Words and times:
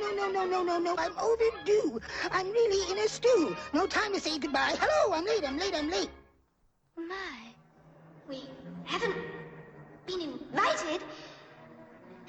no, 0.00 0.14
no, 0.14 0.30
no, 0.30 0.46
no, 0.46 0.62
no, 0.62 0.78
no. 0.78 0.94
I'm 0.98 1.12
overdue. 1.18 2.00
I'm 2.30 2.50
really 2.50 2.92
in 2.92 2.98
a 2.98 3.08
stew. 3.08 3.56
No 3.72 3.86
time 3.86 4.12
to 4.14 4.20
say 4.20 4.38
goodbye. 4.38 4.76
Hello, 4.78 5.14
I'm 5.14 5.24
late, 5.24 5.44
I'm 5.46 5.58
late, 5.58 5.74
I'm 5.74 5.90
late. 5.90 6.10
My, 6.96 7.54
we 8.28 8.42
haven't 8.84 9.16
been 10.06 10.20
invited, 10.20 11.02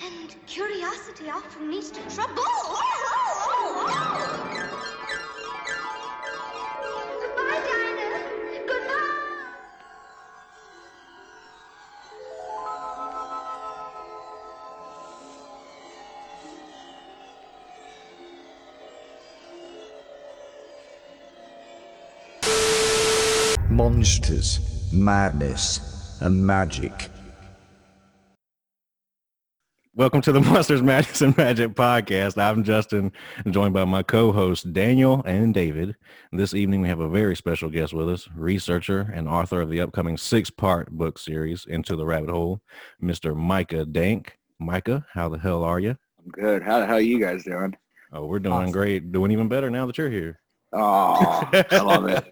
and 0.01 0.35
curiosity 0.47 1.29
often 1.29 1.71
leads 1.71 1.91
to 1.91 2.01
trouble. 2.15 2.43
Goodbye, 2.43 4.75
monsters, 23.89 24.59
madness, 24.93 26.19
and 26.21 26.45
magic. 26.45 27.09
Welcome 29.95 30.21
to 30.21 30.31
the 30.31 30.39
Monsters, 30.41 30.83
Madness, 30.83 31.21
and 31.21 31.35
Magic 31.35 31.71
podcast. 31.71 32.39
I'm 32.39 32.63
Justin, 32.63 33.11
joined 33.49 33.73
by 33.73 33.85
my 33.85 34.03
co-hosts 34.03 34.63
Daniel 34.63 35.23
and 35.25 35.55
David. 35.55 35.95
This 36.31 36.53
evening, 36.53 36.81
we 36.81 36.87
have 36.87 36.99
a 36.99 37.09
very 37.09 37.35
special 37.35 37.67
guest 37.67 37.91
with 37.91 38.07
us, 38.07 38.29
researcher 38.35 39.11
and 39.11 39.27
author 39.27 39.59
of 39.59 39.71
the 39.71 39.81
upcoming 39.81 40.17
six-part 40.17 40.91
book 40.91 41.17
series, 41.17 41.65
Into 41.65 41.95
the 41.95 42.05
Rabbit 42.05 42.29
Hole, 42.29 42.61
Mr. 43.01 43.35
Micah 43.35 43.85
Dank. 43.85 44.37
Micah, 44.59 45.03
how 45.13 45.29
the 45.29 45.39
hell 45.39 45.63
are 45.63 45.79
you? 45.79 45.97
I'm 46.19 46.29
good. 46.29 46.61
How 46.61 46.85
how 46.85 46.93
are 46.93 47.01
you 47.01 47.19
guys 47.19 47.43
doing? 47.43 47.75
Oh, 48.13 48.27
we're 48.27 48.37
doing 48.37 48.71
great. 48.71 49.11
Doing 49.11 49.31
even 49.31 49.47
better 49.47 49.71
now 49.71 49.87
that 49.87 49.97
you're 49.97 50.11
here. 50.11 50.39
Oh, 50.71 51.49
I 51.71 51.79
love 51.79 52.07
it. 52.07 52.31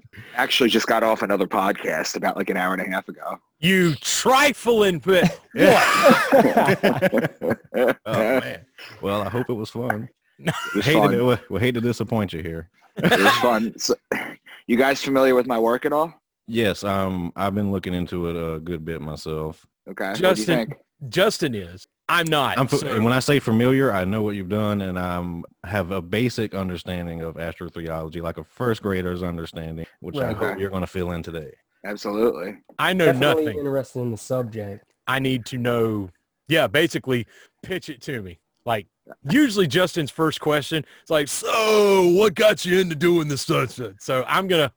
Actually, 0.36 0.68
just 0.68 0.86
got 0.86 1.02
off 1.02 1.22
another 1.22 1.46
podcast 1.46 2.14
about 2.14 2.36
like 2.36 2.50
an 2.50 2.58
hour 2.58 2.74
and 2.74 2.82
a 2.82 2.94
half 2.94 3.08
ago. 3.08 3.40
You 3.58 3.94
trifling 3.96 4.98
bit. 5.00 5.40
Oh 8.06 8.40
man. 8.40 8.64
Well, 9.02 9.22
I 9.22 9.28
hope 9.28 9.48
it 9.50 9.54
was 9.54 9.70
fun. 9.70 10.08
It 10.38 10.54
was 10.74 10.84
Hate 10.84 10.94
fun. 10.94 11.12
to, 11.12 11.40
we 11.50 11.60
hate 11.60 11.74
to 11.74 11.80
disappoint 11.80 12.32
you 12.32 12.42
here. 12.42 12.68
It 12.96 13.20
was 13.20 13.32
fun. 13.36 13.74
So, 13.78 13.94
you 14.66 14.76
guys 14.76 15.02
familiar 15.02 15.34
with 15.34 15.46
my 15.46 15.58
work 15.58 15.84
at 15.86 15.92
all? 15.92 16.14
Yes, 16.46 16.84
um, 16.84 17.32
I've 17.36 17.54
been 17.54 17.72
looking 17.72 17.94
into 17.94 18.28
it 18.28 18.36
a 18.36 18.60
good 18.60 18.84
bit 18.84 19.00
myself. 19.00 19.66
Okay. 19.88 20.08
What 20.08 20.16
do 20.16 20.22
you 20.22 20.28
Justin, 20.34 20.56
think? 20.56 20.74
Justin 21.08 21.54
is. 21.54 21.86
I'm 22.08 22.26
not. 22.26 22.58
I'm, 22.58 22.68
so- 22.68 22.86
and 22.86 23.04
when 23.04 23.12
I 23.12 23.18
say 23.18 23.40
familiar, 23.40 23.92
I 23.92 24.04
know 24.04 24.22
what 24.22 24.36
you've 24.36 24.48
done, 24.48 24.80
and 24.80 24.98
I 24.98 25.42
have 25.68 25.90
a 25.90 26.00
basic 26.00 26.54
understanding 26.54 27.20
of 27.22 27.34
astrotheology, 27.34 28.22
like 28.22 28.38
a 28.38 28.44
first 28.44 28.82
grader's 28.82 29.22
understanding, 29.22 29.86
which 30.00 30.16
I 30.16 30.32
hope 30.32 30.58
you're 30.58 30.70
going 30.70 30.82
to 30.82 30.86
fill 30.86 31.10
in 31.12 31.22
today. 31.22 31.52
Absolutely. 31.84 32.58
I 32.78 32.92
know 32.92 33.06
Definitely 33.06 33.44
nothing. 33.46 33.58
interested 33.58 34.00
in 34.00 34.10
the 34.12 34.16
subject. 34.18 34.84
I 35.06 35.18
need 35.18 35.46
to 35.46 35.58
know. 35.58 36.10
Yeah, 36.48 36.66
basically, 36.68 37.26
pitch 37.62 37.88
it 37.88 38.00
to 38.02 38.22
me. 38.22 38.38
Like 38.64 38.86
usually, 39.28 39.66
Justin's 39.68 40.10
first 40.10 40.40
question 40.40 40.84
is 41.04 41.10
like, 41.10 41.28
"So, 41.28 42.08
what 42.16 42.34
got 42.34 42.64
you 42.64 42.80
into 42.80 42.96
doing 42.96 43.28
this 43.28 43.42
stuff?" 43.42 43.78
So 44.00 44.24
I'm 44.26 44.48
gonna. 44.48 44.72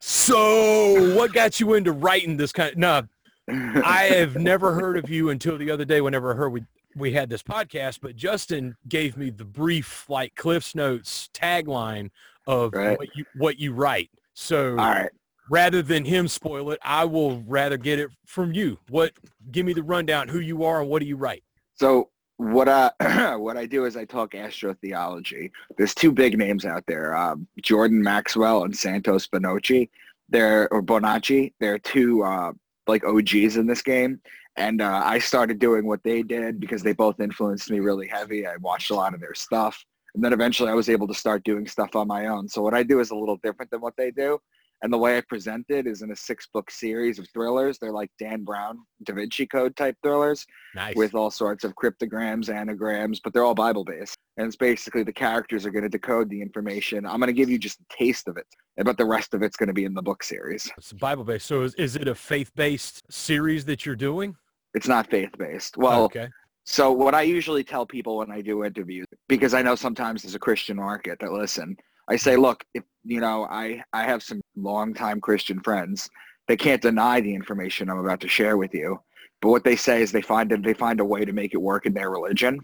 So, 0.00 1.14
what 1.14 1.32
got 1.32 1.60
you 1.60 1.74
into 1.74 1.92
writing 1.92 2.36
this 2.36 2.52
kind? 2.52 2.76
no, 2.76 3.02
I 3.48 4.02
have 4.14 4.36
never 4.36 4.74
heard 4.74 4.96
of 4.96 5.08
you 5.08 5.30
until 5.30 5.58
the 5.58 5.70
other 5.70 5.84
day. 5.84 6.00
Whenever 6.00 6.32
I 6.32 6.36
heard 6.36 6.50
we 6.50 6.64
we 6.96 7.12
had 7.12 7.30
this 7.30 7.42
podcast, 7.42 8.00
but 8.02 8.16
Justin 8.16 8.76
gave 8.88 9.16
me 9.16 9.30
the 9.30 9.44
brief, 9.44 10.08
like 10.08 10.34
Cliff's 10.34 10.74
Notes 10.74 11.28
tagline 11.32 12.10
of 12.46 12.72
Right. 12.72 12.98
what 12.98 13.08
you 13.14 13.24
what 13.36 13.58
you 13.58 13.72
write. 13.72 14.10
So 14.34 14.72
right. 14.74 15.10
rather 15.50 15.82
than 15.82 16.04
him 16.04 16.28
spoil 16.28 16.70
it, 16.70 16.78
I 16.82 17.04
will 17.04 17.40
rather 17.42 17.76
get 17.76 17.98
it 17.98 18.10
from 18.26 18.52
you. 18.52 18.78
What? 18.88 19.12
Give 19.50 19.66
me 19.66 19.72
the 19.72 19.82
rundown. 19.82 20.28
Who 20.28 20.40
you 20.40 20.64
are 20.64 20.80
and 20.80 20.88
what 20.90 21.00
do 21.00 21.06
you 21.06 21.16
write? 21.16 21.42
So 21.74 22.10
what 22.38 22.68
I 22.68 23.36
what 23.36 23.56
I 23.56 23.66
do 23.66 23.84
is 23.84 23.96
I 23.96 24.04
talk 24.04 24.32
astrotheology. 24.32 25.50
There's 25.76 25.94
two 25.94 26.12
big 26.12 26.38
names 26.38 26.64
out 26.64 26.84
there, 26.86 27.16
um, 27.16 27.46
Jordan 27.62 28.02
Maxwell 28.02 28.64
and 28.64 28.76
Santos 28.76 29.26
Bonacci. 29.26 29.88
They're 30.28 30.72
or 30.72 30.82
Bonacci. 30.82 31.52
They're 31.60 31.78
two 31.78 32.22
uh, 32.22 32.52
like 32.88 33.04
OGs 33.04 33.56
in 33.56 33.66
this 33.66 33.82
game. 33.82 34.20
And 34.56 34.82
uh, 34.82 35.02
I 35.04 35.18
started 35.20 35.58
doing 35.58 35.86
what 35.86 36.02
they 36.02 36.22
did 36.22 36.58
because 36.58 36.82
they 36.82 36.92
both 36.92 37.20
influenced 37.20 37.70
me 37.70 37.78
really 37.78 38.08
heavy. 38.08 38.46
I 38.46 38.56
watched 38.56 38.90
a 38.90 38.94
lot 38.94 39.14
of 39.14 39.20
their 39.20 39.34
stuff. 39.34 39.84
And 40.14 40.24
then 40.24 40.32
eventually 40.32 40.70
I 40.70 40.74
was 40.74 40.88
able 40.88 41.06
to 41.06 41.14
start 41.14 41.44
doing 41.44 41.66
stuff 41.66 41.94
on 41.94 42.08
my 42.08 42.26
own. 42.26 42.48
So 42.48 42.62
what 42.62 42.74
I 42.74 42.82
do 42.82 42.98
is 42.98 43.10
a 43.10 43.14
little 43.14 43.36
different 43.36 43.70
than 43.70 43.80
what 43.80 43.96
they 43.96 44.10
do. 44.10 44.40
And 44.82 44.92
the 44.92 44.98
way 44.98 45.16
I 45.18 45.22
present 45.22 45.66
it 45.68 45.86
is 45.86 46.02
in 46.02 46.12
a 46.12 46.16
six 46.16 46.46
book 46.52 46.70
series 46.70 47.18
of 47.18 47.28
thrillers. 47.30 47.78
They're 47.78 47.92
like 47.92 48.10
Dan 48.18 48.44
Brown, 48.44 48.78
Da 49.02 49.14
Vinci 49.14 49.46
Code 49.46 49.74
type 49.76 49.96
thrillers 50.02 50.46
Nice. 50.74 50.94
with 50.94 51.14
all 51.14 51.30
sorts 51.30 51.64
of 51.64 51.74
cryptograms, 51.74 52.48
anagrams, 52.48 53.20
but 53.20 53.32
they're 53.32 53.44
all 53.44 53.54
Bible 53.54 53.84
based. 53.84 54.16
And 54.36 54.46
it's 54.46 54.56
basically 54.56 55.02
the 55.02 55.12
characters 55.12 55.66
are 55.66 55.70
going 55.70 55.82
to 55.82 55.88
decode 55.88 56.30
the 56.30 56.40
information. 56.40 57.06
I'm 57.06 57.18
going 57.18 57.26
to 57.26 57.32
give 57.32 57.50
you 57.50 57.58
just 57.58 57.80
a 57.80 57.84
taste 57.96 58.28
of 58.28 58.36
it, 58.36 58.46
but 58.76 58.96
the 58.96 59.04
rest 59.04 59.34
of 59.34 59.42
it's 59.42 59.56
going 59.56 59.66
to 59.66 59.72
be 59.72 59.84
in 59.84 59.94
the 59.94 60.02
book 60.02 60.22
series. 60.22 60.70
it's 60.78 60.92
Bible 60.92 61.24
based. 61.24 61.46
So 61.46 61.62
is, 61.62 61.74
is 61.74 61.96
it 61.96 62.06
a 62.06 62.14
faith 62.14 62.52
based 62.54 63.02
series 63.10 63.64
that 63.64 63.84
you're 63.84 63.96
doing? 63.96 64.36
It's 64.74 64.86
not 64.86 65.10
faith 65.10 65.30
based. 65.38 65.76
Well, 65.76 66.04
okay. 66.04 66.28
so 66.64 66.92
what 66.92 67.14
I 67.16 67.22
usually 67.22 67.64
tell 67.64 67.84
people 67.84 68.18
when 68.18 68.30
I 68.30 68.42
do 68.42 68.64
interviews, 68.64 69.06
because 69.28 69.54
I 69.54 69.62
know 69.62 69.74
sometimes 69.74 70.22
there's 70.22 70.36
a 70.36 70.38
Christian 70.38 70.76
market 70.76 71.18
that 71.20 71.32
listen, 71.32 71.76
I 72.08 72.16
say, 72.16 72.36
look, 72.36 72.64
if 72.74 72.84
you 73.04 73.20
know, 73.20 73.44
I 73.50 73.82
I 73.92 74.04
have 74.04 74.22
some 74.22 74.40
longtime 74.56 75.20
Christian 75.20 75.60
friends. 75.60 76.08
They 76.46 76.56
can't 76.56 76.80
deny 76.80 77.20
the 77.20 77.34
information 77.34 77.90
I'm 77.90 77.98
about 77.98 78.20
to 78.20 78.28
share 78.28 78.56
with 78.56 78.72
you. 78.72 78.98
But 79.42 79.50
what 79.50 79.64
they 79.64 79.76
say 79.76 80.02
is 80.02 80.10
they 80.10 80.22
find 80.22 80.50
they 80.50 80.74
find 80.74 81.00
a 81.00 81.04
way 81.04 81.24
to 81.24 81.32
make 81.32 81.54
it 81.54 81.58
work 81.58 81.86
in 81.86 81.94
their 81.94 82.10
religion. 82.10 82.58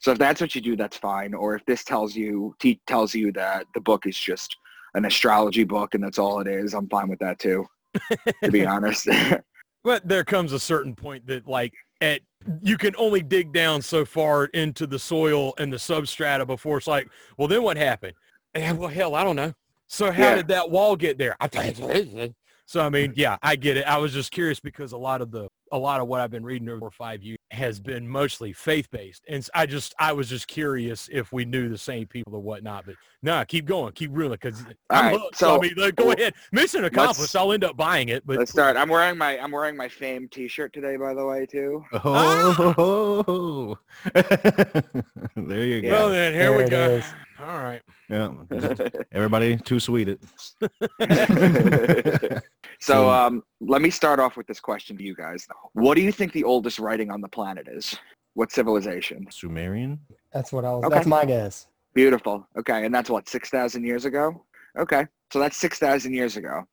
So 0.00 0.12
if 0.12 0.18
that's 0.18 0.40
what 0.40 0.54
you 0.54 0.60
do, 0.60 0.76
that's 0.76 0.96
fine. 0.96 1.32
Or 1.32 1.54
if 1.54 1.64
this 1.66 1.82
tells 1.84 2.14
you 2.14 2.54
te- 2.58 2.80
tells 2.86 3.14
you 3.14 3.32
that 3.32 3.66
the 3.74 3.80
book 3.80 4.06
is 4.06 4.18
just 4.18 4.56
an 4.94 5.04
astrology 5.04 5.64
book 5.64 5.94
and 5.94 6.04
that's 6.04 6.18
all 6.18 6.40
it 6.40 6.48
is, 6.48 6.74
I'm 6.74 6.88
fine 6.88 7.08
with 7.08 7.18
that 7.20 7.38
too. 7.38 7.66
to 8.44 8.50
be 8.50 8.66
honest. 8.74 9.08
But 9.84 10.08
there 10.08 10.24
comes 10.24 10.52
a 10.52 10.58
certain 10.58 10.96
point 10.96 11.28
that 11.28 11.46
like 11.46 11.72
at 12.00 12.20
you 12.60 12.76
can 12.76 12.96
only 12.98 13.22
dig 13.22 13.52
down 13.52 13.80
so 13.80 14.04
far 14.04 14.46
into 14.46 14.84
the 14.84 14.98
soil 14.98 15.54
and 15.58 15.72
the 15.72 15.76
substrata 15.76 16.44
before 16.44 16.78
it's 16.78 16.88
like, 16.88 17.08
well, 17.38 17.46
then 17.46 17.62
what 17.62 17.76
happened? 17.76 18.14
Eh, 18.56 18.72
well, 18.72 18.88
hell, 18.88 19.14
I 19.14 19.22
don't 19.24 19.36
know. 19.36 19.52
So 19.88 20.10
how 20.10 20.30
Yeah. 20.30 20.34
did 20.36 20.48
that 20.48 20.70
wall 20.70 20.96
get 20.96 21.18
there? 21.18 21.36
I 21.40 21.46
think. 21.48 22.34
So 22.68 22.80
I 22.80 22.88
mean, 22.88 23.12
yeah, 23.14 23.36
I 23.42 23.54
get 23.54 23.76
it. 23.76 23.86
I 23.86 23.98
was 23.98 24.12
just 24.12 24.32
curious 24.32 24.58
because 24.58 24.90
a 24.90 24.96
lot 24.96 25.20
of 25.22 25.30
the 25.30 25.46
a 25.72 25.78
lot 25.78 26.00
of 26.00 26.08
what 26.08 26.20
I've 26.20 26.30
been 26.32 26.44
reading 26.44 26.68
over 26.68 26.90
five 26.90 27.22
years 27.22 27.38
has 27.52 27.78
been 27.78 28.08
mostly 28.08 28.52
faith 28.52 28.90
based, 28.90 29.22
and 29.28 29.48
I 29.54 29.66
just 29.66 29.94
I 30.00 30.12
was 30.12 30.28
just 30.28 30.48
curious 30.48 31.08
if 31.12 31.32
we 31.32 31.44
knew 31.44 31.68
the 31.68 31.78
same 31.78 32.08
people 32.08 32.34
or 32.34 32.40
whatnot. 32.42 32.86
But 32.86 32.96
no, 33.22 33.44
keep 33.46 33.66
going, 33.66 33.92
keep 33.92 34.10
reeling 34.12 34.38
because 34.40 34.64
All 34.64 34.74
I'm 34.90 35.04
right, 35.04 35.20
hooked. 35.20 35.36
So, 35.36 35.56
I 35.56 35.60
mean, 35.60 35.74
like, 35.76 35.94
go 35.94 36.10
ahead, 36.10 36.34
mission 36.50 36.84
accomplished. 36.84 37.36
I'll 37.36 37.52
end 37.52 37.62
up 37.62 37.76
buying 37.76 38.08
it. 38.08 38.26
But 38.26 38.38
Let's 38.38 38.50
start. 38.50 38.76
I'm 38.76 38.88
wearing 38.88 39.16
my 39.16 39.38
I'm 39.38 39.52
wearing 39.52 39.76
my 39.76 39.88
fame 39.88 40.26
T-shirt 40.28 40.72
today, 40.72 40.96
by 40.96 41.14
the 41.14 41.24
way, 41.24 41.46
too. 41.46 41.84
Oh, 42.04 43.78
there 44.14 45.64
you 45.64 45.82
go. 45.82 45.88
Well, 45.88 46.10
then 46.10 46.32
here 46.34 46.50
There 46.50 46.58
we 46.58 46.68
go. 46.68 46.96
is. 46.96 47.04
All 47.40 47.58
right. 47.58 47.82
Yeah, 48.08 48.32
everybody 49.12 49.56
too 49.58 49.80
sweet 49.80 50.08
it. 50.08 50.20
so 52.80 53.10
um, 53.10 53.42
let 53.60 53.82
me 53.82 53.90
start 53.90 54.20
off 54.20 54.36
with 54.36 54.46
this 54.46 54.60
question 54.60 54.96
to 54.96 55.02
you 55.02 55.14
guys. 55.14 55.46
What 55.72 55.96
do 55.96 56.02
you 56.02 56.12
think 56.12 56.32
the 56.32 56.44
oldest 56.44 56.78
writing 56.78 57.10
on 57.10 57.20
the 57.20 57.28
planet 57.28 57.68
is? 57.68 57.98
What 58.34 58.52
civilization? 58.52 59.26
Sumerian. 59.30 59.98
That's 60.32 60.52
what 60.52 60.64
I 60.64 60.70
was. 60.70 60.84
Okay. 60.84 60.94
That's 60.94 61.06
my 61.06 61.24
guess. 61.24 61.66
Beautiful. 61.94 62.46
Okay, 62.58 62.84
and 62.84 62.94
that's 62.94 63.10
what 63.10 63.28
six 63.28 63.50
thousand 63.50 63.84
years 63.84 64.04
ago. 64.04 64.44
Okay, 64.78 65.06
so 65.32 65.38
that's 65.38 65.56
six 65.56 65.78
thousand 65.78 66.12
years 66.12 66.36
ago. 66.36 66.64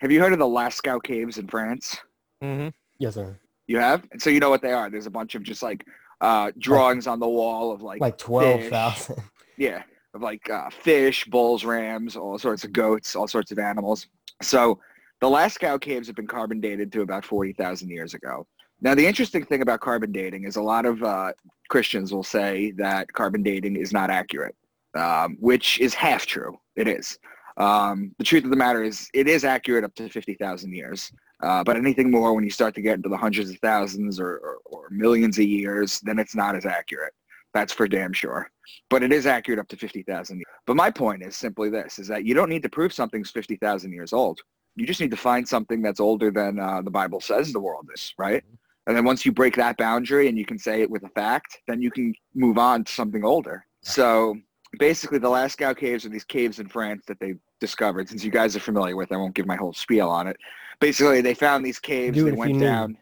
Have 0.00 0.12
you 0.12 0.20
heard 0.20 0.32
of 0.32 0.38
the 0.38 0.46
Lascaux 0.46 1.02
Caves 1.02 1.38
in 1.38 1.48
France? 1.48 1.96
Mm-hmm. 2.42 2.68
Yes, 2.98 3.14
sir. 3.14 3.38
You 3.66 3.78
have, 3.78 4.06
and 4.12 4.20
so 4.20 4.30
you 4.30 4.40
know 4.40 4.50
what 4.50 4.62
they 4.62 4.72
are. 4.72 4.90
There's 4.90 5.06
a 5.06 5.10
bunch 5.10 5.34
of 5.34 5.42
just 5.42 5.62
like 5.62 5.84
uh, 6.20 6.52
drawings 6.58 7.06
on 7.06 7.18
the 7.18 7.28
wall 7.28 7.72
of 7.72 7.82
like 7.82 8.00
Like 8.00 8.18
twelve 8.18 8.64
thousand. 8.64 9.22
Yeah, 9.56 9.78
of 9.78 9.84
like 10.22 10.48
uh, 10.50 10.70
fish, 10.70 11.24
bulls, 11.26 11.64
rams, 11.64 12.16
all 12.16 12.38
sorts 12.38 12.64
of 12.64 12.72
goats, 12.72 13.16
all 13.16 13.28
sorts 13.28 13.50
of 13.50 13.58
animals. 13.58 14.08
So 14.42 14.78
the 15.20 15.26
Lascaux 15.26 15.80
caves 15.80 16.06
have 16.06 16.16
been 16.16 16.26
carbon 16.26 16.60
dated 16.60 16.92
to 16.92 17.02
about 17.02 17.24
40,000 17.24 17.88
years 17.88 18.14
ago. 18.14 18.46
Now, 18.80 18.94
the 18.94 19.06
interesting 19.06 19.44
thing 19.44 19.62
about 19.62 19.80
carbon 19.80 20.12
dating 20.12 20.44
is 20.44 20.56
a 20.56 20.62
lot 20.62 20.84
of 20.84 21.02
uh, 21.02 21.32
Christians 21.68 22.12
will 22.12 22.22
say 22.22 22.72
that 22.72 23.12
carbon 23.12 23.42
dating 23.42 23.76
is 23.76 23.92
not 23.92 24.10
accurate, 24.10 24.54
um, 24.94 25.36
which 25.40 25.80
is 25.80 25.94
half 25.94 26.26
true. 26.26 26.58
It 26.76 26.86
is. 26.86 27.18
Um, 27.56 28.12
the 28.18 28.24
truth 28.24 28.44
of 28.44 28.50
the 28.50 28.56
matter 28.56 28.82
is 28.82 29.08
it 29.14 29.28
is 29.28 29.44
accurate 29.44 29.84
up 29.84 29.94
to 29.94 30.10
50,000 30.10 30.74
years. 30.74 31.10
Uh, 31.42 31.62
but 31.64 31.76
anything 31.76 32.10
more 32.10 32.34
when 32.34 32.44
you 32.44 32.50
start 32.50 32.74
to 32.74 32.80
get 32.80 32.94
into 32.94 33.08
the 33.08 33.16
hundreds 33.16 33.50
of 33.50 33.58
thousands 33.58 34.18
or, 34.18 34.38
or, 34.38 34.58
or 34.64 34.88
millions 34.90 35.38
of 35.38 35.44
years, 35.44 36.00
then 36.00 36.18
it's 36.18 36.34
not 36.34 36.56
as 36.56 36.64
accurate. 36.64 37.12
That's 37.56 37.72
for 37.72 37.88
damn 37.88 38.12
sure. 38.12 38.50
But 38.90 39.02
it 39.02 39.14
is 39.14 39.26
accurate 39.26 39.58
up 39.58 39.66
to 39.68 39.78
50,000 39.78 40.36
years. 40.36 40.44
But 40.66 40.76
my 40.76 40.90
point 40.90 41.22
is 41.22 41.36
simply 41.36 41.70
this, 41.70 41.98
is 41.98 42.06
that 42.08 42.26
you 42.26 42.34
don't 42.34 42.50
need 42.50 42.62
to 42.64 42.68
prove 42.68 42.92
something's 42.92 43.30
50,000 43.30 43.90
years 43.92 44.12
old. 44.12 44.40
You 44.74 44.86
just 44.86 45.00
need 45.00 45.10
to 45.12 45.16
find 45.16 45.48
something 45.48 45.80
that's 45.80 45.98
older 45.98 46.30
than 46.30 46.60
uh, 46.60 46.82
the 46.82 46.90
Bible 46.90 47.18
says 47.18 47.54
the 47.54 47.60
world 47.60 47.88
is, 47.94 48.12
right? 48.18 48.44
And 48.86 48.94
then 48.94 49.06
once 49.06 49.24
you 49.24 49.32
break 49.32 49.56
that 49.56 49.78
boundary 49.78 50.28
and 50.28 50.36
you 50.36 50.44
can 50.44 50.58
say 50.58 50.82
it 50.82 50.90
with 50.90 51.02
a 51.04 51.08
fact, 51.08 51.56
then 51.66 51.80
you 51.80 51.90
can 51.90 52.12
move 52.34 52.58
on 52.58 52.84
to 52.84 52.92
something 52.92 53.24
older. 53.24 53.64
So 53.80 54.36
basically 54.78 55.18
the 55.18 55.30
Lascaux 55.30 55.78
caves 55.78 56.04
are 56.04 56.10
these 56.10 56.24
caves 56.24 56.58
in 56.58 56.68
France 56.68 57.04
that 57.08 57.18
they 57.20 57.36
discovered. 57.58 58.10
Since 58.10 58.22
you 58.22 58.30
guys 58.30 58.54
are 58.54 58.60
familiar 58.60 58.96
with, 58.96 59.12
I 59.12 59.16
won't 59.16 59.34
give 59.34 59.46
my 59.46 59.56
whole 59.56 59.72
spiel 59.72 60.10
on 60.10 60.26
it. 60.26 60.36
Basically, 60.78 61.22
they 61.22 61.32
found 61.32 61.64
these 61.64 61.78
caves. 61.78 62.18
It 62.18 62.24
they 62.24 62.32
went 62.32 62.60
down. 62.60 62.98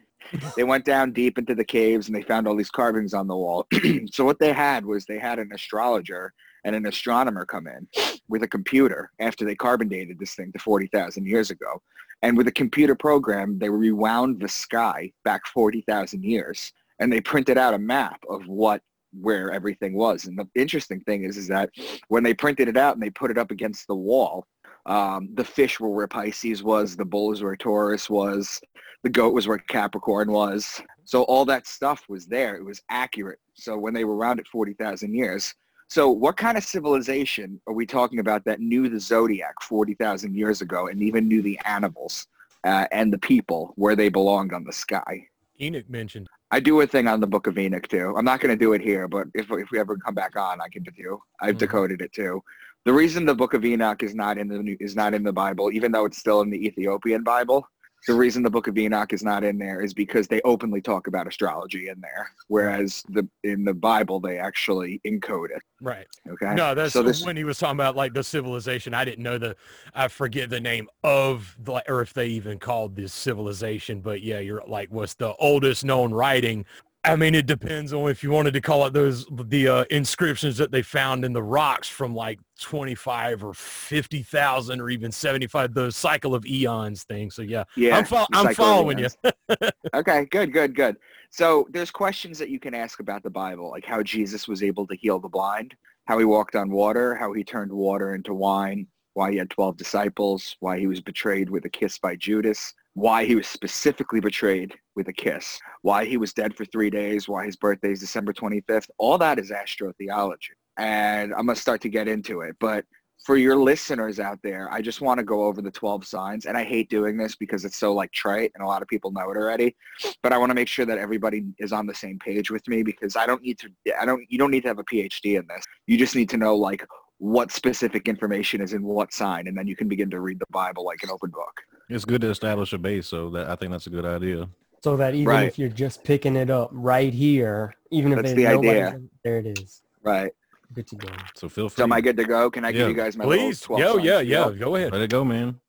They 0.55 0.63
went 0.63 0.85
down 0.85 1.11
deep 1.11 1.37
into 1.37 1.55
the 1.55 1.63
caves 1.63 2.07
and 2.07 2.15
they 2.15 2.21
found 2.21 2.47
all 2.47 2.55
these 2.55 2.69
carvings 2.69 3.13
on 3.13 3.27
the 3.27 3.35
wall. 3.35 3.67
so 4.11 4.25
what 4.25 4.39
they 4.39 4.53
had 4.53 4.85
was 4.85 5.05
they 5.05 5.19
had 5.19 5.39
an 5.39 5.51
astrologer 5.53 6.33
and 6.63 6.75
an 6.75 6.85
astronomer 6.85 7.45
come 7.45 7.67
in 7.67 7.87
with 8.27 8.43
a 8.43 8.47
computer 8.47 9.11
after 9.19 9.45
they 9.45 9.55
carbon 9.55 9.87
dated 9.87 10.19
this 10.19 10.33
thing 10.33 10.51
to 10.51 10.59
40,000 10.59 11.25
years 11.25 11.51
ago. 11.51 11.81
And 12.21 12.37
with 12.37 12.47
a 12.47 12.51
computer 12.51 12.95
program, 12.95 13.59
they 13.59 13.69
rewound 13.69 14.41
the 14.41 14.47
sky 14.47 15.11
back 15.23 15.45
40,000 15.47 16.23
years 16.23 16.73
and 16.99 17.11
they 17.11 17.21
printed 17.21 17.57
out 17.57 17.73
a 17.73 17.79
map 17.79 18.23
of 18.29 18.47
what 18.47 18.81
where 19.21 19.51
everything 19.51 19.93
was. 19.95 20.25
And 20.25 20.37
the 20.37 20.47
interesting 20.55 20.99
thing 21.01 21.23
is, 21.23 21.37
is 21.37 21.47
that 21.47 21.69
when 22.09 22.23
they 22.23 22.33
printed 22.33 22.67
it 22.67 22.77
out 22.77 22.95
and 22.95 23.01
they 23.01 23.09
put 23.09 23.31
it 23.31 23.37
up 23.37 23.51
against 23.51 23.87
the 23.87 23.95
wall, 23.95 24.45
um, 24.85 25.29
the 25.33 25.43
fish 25.43 25.79
were 25.79 25.89
where 25.89 26.07
Pisces 26.07 26.63
was, 26.63 26.95
the 26.95 27.05
bulls 27.05 27.41
were 27.41 27.49
where 27.49 27.55
Taurus 27.55 28.09
was, 28.09 28.61
the 29.03 29.09
goat 29.09 29.33
was 29.33 29.47
where 29.47 29.57
Capricorn 29.57 30.31
was. 30.31 30.81
So 31.03 31.23
all 31.23 31.45
that 31.45 31.67
stuff 31.67 32.03
was 32.09 32.25
there. 32.25 32.55
It 32.55 32.65
was 32.65 32.81
accurate. 32.89 33.39
So 33.53 33.77
when 33.77 33.93
they 33.93 34.03
were 34.03 34.15
around 34.15 34.39
at 34.39 34.47
40,000 34.47 35.13
years. 35.13 35.53
So 35.87 36.09
what 36.09 36.37
kind 36.37 36.57
of 36.57 36.63
civilization 36.63 37.61
are 37.67 37.73
we 37.73 37.85
talking 37.85 38.19
about 38.19 38.43
that 38.45 38.59
knew 38.59 38.89
the 38.89 38.99
zodiac 38.99 39.61
40,000 39.61 40.35
years 40.35 40.61
ago 40.61 40.87
and 40.87 41.01
even 41.03 41.27
knew 41.27 41.43
the 41.43 41.59
animals 41.65 42.25
uh, 42.63 42.87
and 42.91 43.13
the 43.13 43.19
people 43.19 43.73
where 43.75 43.95
they 43.95 44.09
belonged 44.09 44.53
on 44.53 44.63
the 44.63 44.73
sky? 44.73 45.27
Enoch 45.61 45.87
mentioned. 45.89 46.27
I 46.51 46.59
do 46.59 46.81
a 46.81 46.87
thing 46.87 47.07
on 47.07 47.19
the 47.19 47.27
Book 47.27 47.47
of 47.47 47.57
Enoch 47.57 47.87
too. 47.87 48.15
I'm 48.17 48.25
not 48.25 48.39
going 48.39 48.57
to 48.57 48.63
do 48.65 48.73
it 48.73 48.81
here, 48.81 49.07
but 49.07 49.27
if 49.33 49.51
if 49.51 49.71
we 49.71 49.79
ever 49.79 49.97
come 49.97 50.15
back 50.15 50.35
on, 50.35 50.61
I 50.61 50.69
can 50.69 50.83
do. 50.83 51.21
I've 51.39 51.55
Mhm. 51.55 51.59
decoded 51.59 52.01
it 52.01 52.13
too. 52.13 52.43
The 52.85 52.93
reason 52.93 53.25
the 53.25 53.35
Book 53.35 53.53
of 53.53 53.65
Enoch 53.65 54.03
is 54.03 54.13
not 54.13 54.37
in 54.37 54.47
the 54.47 54.77
is 54.79 54.95
not 54.95 55.13
in 55.13 55.23
the 55.23 55.33
Bible, 55.33 55.71
even 55.71 55.91
though 55.91 56.05
it's 56.05 56.17
still 56.17 56.41
in 56.41 56.49
the 56.49 56.67
Ethiopian 56.67 57.23
Bible, 57.23 57.67
the 58.07 58.13
reason 58.13 58.43
the 58.43 58.49
Book 58.49 58.67
of 58.67 58.77
Enoch 58.77 59.13
is 59.13 59.23
not 59.23 59.43
in 59.43 59.57
there 59.57 59.81
is 59.81 59.93
because 59.93 60.27
they 60.27 60.39
openly 60.41 60.79
talk 60.79 61.07
about 61.07 61.27
astrology 61.27 61.89
in 61.89 61.99
there, 62.01 62.29
whereas 62.47 63.03
the 63.09 63.27
in 63.43 63.63
the 63.63 63.73
Bible 63.73 64.19
they 64.19 64.37
actually 64.37 65.01
encode 65.07 65.49
it. 65.49 65.61
Right. 65.81 66.05
Okay. 66.29 66.53
No, 66.53 66.75
that's 66.75 66.93
so 66.93 67.01
this 67.01 67.25
when 67.25 67.35
he 67.35 67.43
was 67.43 67.57
talking 67.57 67.75
about 67.75 67.95
like 67.95 68.13
the 68.13 68.23
civilization. 68.23 68.93
I 68.93 69.05
didn't 69.05 69.23
know 69.23 69.39
the, 69.39 69.55
I 69.95 70.07
forget 70.07 70.51
the 70.51 70.59
name 70.59 70.87
of 71.03 71.57
the, 71.63 71.83
or 71.91 72.01
if 72.01 72.13
they 72.13 72.27
even 72.27 72.59
called 72.59 72.95
this 72.95 73.13
civilization. 73.13 74.01
But 74.01 74.21
yeah, 74.21 74.39
you're 74.39 74.63
like, 74.67 74.89
what's 74.91 75.15
the 75.15 75.33
oldest 75.37 75.83
known 75.83 76.13
writing? 76.13 76.65
I 77.05 77.15
mean, 77.15 77.35
it 77.35 77.45
depends 77.45 77.93
on 77.93 78.09
if 78.09 78.23
you 78.23 78.31
wanted 78.31 78.53
to 78.55 78.61
call 78.61 78.85
it 78.87 78.93
those 78.93 79.27
the 79.31 79.67
uh, 79.67 79.85
inscriptions 79.91 80.57
that 80.57 80.71
they 80.71 80.81
found 80.81 81.23
in 81.23 81.33
the 81.33 81.43
rocks 81.43 81.87
from 81.87 82.15
like 82.15 82.39
25 82.59 83.43
or 83.43 83.53
50,000 83.53 84.81
or 84.81 84.89
even 84.89 85.11
75, 85.11 85.73
the 85.73 85.91
cycle 85.91 86.33
of 86.33 86.45
eons 86.45 87.03
thing. 87.03 87.29
So 87.29 87.43
yeah, 87.43 87.65
yeah, 87.75 87.97
I'm, 87.97 88.05
fo- 88.05 88.25
I'm 88.33 88.55
following 88.55 88.97
you. 88.97 89.09
okay, 89.93 90.25
good, 90.25 90.51
good, 90.51 90.75
good. 90.75 90.97
So 91.29 91.67
there's 91.69 91.91
questions 91.91 92.39
that 92.39 92.49
you 92.49 92.59
can 92.59 92.73
ask 92.73 92.99
about 92.99 93.21
the 93.21 93.29
Bible, 93.29 93.69
like 93.69 93.85
how 93.85 94.01
Jesus 94.01 94.47
was 94.47 94.63
able 94.63 94.87
to 94.87 94.95
heal 94.95 95.19
the 95.19 95.29
blind, 95.29 95.75
how 96.05 96.17
he 96.17 96.25
walked 96.25 96.55
on 96.55 96.71
water, 96.71 97.13
how 97.13 97.33
he 97.33 97.43
turned 97.43 97.71
water 97.71 98.15
into 98.15 98.33
wine, 98.33 98.87
why 99.13 99.31
he 99.31 99.37
had 99.37 99.49
12 99.51 99.77
disciples, 99.77 100.55
why 100.59 100.79
he 100.79 100.87
was 100.87 101.01
betrayed 101.01 101.49
with 101.49 101.65
a 101.65 101.69
kiss 101.69 101.99
by 101.99 102.15
Judas, 102.15 102.73
why 102.95 103.25
he 103.25 103.35
was 103.35 103.45
specifically 103.45 104.21
betrayed 104.21 104.73
with 104.95 105.09
a 105.09 105.13
kiss, 105.13 105.59
why 105.81 106.05
he 106.05 106.15
was 106.15 106.33
dead 106.33 106.55
for 106.55 106.63
three 106.65 106.89
days, 106.89 107.27
why 107.27 107.45
his 107.45 107.57
birthday 107.57 107.91
is 107.91 107.99
December 107.99 108.31
25th. 108.33 108.89
All 108.97 109.17
that 109.17 109.37
is 109.37 109.51
astrotheology. 109.51 110.55
And 110.77 111.33
I'm 111.33 111.45
going 111.45 111.55
to 111.55 111.61
start 111.61 111.81
to 111.81 111.89
get 111.89 112.07
into 112.07 112.39
it. 112.41 112.55
But 112.57 112.85
for 113.25 113.35
your 113.35 113.57
listeners 113.57 114.19
out 114.21 114.39
there, 114.43 114.71
I 114.71 114.81
just 114.81 115.01
want 115.01 115.17
to 115.17 115.25
go 115.25 115.43
over 115.43 115.61
the 115.61 115.71
12 115.71 116.05
signs. 116.05 116.45
And 116.45 116.57
I 116.57 116.63
hate 116.63 116.89
doing 116.89 117.17
this 117.17 117.35
because 117.35 117.65
it's 117.65 117.75
so 117.75 117.93
like 117.93 118.13
trite 118.13 118.51
and 118.55 118.63
a 118.63 118.67
lot 118.67 118.81
of 118.81 118.87
people 118.87 119.11
know 119.11 119.29
it 119.29 119.37
already. 119.37 119.75
But 120.23 120.31
I 120.31 120.37
want 120.37 120.51
to 120.51 120.55
make 120.55 120.69
sure 120.69 120.85
that 120.85 120.97
everybody 120.97 121.43
is 121.59 121.73
on 121.73 121.87
the 121.87 121.93
same 121.93 122.17
page 122.17 122.49
with 122.49 122.65
me 122.69 122.81
because 122.81 123.17
I 123.17 123.25
don't 123.25 123.41
need 123.41 123.59
to, 123.59 123.69
I 123.99 124.05
don't, 124.05 124.23
you 124.29 124.37
don't 124.37 124.51
need 124.51 124.61
to 124.61 124.69
have 124.69 124.79
a 124.79 124.85
PhD 124.85 125.37
in 125.37 125.45
this. 125.47 125.65
You 125.85 125.97
just 125.97 126.15
need 126.15 126.29
to 126.29 126.37
know 126.37 126.55
like 126.55 126.85
what 127.17 127.51
specific 127.51 128.07
information 128.07 128.61
is 128.61 128.71
in 128.71 128.83
what 128.83 129.11
sign. 129.11 129.47
And 129.47 129.57
then 129.57 129.67
you 129.67 129.75
can 129.75 129.89
begin 129.89 130.09
to 130.11 130.19
read 130.21 130.39
the 130.39 130.45
Bible 130.49 130.85
like 130.85 131.03
an 131.03 131.09
open 131.09 131.31
book. 131.31 131.61
It's 131.89 132.05
good 132.05 132.21
to 132.21 132.29
establish 132.29 132.73
a 132.73 132.77
base, 132.77 133.07
so 133.07 133.29
that 133.31 133.49
I 133.49 133.55
think 133.55 133.71
that's 133.71 133.87
a 133.87 133.91
good 133.91 134.05
idea. 134.05 134.49
So 134.83 134.97
that 134.97 135.15
even 135.15 135.27
Right. 135.33 135.47
if 135.47 135.57
you're 135.59 135.69
just 135.69 136.03
picking 136.03 136.35
it 136.35 136.49
up 136.49 136.69
right 136.71 137.13
here, 137.13 137.75
even 137.91 138.11
if 138.11 138.17
That's 138.17 138.29
there's 138.29 138.35
the 138.35 138.43
nobody, 138.53 138.79
idea. 138.81 139.01
there 139.23 139.37
it 139.39 139.45
is. 139.47 139.81
Right. 140.03 140.31
Good 140.73 140.87
to 140.87 140.95
go. 140.95 141.07
So 141.35 141.47
feel 141.49 141.69
free. 141.69 141.81
So 141.81 141.83
am 141.83 141.93
I 141.93 142.01
good 142.01 142.17
to 142.17 142.25
go? 142.25 142.49
Can 142.49 142.65
I 142.65 142.69
Yeah. 142.69 142.79
give 142.79 142.89
you 142.89 142.95
guys 142.95 143.15
my 143.15 143.25
little 143.25 143.47
Please. 143.47 143.61
12 143.61 143.79
Yo, 143.81 143.93
signs 143.93 144.05
yeah, 144.05 144.19
yeah. 144.19 144.51
Go 144.51 144.75
ahead. 144.75 144.91
Let 144.91 145.01
it 145.01 145.09
go, 145.09 145.23
man. 145.23 145.59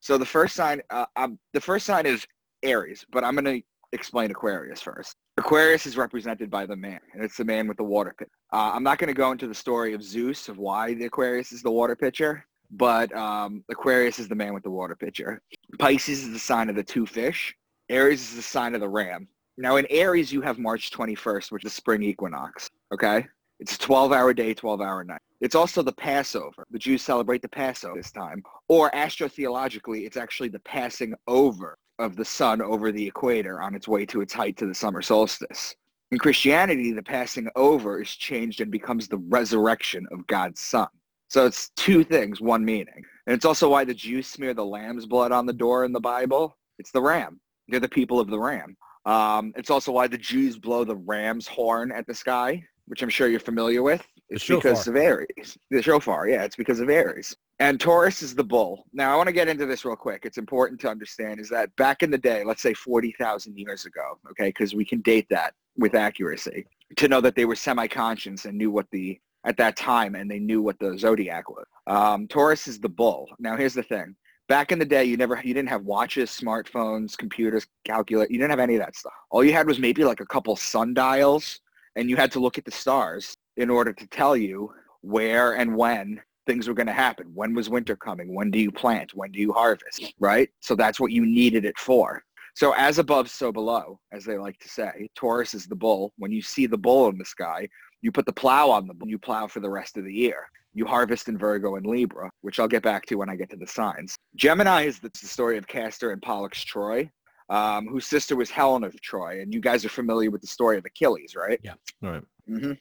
So 0.00 0.18
the 0.18 0.26
first 0.26 0.54
sign, 0.56 0.82
uh, 0.90 1.06
um, 1.16 1.38
the 1.52 1.60
first 1.60 1.86
sign 1.86 2.06
is 2.06 2.26
Aries, 2.64 3.06
but 3.10 3.22
I'm 3.24 3.34
going 3.36 3.44
to 3.62 3.66
explain 3.92 4.30
Aquarius 4.30 4.80
first. 4.80 5.16
Aquarius 5.38 5.86
is 5.86 5.96
represented 5.96 6.50
by 6.50 6.66
the 6.66 6.76
man, 6.76 7.00
and 7.14 7.22
it's 7.24 7.36
the 7.36 7.44
man 7.44 7.68
with 7.68 7.76
the 7.76 7.84
water 7.84 8.14
pitcher. 8.18 8.30
Uh, 8.52 8.72
I'm 8.74 8.82
not 8.82 8.98
going 8.98 9.08
to 9.08 9.14
go 9.14 9.30
into 9.32 9.46
the 9.46 9.54
story 9.54 9.94
of 9.94 10.02
Zeus 10.02 10.48
of 10.48 10.58
why 10.58 10.94
the 10.94 11.04
Aquarius 11.06 11.52
is 11.52 11.62
the 11.62 11.70
water 11.70 11.96
pitcher, 11.96 12.44
but 12.72 13.14
um, 13.14 13.64
Aquarius 13.70 14.18
is 14.18 14.28
the 14.28 14.34
man 14.34 14.54
with 14.54 14.62
the 14.62 14.70
water 14.70 14.96
pitcher. 14.96 15.40
Pisces 15.78 16.24
is 16.24 16.32
the 16.32 16.38
sign 16.38 16.68
of 16.68 16.76
the 16.76 16.82
two 16.82 17.06
fish. 17.06 17.54
Aries 17.88 18.30
is 18.30 18.36
the 18.36 18.42
sign 18.42 18.74
of 18.74 18.80
the 18.80 18.88
ram. 18.88 19.28
Now 19.58 19.76
in 19.76 19.86
Aries, 19.90 20.32
you 20.32 20.40
have 20.40 20.58
March 20.58 20.90
21st, 20.90 21.52
which 21.52 21.64
is 21.64 21.74
spring 21.74 22.02
equinox. 22.02 22.70
Okay, 22.92 23.26
it's 23.60 23.76
a 23.76 23.78
12-hour 23.78 24.32
day, 24.34 24.54
12-hour 24.54 25.04
night. 25.04 25.20
It's 25.42 25.54
also 25.54 25.82
the 25.82 25.92
Passover. 25.92 26.64
The 26.70 26.78
Jews 26.78 27.02
celebrate 27.02 27.42
the 27.42 27.48
Passover 27.48 27.96
this 27.96 28.12
time. 28.12 28.42
Or 28.68 28.90
astrotheologically, 28.92 30.06
it's 30.06 30.16
actually 30.16 30.48
the 30.48 30.60
passing 30.60 31.14
over 31.26 31.76
of 31.98 32.16
the 32.16 32.24
sun 32.24 32.62
over 32.62 32.90
the 32.90 33.06
equator 33.06 33.60
on 33.60 33.74
its 33.74 33.86
way 33.86 34.06
to 34.06 34.20
its 34.22 34.32
height 34.32 34.56
to 34.58 34.66
the 34.66 34.74
summer 34.74 35.02
solstice. 35.02 35.74
In 36.10 36.18
Christianity, 36.18 36.92
the 36.92 37.02
passing 37.02 37.48
over 37.56 38.00
is 38.00 38.10
changed 38.10 38.60
and 38.60 38.70
becomes 38.70 39.08
the 39.08 39.18
resurrection 39.18 40.06
of 40.12 40.26
God's 40.26 40.60
son. 40.60 40.88
So 41.32 41.46
it's 41.46 41.70
two 41.76 42.04
things, 42.04 42.42
one 42.42 42.62
meaning. 42.62 43.06
And 43.26 43.34
it's 43.34 43.46
also 43.46 43.70
why 43.70 43.86
the 43.86 43.94
Jews 43.94 44.26
smear 44.26 44.52
the 44.52 44.66
lamb's 44.66 45.06
blood 45.06 45.32
on 45.32 45.46
the 45.46 45.52
door 45.54 45.86
in 45.86 45.92
the 45.92 45.98
Bible. 45.98 46.58
It's 46.78 46.90
the 46.90 47.00
ram. 47.00 47.40
They're 47.68 47.80
the 47.80 47.88
people 47.88 48.20
of 48.20 48.28
the 48.28 48.38
ram. 48.38 48.76
Um, 49.06 49.54
it's 49.56 49.70
also 49.70 49.92
why 49.92 50.08
the 50.08 50.18
Jews 50.18 50.58
blow 50.58 50.84
the 50.84 50.96
ram's 50.96 51.46
horn 51.46 51.90
at 51.90 52.06
the 52.06 52.12
sky, 52.12 52.62
which 52.84 53.00
I'm 53.02 53.08
sure 53.08 53.28
you're 53.28 53.40
familiar 53.40 53.82
with. 53.82 54.06
It's 54.28 54.46
because 54.46 54.86
of 54.86 54.94
Aries. 54.94 55.56
The 55.70 55.80
shofar, 55.80 56.28
yeah, 56.28 56.44
it's 56.44 56.56
because 56.56 56.80
of 56.80 56.90
Aries. 56.90 57.34
And 57.60 57.80
Taurus 57.80 58.22
is 58.22 58.34
the 58.34 58.44
bull. 58.44 58.84
Now, 58.92 59.14
I 59.14 59.16
want 59.16 59.28
to 59.28 59.32
get 59.32 59.48
into 59.48 59.64
this 59.64 59.86
real 59.86 59.96
quick. 59.96 60.26
It's 60.26 60.36
important 60.36 60.82
to 60.82 60.90
understand 60.90 61.40
is 61.40 61.48
that 61.48 61.74
back 61.76 62.02
in 62.02 62.10
the 62.10 62.18
day, 62.18 62.44
let's 62.44 62.60
say 62.60 62.74
40,000 62.74 63.58
years 63.58 63.86
ago, 63.86 64.18
okay, 64.32 64.50
because 64.50 64.74
we 64.74 64.84
can 64.84 65.00
date 65.00 65.28
that 65.30 65.54
with 65.78 65.94
accuracy, 65.94 66.66
to 66.96 67.08
know 67.08 67.22
that 67.22 67.36
they 67.36 67.46
were 67.46 67.56
semi-conscious 67.56 68.44
and 68.44 68.58
knew 68.58 68.70
what 68.70 68.86
the, 68.92 69.18
at 69.44 69.56
that 69.56 69.76
time, 69.76 70.14
and 70.14 70.30
they 70.30 70.38
knew 70.38 70.62
what 70.62 70.78
the 70.78 70.96
zodiac 70.96 71.48
was. 71.50 71.66
Um, 71.86 72.28
Taurus 72.28 72.68
is 72.68 72.78
the 72.78 72.88
bull. 72.88 73.28
Now, 73.38 73.56
here's 73.56 73.74
the 73.74 73.82
thing. 73.82 74.14
Back 74.48 74.72
in 74.72 74.78
the 74.78 74.84
day, 74.84 75.04
you 75.04 75.16
never, 75.16 75.40
you 75.42 75.54
didn't 75.54 75.68
have 75.68 75.84
watches, 75.84 76.30
smartphones, 76.30 77.16
computers, 77.16 77.66
calculate. 77.84 78.30
You 78.30 78.38
didn't 78.38 78.50
have 78.50 78.60
any 78.60 78.74
of 78.74 78.80
that 78.80 78.96
stuff. 78.96 79.12
All 79.30 79.44
you 79.44 79.52
had 79.52 79.66
was 79.66 79.78
maybe 79.78 80.04
like 80.04 80.20
a 80.20 80.26
couple 80.26 80.54
sundials, 80.56 81.60
and 81.96 82.10
you 82.10 82.16
had 82.16 82.32
to 82.32 82.40
look 82.40 82.58
at 82.58 82.64
the 82.64 82.70
stars 82.70 83.36
in 83.56 83.70
order 83.70 83.92
to 83.92 84.06
tell 84.08 84.36
you 84.36 84.72
where 85.00 85.54
and 85.54 85.76
when 85.76 86.20
things 86.46 86.68
were 86.68 86.74
going 86.74 86.86
to 86.86 86.92
happen. 86.92 87.30
When 87.34 87.54
was 87.54 87.70
winter 87.70 87.96
coming? 87.96 88.34
When 88.34 88.50
do 88.50 88.58
you 88.58 88.72
plant? 88.72 89.14
When 89.14 89.30
do 89.30 89.38
you 89.38 89.52
harvest? 89.52 90.12
Right? 90.18 90.50
So 90.60 90.74
that's 90.74 91.00
what 91.00 91.12
you 91.12 91.24
needed 91.24 91.64
it 91.64 91.78
for. 91.78 92.22
So 92.54 92.72
as 92.72 92.98
above, 92.98 93.30
so 93.30 93.50
below, 93.50 93.98
as 94.12 94.24
they 94.24 94.36
like 94.36 94.58
to 94.58 94.68
say. 94.68 95.08
Taurus 95.14 95.54
is 95.54 95.66
the 95.66 95.76
bull. 95.76 96.12
When 96.18 96.32
you 96.32 96.42
see 96.42 96.66
the 96.66 96.76
bull 96.76 97.08
in 97.08 97.16
the 97.16 97.24
sky, 97.24 97.68
you 98.02 98.12
put 98.12 98.26
the 98.26 98.32
plow 98.32 98.70
on 98.70 98.86
them. 98.86 98.98
You 99.06 99.18
plow 99.18 99.46
for 99.46 99.60
the 99.60 99.70
rest 99.70 99.96
of 99.96 100.04
the 100.04 100.12
year. 100.12 100.48
You 100.74 100.86
harvest 100.86 101.28
in 101.28 101.38
Virgo 101.38 101.76
and 101.76 101.86
Libra, 101.86 102.30
which 102.40 102.58
I'll 102.58 102.68
get 102.68 102.82
back 102.82 103.06
to 103.06 103.14
when 103.16 103.30
I 103.30 103.36
get 103.36 103.50
to 103.50 103.56
the 103.56 103.66
signs. 103.66 104.16
Gemini 104.36 104.82
is 104.84 104.98
the, 104.98 105.08
the 105.10 105.26
story 105.28 105.56
of 105.58 105.66
Castor 105.66 106.10
and 106.10 106.20
Pollux 106.20 106.62
Troy, 106.64 107.10
um, 107.50 107.86
whose 107.86 108.06
sister 108.06 108.36
was 108.36 108.50
Helen 108.50 108.82
of 108.82 108.98
Troy. 109.00 109.40
And 109.40 109.52
you 109.52 109.60
guys 109.60 109.84
are 109.84 109.90
familiar 109.90 110.30
with 110.30 110.40
the 110.40 110.46
story 110.46 110.78
of 110.78 110.84
Achilles, 110.84 111.34
right? 111.36 111.60
Yeah. 111.62 111.74
All 112.02 112.10
right. 112.10 112.24
hmm 112.46 112.72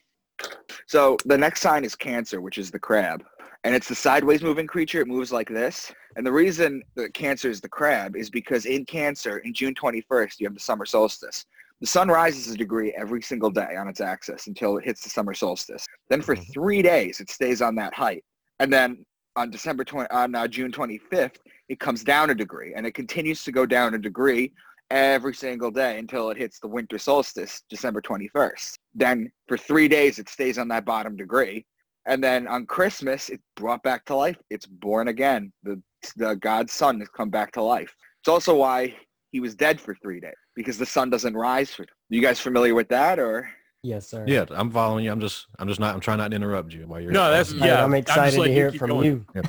So 0.88 1.18
the 1.26 1.38
next 1.38 1.62
sign 1.62 1.84
is 1.84 1.96
Cancer, 1.96 2.42
which 2.42 2.58
is 2.58 2.72
the 2.72 2.80
crab. 2.80 3.24
And 3.64 3.76
it's 3.76 3.88
the 3.88 3.96
sideways 3.96 4.42
moving 4.42 4.66
creature. 4.66 5.02
It 5.02 5.08
moves 5.08 5.32
like 5.32 5.50
this. 5.50 5.94
And 6.16 6.26
the 6.26 6.32
reason 6.32 6.82
that 6.96 7.14
Cancer 7.14 7.50
is 7.50 7.62
the 7.62 7.70
crab 7.70 8.16
is 8.16 8.30
because 8.30 8.66
in 8.66 8.86
Cancer, 8.86 9.40
in 9.40 9.54
June 9.54 9.76
21st, 9.76 10.40
you 10.40 10.48
have 10.48 10.56
the 10.56 10.60
summer 10.60 10.86
solstice. 10.86 11.46
The 11.82 11.88
sun 11.88 12.10
rises 12.10 12.48
a 12.54 12.56
degree 12.56 12.94
every 12.96 13.24
single 13.24 13.50
day 13.50 13.76
on 13.76 13.88
its 13.88 14.02
axis 14.02 14.46
until 14.46 14.78
it 14.78 14.86
hits 14.86 15.02
the 15.02 15.10
summer 15.10 15.34
solstice. 15.34 15.88
Then 16.10 16.22
for 16.22 16.36
Mhm. 16.36 16.54
three 16.54 16.82
days, 16.84 17.20
it 17.20 17.32
stays 17.32 17.60
on 17.60 17.74
that 17.76 17.96
height. 17.96 18.24
And 18.60 18.72
then 18.72 19.04
on 19.36 19.50
December 19.50 19.84
20, 19.84 20.08
on 20.12 20.36
uh, 20.36 20.48
June 20.48 20.72
25th, 20.72 21.40
it 21.70 21.80
comes 21.80 22.04
down 22.04 22.30
a 22.30 22.36
degree 22.36 22.76
and 22.76 22.86
it 22.86 22.94
continues 22.94 23.44
to 23.46 23.52
go 23.52 23.66
down 23.66 23.96
a 23.96 23.98
degree 23.98 24.54
every 24.92 25.34
single 25.34 25.72
day 25.72 25.98
until 25.98 26.30
it 26.30 26.38
hits 26.38 26.60
the 26.60 26.68
winter 26.68 27.00
solstice, 27.00 27.64
December 27.68 28.00
21st. 28.02 28.78
Then 28.94 29.32
for 29.48 29.58
three 29.58 29.88
days, 29.88 30.20
it 30.20 30.30
stays 30.30 30.60
on 30.60 30.68
that 30.68 30.86
bottom 30.86 31.16
degree. 31.16 31.66
And 32.06 32.24
then 32.24 32.48
on 32.48 32.68
Christmas, 32.68 33.30
it's 33.30 33.44
brought 33.56 33.82
back 33.82 34.06
to 34.06 34.16
life. 34.16 34.38
It's 34.52 34.68
born 34.68 35.08
again. 35.08 35.52
The, 35.64 35.82
the 36.16 36.36
God's 36.36 36.74
son 36.74 37.00
has 37.00 37.10
come 37.10 37.32
back 37.32 37.52
to 37.54 37.64
life. 37.64 37.96
It's 38.20 38.30
also 38.30 38.56
why 38.56 38.96
he 39.32 39.40
was 39.40 39.56
dead 39.56 39.82
for 39.82 39.96
three 39.96 40.20
days 40.20 40.36
because 40.62 40.78
the 40.78 40.86
sun 40.86 41.10
doesn't 41.10 41.36
rise 41.36 41.74
for. 41.74 41.86
You 42.10 42.22
guys 42.22 42.40
familiar 42.40 42.74
with 42.76 42.90
that 42.90 43.20
or? 43.20 43.50
yes, 43.84 44.08
sir. 44.08 44.24
Yeah, 44.28 44.46
I'm 44.52 44.70
following 44.72 45.06
you. 45.06 45.12
I'm 45.12 45.20
just, 45.22 45.48
I'm 45.60 45.68
just 45.68 45.80
not, 45.80 45.94
I'm 45.96 46.00
trying 46.02 46.20
not 46.20 46.30
to 46.30 46.36
interrupt 46.36 46.72
you 46.74 46.86
while 46.88 47.00
you're. 47.02 47.12
No, 47.12 47.26
that's- 47.32 47.52
Right, 47.54 47.68
Yeah, 47.68 47.80
I'm 47.80 47.86
I'm 47.86 47.94
excited 47.96 48.42
to 48.42 48.52
hear 48.52 48.68
it 48.68 48.78
from 48.78 48.90
going. 48.92 49.06
you. 49.06 49.26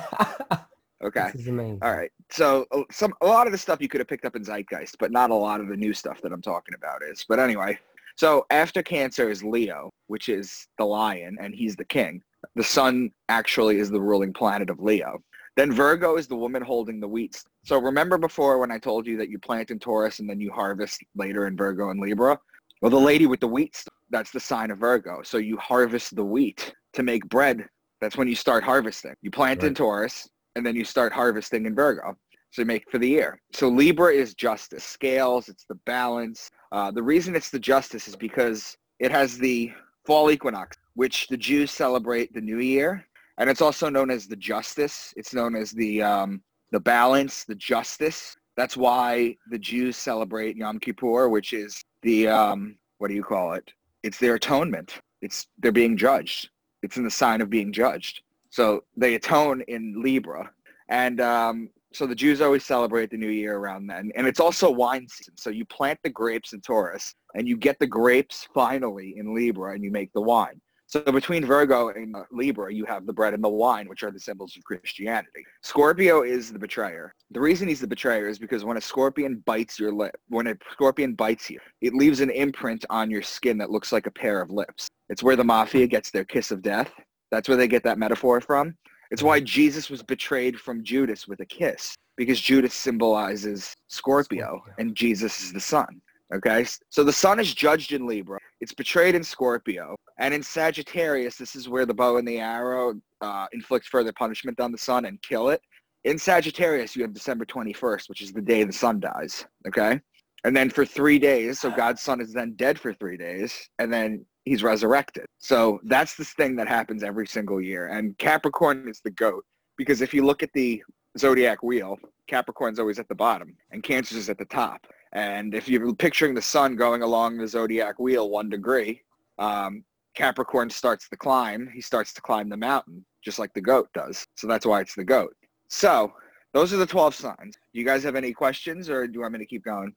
Okay. 1.03 1.31
This 1.33 1.41
is 1.41 1.47
amazing. 1.49 1.79
All 1.81 1.93
right. 1.93 2.09
So 2.31 2.65
uh, 2.71 2.83
some 2.89 3.13
a 3.21 3.25
lot 3.25 3.45
of 3.45 3.51
the 3.51 3.57
stuff 3.57 3.81
you 3.81 3.89
could 3.89 3.99
have 3.99 4.07
picked 4.07 4.23
up 4.23 4.37
in 4.37 4.43
Zeitgeist, 4.43 4.95
but 4.99 5.11
not 5.11 5.31
a 5.31 5.35
lot 5.35 5.59
of 5.59 5.67
the 5.67 5.75
new 5.75 5.93
stuff 5.93 6.21
that 6.21 6.31
I'm 6.31 6.41
talking 6.41 6.73
about 6.75 7.01
is. 7.03 7.25
But 7.27 7.39
anyway, 7.39 7.77
so 8.15 8.45
after 8.51 8.81
Cancer 8.81 9.29
is 9.29 9.43
Leo, 9.43 9.89
which 10.07 10.29
is 10.29 10.65
the 10.77 10.85
lion, 10.85 11.37
and 11.41 11.53
he's 11.53 11.75
the 11.75 11.83
king. 11.83 12.21
The 12.55 12.63
sun 12.63 13.11
actually 13.27 13.79
is 13.79 13.89
the 13.91 13.99
ruling 13.99 14.31
planet 14.31 14.69
of 14.69 14.79
Leo. 14.79 15.21
Then 15.55 15.71
Virgo 15.71 16.17
is 16.17 16.27
the 16.27 16.35
woman 16.35 16.63
holding 16.63 16.99
the 16.99 17.07
wheat. 17.07 17.43
So 17.63 17.79
remember 17.79 18.17
before 18.17 18.57
when 18.57 18.71
I 18.71 18.79
told 18.79 19.05
you 19.05 19.17
that 19.17 19.29
you 19.29 19.37
plant 19.37 19.69
in 19.69 19.79
Taurus 19.79 20.19
and 20.19 20.29
then 20.29 20.39
you 20.39 20.51
harvest 20.51 21.01
later 21.15 21.45
in 21.47 21.55
Virgo 21.55 21.89
and 21.89 21.99
Libra? 21.99 22.39
Well, 22.81 22.89
the 22.89 22.99
lady 22.99 23.27
with 23.27 23.39
the 23.39 23.47
wheat, 23.47 23.83
that's 24.09 24.31
the 24.31 24.39
sign 24.39 24.71
of 24.71 24.79
Virgo. 24.79 25.21
So 25.23 25.37
you 25.37 25.57
harvest 25.57 26.15
the 26.15 26.25
wheat 26.25 26.73
to 26.93 27.03
make 27.03 27.27
bread. 27.29 27.65
That's 28.01 28.17
when 28.17 28.27
you 28.27 28.35
start 28.35 28.63
harvesting. 28.63 29.13
You 29.21 29.31
plant 29.31 29.63
in 29.63 29.75
Taurus 29.75 30.27
and 30.55 30.65
then 30.65 30.75
you 30.75 30.83
start 30.83 31.13
harvesting 31.13 31.65
in 31.65 31.75
Virgo. 31.75 32.17
So 32.51 32.61
you 32.61 32.65
make 32.65 32.89
for 32.91 32.97
the 32.97 33.07
year. 33.07 33.39
So 33.51 33.67
Libra 33.67 34.11
is 34.13 34.33
justice, 34.33 34.83
scales, 34.83 35.49
it's 35.49 35.65
the 35.65 35.79
balance. 35.85 36.49
Uh, 36.71 36.91
the 36.91 37.01
reason 37.01 37.35
it's 37.35 37.49
the 37.49 37.59
justice 37.59 38.07
is 38.07 38.15
because 38.15 38.75
it 38.99 39.11
has 39.11 39.37
the 39.37 39.71
fall 40.05 40.29
equinox, 40.29 40.77
which 40.95 41.27
the 41.27 41.37
Jews 41.37 41.71
celebrate 41.71 42.33
the 42.33 42.41
new 42.41 42.59
year. 42.59 43.05
And 43.37 43.49
it's 43.49 43.61
also 43.61 43.89
known 43.89 44.11
as 44.11 44.27
the 44.27 44.35
justice. 44.35 45.13
It's 45.17 45.33
known 45.33 45.55
as 45.55 45.71
the, 45.71 46.01
um, 46.03 46.41
the 46.71 46.79
balance, 46.79 47.45
the 47.45 47.55
justice. 47.55 48.35
That's 48.55 48.77
why 48.77 49.35
the 49.49 49.57
Jews 49.57 49.97
celebrate 49.97 50.55
Yom 50.55 50.79
Kippur, 50.79 51.29
which 51.29 51.53
is 51.53 51.83
the, 52.03 52.27
um, 52.27 52.77
what 52.99 53.07
do 53.07 53.15
you 53.15 53.23
call 53.23 53.53
it? 53.53 53.71
It's 54.03 54.19
their 54.19 54.35
atonement. 54.35 54.99
It's, 55.21 55.47
they're 55.59 55.71
being 55.71 55.97
judged. 55.97 56.49
It's 56.83 56.97
in 56.97 57.03
the 57.03 57.11
sign 57.11 57.41
of 57.41 57.49
being 57.49 57.71
judged. 57.71 58.21
So 58.49 58.83
they 58.95 59.15
atone 59.15 59.61
in 59.67 60.01
Libra. 60.03 60.51
And 60.89 61.19
um, 61.21 61.69
so 61.93 62.05
the 62.05 62.15
Jews 62.15 62.41
always 62.41 62.65
celebrate 62.65 63.09
the 63.09 63.17
new 63.17 63.29
year 63.29 63.57
around 63.57 63.87
then. 63.87 64.11
And 64.15 64.27
it's 64.27 64.39
also 64.39 64.69
wine 64.69 65.07
season. 65.07 65.35
So 65.37 65.49
you 65.49 65.65
plant 65.65 65.99
the 66.03 66.09
grapes 66.09 66.53
in 66.53 66.61
Taurus 66.61 67.15
and 67.35 67.47
you 67.47 67.57
get 67.57 67.79
the 67.79 67.87
grapes 67.87 68.47
finally 68.53 69.15
in 69.17 69.33
Libra 69.33 69.73
and 69.73 69.83
you 69.83 69.91
make 69.91 70.11
the 70.13 70.21
wine. 70.21 70.59
So 70.93 71.01
between 71.01 71.43
Virgo 71.43 71.89
and 71.89 72.15
uh, 72.15 72.21
Libra, 72.31 72.71
you 72.71 72.85
have 72.85 73.07
the 73.07 73.13
bread 73.13 73.33
and 73.33 73.43
the 73.43 73.49
wine, 73.49 73.89
which 73.89 74.03
are 74.03 74.11
the 74.11 74.19
symbols 74.19 74.55
of 74.55 74.63
Christianity. 74.63 75.43
Scorpio 75.63 76.21
is 76.21 76.53
the 76.53 76.59
betrayer. 76.59 77.15
The 77.31 77.39
reason 77.39 77.67
he's 77.67 77.81
the 77.81 77.87
betrayer 77.87 78.27
is 78.27 78.37
because 78.37 78.63
when 78.63 78.77
a 78.77 78.81
scorpion 78.81 79.41
bites 79.47 79.79
your 79.79 79.91
lip, 79.91 80.15
when 80.27 80.45
a 80.45 80.55
scorpion 80.71 81.15
bites 81.15 81.49
you, 81.49 81.59
it 81.81 81.95
leaves 81.95 82.19
an 82.19 82.29
imprint 82.29 82.85
on 82.91 83.09
your 83.09 83.23
skin 83.23 83.57
that 83.57 83.71
looks 83.71 83.91
like 83.91 84.05
a 84.05 84.11
pair 84.11 84.39
of 84.39 84.51
lips. 84.51 84.87
It's 85.09 85.23
where 85.23 85.35
the 85.35 85.43
mafia 85.43 85.87
gets 85.87 86.11
their 86.11 86.25
kiss 86.25 86.51
of 86.51 86.61
death. 86.61 86.91
That's 87.31 87.49
where 87.49 87.57
they 87.57 87.67
get 87.67 87.83
that 87.85 87.97
metaphor 87.97 88.39
from. 88.39 88.77
It's 89.09 89.23
why 89.23 89.39
Jesus 89.39 89.89
was 89.89 90.03
betrayed 90.03 90.59
from 90.59 90.83
Judas 90.83 91.27
with 91.27 91.39
a 91.39 91.45
kiss, 91.47 91.95
because 92.17 92.39
Judas 92.39 92.75
symbolizes 92.75 93.73
Scorpio, 93.87 94.57
Scorpio. 94.57 94.75
and 94.77 94.95
Jesus 94.95 95.41
is 95.41 95.53
the 95.53 95.59
sun. 95.59 96.03
Okay, 96.33 96.65
so 96.89 97.03
the 97.03 97.13
sun 97.13 97.39
is 97.39 97.53
judged 97.53 97.91
in 97.91 98.07
Libra. 98.07 98.39
It's 98.59 98.73
betrayed 98.73 99.13
in 99.13 99.23
Scorpio, 99.23 99.95
and 100.17 100.33
in 100.33 100.41
Sagittarius, 100.41 101.35
this 101.35 101.55
is 101.55 101.69
where 101.69 101.85
the 101.85 101.93
bow 101.93 102.17
and 102.17 102.27
the 102.27 102.39
arrow 102.39 102.95
uh, 103.21 103.45
inflict 103.53 103.87
further 103.87 104.11
punishment 104.13 104.59
on 104.59 104.71
the 104.71 104.77
sun 104.77 105.05
and 105.05 105.21
kill 105.21 105.49
it. 105.49 105.61
In 106.05 106.17
Sagittarius, 106.17 106.95
you 106.95 107.03
have 107.03 107.13
December 107.13 107.45
21st, 107.45 108.09
which 108.09 108.21
is 108.21 108.33
the 108.33 108.41
day 108.41 108.63
the 108.63 108.73
sun 108.73 108.99
dies. 108.99 109.45
Okay, 109.67 109.99
and 110.43 110.55
then 110.55 110.69
for 110.69 110.85
three 110.85 111.19
days, 111.19 111.59
so 111.59 111.69
God's 111.69 112.01
son 112.01 112.19
is 112.19 112.33
then 112.33 112.53
dead 112.55 112.79
for 112.79 112.93
three 112.93 113.17
days, 113.17 113.69
and 113.79 113.93
then 113.93 114.25
he's 114.45 114.63
resurrected. 114.63 115.25
So 115.39 115.79
that's 115.83 116.15
this 116.15 116.33
thing 116.33 116.55
that 116.57 116.67
happens 116.67 117.03
every 117.03 117.27
single 117.27 117.61
year. 117.61 117.87
And 117.87 118.17
Capricorn 118.17 118.87
is 118.89 119.01
the 119.03 119.11
goat 119.11 119.45
because 119.77 120.01
if 120.01 120.13
you 120.13 120.25
look 120.25 120.43
at 120.43 120.51
the 120.53 120.83
zodiac 121.17 121.63
wheel, 121.63 121.97
Capricorn's 122.27 122.79
always 122.79 122.99
at 122.99 123.07
the 123.07 123.15
bottom 123.15 123.55
and 123.71 123.83
Cancer's 123.83 124.17
is 124.17 124.29
at 124.29 124.37
the 124.37 124.45
top. 124.45 124.85
And 125.13 125.53
if 125.53 125.69
you're 125.69 125.93
picturing 125.93 126.33
the 126.33 126.41
sun 126.41 126.75
going 126.75 127.03
along 127.03 127.37
the 127.37 127.47
zodiac 127.47 127.99
wheel 127.99 128.29
one 128.29 128.49
degree, 128.49 129.01
um, 129.37 129.83
Capricorn 130.15 130.69
starts 130.69 131.07
the 131.07 131.17
climb. 131.17 131.69
He 131.73 131.81
starts 131.81 132.13
to 132.13 132.21
climb 132.21 132.49
the 132.49 132.57
mountain, 132.57 133.05
just 133.23 133.39
like 133.39 133.53
the 133.53 133.61
goat 133.61 133.89
does. 133.93 134.25
So 134.35 134.47
that's 134.47 134.65
why 134.65 134.81
it's 134.81 134.95
the 134.95 135.03
goat. 135.03 135.35
So 135.69 136.13
those 136.51 136.73
are 136.73 136.77
the 136.77 136.85
12 136.85 137.15
signs. 137.15 137.55
Do 137.73 137.79
you 137.79 137.85
guys 137.85 138.03
have 138.03 138.15
any 138.15 138.33
questions 138.33 138.89
or 138.89 139.07
do 139.07 139.13
you 139.13 139.21
want 139.21 139.33
me 139.33 139.39
to 139.39 139.45
keep 139.45 139.63
going? 139.63 139.93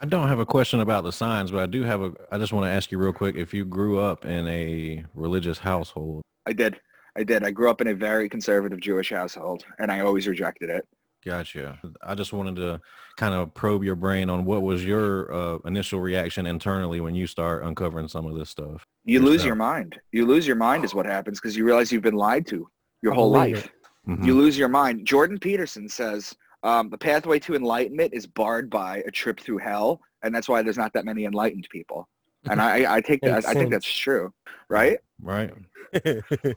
I 0.00 0.06
don't 0.06 0.28
have 0.28 0.40
a 0.40 0.46
question 0.46 0.80
about 0.80 1.04
the 1.04 1.12
signs, 1.12 1.52
but 1.52 1.60
I 1.60 1.66
do 1.66 1.84
have 1.84 2.02
a. 2.02 2.12
I 2.32 2.38
just 2.38 2.52
want 2.52 2.66
to 2.66 2.70
ask 2.70 2.90
you 2.90 2.98
real 2.98 3.12
quick 3.12 3.36
if 3.36 3.54
you 3.54 3.64
grew 3.64 4.00
up 4.00 4.24
in 4.24 4.48
a 4.48 5.04
religious 5.14 5.58
household. 5.58 6.22
I 6.44 6.52
did. 6.52 6.80
I 7.16 7.22
did. 7.22 7.44
I 7.44 7.52
grew 7.52 7.70
up 7.70 7.80
in 7.80 7.86
a 7.86 7.94
very 7.94 8.28
conservative 8.28 8.80
Jewish 8.80 9.10
household 9.10 9.64
and 9.78 9.92
I 9.92 10.00
always 10.00 10.26
rejected 10.26 10.70
it. 10.70 10.88
Gotcha. 11.24 11.78
I 12.02 12.14
just 12.16 12.32
wanted 12.32 12.56
to 12.56 12.80
kind 13.16 13.32
of 13.34 13.54
probe 13.54 13.84
your 13.84 13.94
brain 13.94 14.28
on 14.28 14.44
what 14.44 14.62
was 14.62 14.84
your 14.84 15.32
uh, 15.32 15.58
initial 15.64 16.00
reaction 16.00 16.46
internally 16.46 17.00
when 17.00 17.14
you 17.14 17.28
start 17.28 17.64
uncovering 17.64 18.08
some 18.08 18.26
of 18.26 18.36
this 18.36 18.50
stuff. 18.50 18.84
You 19.04 19.20
lose 19.20 19.44
your 19.44 19.54
mind. 19.54 20.00
You 20.10 20.26
lose 20.26 20.46
your 20.46 20.56
mind 20.56 20.84
is 20.84 20.94
what 20.94 21.06
happens 21.06 21.40
because 21.40 21.56
you 21.56 21.64
realize 21.64 21.92
you've 21.92 22.02
been 22.02 22.16
lied 22.16 22.46
to 22.48 22.68
your 23.02 23.12
whole 23.12 23.32
believe 23.32 23.56
life. 23.56 23.70
Mhm. 24.08 24.26
You 24.26 24.34
lose 24.34 24.58
your 24.58 24.68
mind. 24.68 25.06
Jordan 25.06 25.38
Peterson 25.38 25.88
says 25.88 26.34
um, 26.64 26.90
the 26.90 26.98
pathway 26.98 27.38
to 27.40 27.54
enlightenment 27.54 28.12
is 28.14 28.26
barred 28.26 28.68
by 28.68 28.98
a 29.06 29.10
trip 29.10 29.38
through 29.38 29.58
hell, 29.58 30.00
and 30.24 30.34
that's 30.34 30.48
why 30.48 30.62
there's 30.62 30.78
not 30.78 30.92
that 30.94 31.04
many 31.04 31.24
enlightened 31.24 31.68
people. 31.70 32.08
And 32.50 32.60
I, 32.60 32.96
I 32.96 33.00
take 33.00 33.20
that. 33.22 33.46
I 33.46 33.54
think 33.54 33.70
that's 33.70 33.86
true, 33.86 34.32
right? 34.68 34.98
Right. 35.20 35.52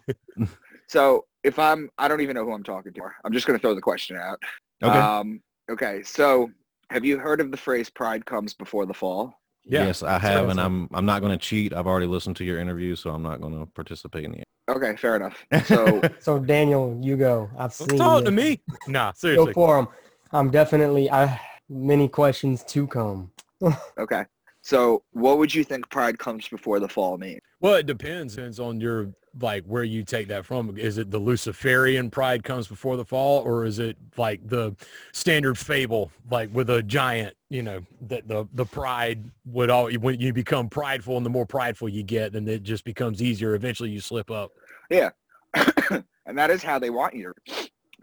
So 0.87 1.25
if 1.45 1.59
I'm, 1.59 1.89
I 1.97 2.07
don't 2.07 2.21
even 2.21 2.35
know 2.35 2.43
who 2.43 2.53
I'm 2.53 2.63
talking 2.63 2.91
to. 2.93 3.01
I'm 3.23 3.31
just 3.31 3.45
going 3.45 3.57
to 3.57 3.61
throw 3.61 3.75
the 3.75 3.81
question 3.81 4.17
out. 4.17 4.41
Okay. 4.83 4.97
Um, 4.97 5.41
okay. 5.69 6.01
So 6.03 6.49
have 6.89 7.05
you 7.05 7.17
heard 7.19 7.39
of 7.39 7.51
the 7.51 7.57
phrase 7.57 7.89
"pride 7.89 8.25
comes 8.25 8.53
before 8.53 8.85
the 8.85 8.93
fall"? 8.93 9.39
Yeah. 9.63 9.85
Yes, 9.85 10.03
I 10.03 10.19
have, 10.19 10.49
and. 10.49 10.59
I'm 10.59 10.89
I'm 10.93 11.05
not 11.05 11.21
going 11.21 11.31
to 11.31 11.37
cheat. 11.37 11.73
I've 11.73 11.87
already 11.87 12.07
listened 12.07 12.35
to 12.37 12.43
your 12.43 12.59
interview, 12.59 12.95
so 12.95 13.11
I'm 13.11 13.23
not 13.23 13.41
going 13.41 13.57
to 13.59 13.65
participate 13.67 14.25
in 14.25 14.31
the 14.31 14.43
Okay, 14.69 14.95
fair 14.95 15.15
enough. 15.15 15.37
So 15.65 16.01
So 16.19 16.39
Daniel, 16.39 16.99
you 17.01 17.15
go. 17.15 17.49
I've 17.57 17.73
seen 17.73 17.97
Talk 17.97 18.23
to 18.23 18.29
it. 18.29 18.31
me. 18.31 18.61
Nah, 18.87 19.11
seriously. 19.13 19.45
Go 19.45 19.53
for 19.53 19.79
him. 19.79 19.87
I'm 20.31 20.49
definitely. 20.49 21.09
I 21.11 21.39
many 21.69 22.07
questions 22.07 22.63
to 22.65 22.87
come. 22.87 23.31
okay. 23.97 24.25
So 24.65 25.03
what 25.11 25.37
would 25.37 25.53
you 25.53 25.63
think 25.63 25.87
"pride 25.91 26.17
comes 26.17 26.47
before 26.47 26.79
the 26.79 26.89
fall" 26.89 27.19
means? 27.19 27.39
Well, 27.59 27.75
it 27.75 27.85
depends. 27.85 28.35
Depends 28.35 28.59
on 28.59 28.81
your 28.81 29.13
like 29.39 29.63
where 29.65 29.83
you 29.83 30.03
take 30.03 30.27
that 30.29 30.43
from. 30.43 30.75
Is 30.75 30.97
it 30.97 31.11
the 31.11 31.19
Luciferian 31.19 32.09
pride 32.09 32.43
comes 32.43 32.67
before 32.67 32.97
the 32.97 33.05
fall, 33.05 33.43
or 33.43 33.65
is 33.65 33.77
it 33.77 33.95
like 34.17 34.41
the 34.47 34.75
standard 35.13 35.59
fable, 35.59 36.11
like 36.31 36.49
with 36.51 36.71
a 36.71 36.81
giant? 36.81 37.35
You 37.49 37.61
know 37.61 37.81
that 38.07 38.27
the 38.27 38.47
the 38.55 38.65
pride 38.65 39.29
would 39.45 39.69
all 39.69 39.91
when 39.91 40.19
you 40.19 40.33
become 40.33 40.67
prideful, 40.67 41.15
and 41.15 41.23
the 41.23 41.29
more 41.29 41.45
prideful 41.45 41.87
you 41.87 42.01
get, 42.01 42.33
then 42.33 42.47
it 42.47 42.63
just 42.63 42.85
becomes 42.85 43.21
easier. 43.21 43.53
Eventually, 43.53 43.91
you 43.91 43.99
slip 43.99 44.31
up. 44.31 44.51
Yeah, 44.89 45.11
and 45.53 46.35
that 46.39 46.49
is 46.49 46.63
how 46.63 46.79
they 46.79 46.89
want 46.89 47.13
you. 47.13 47.35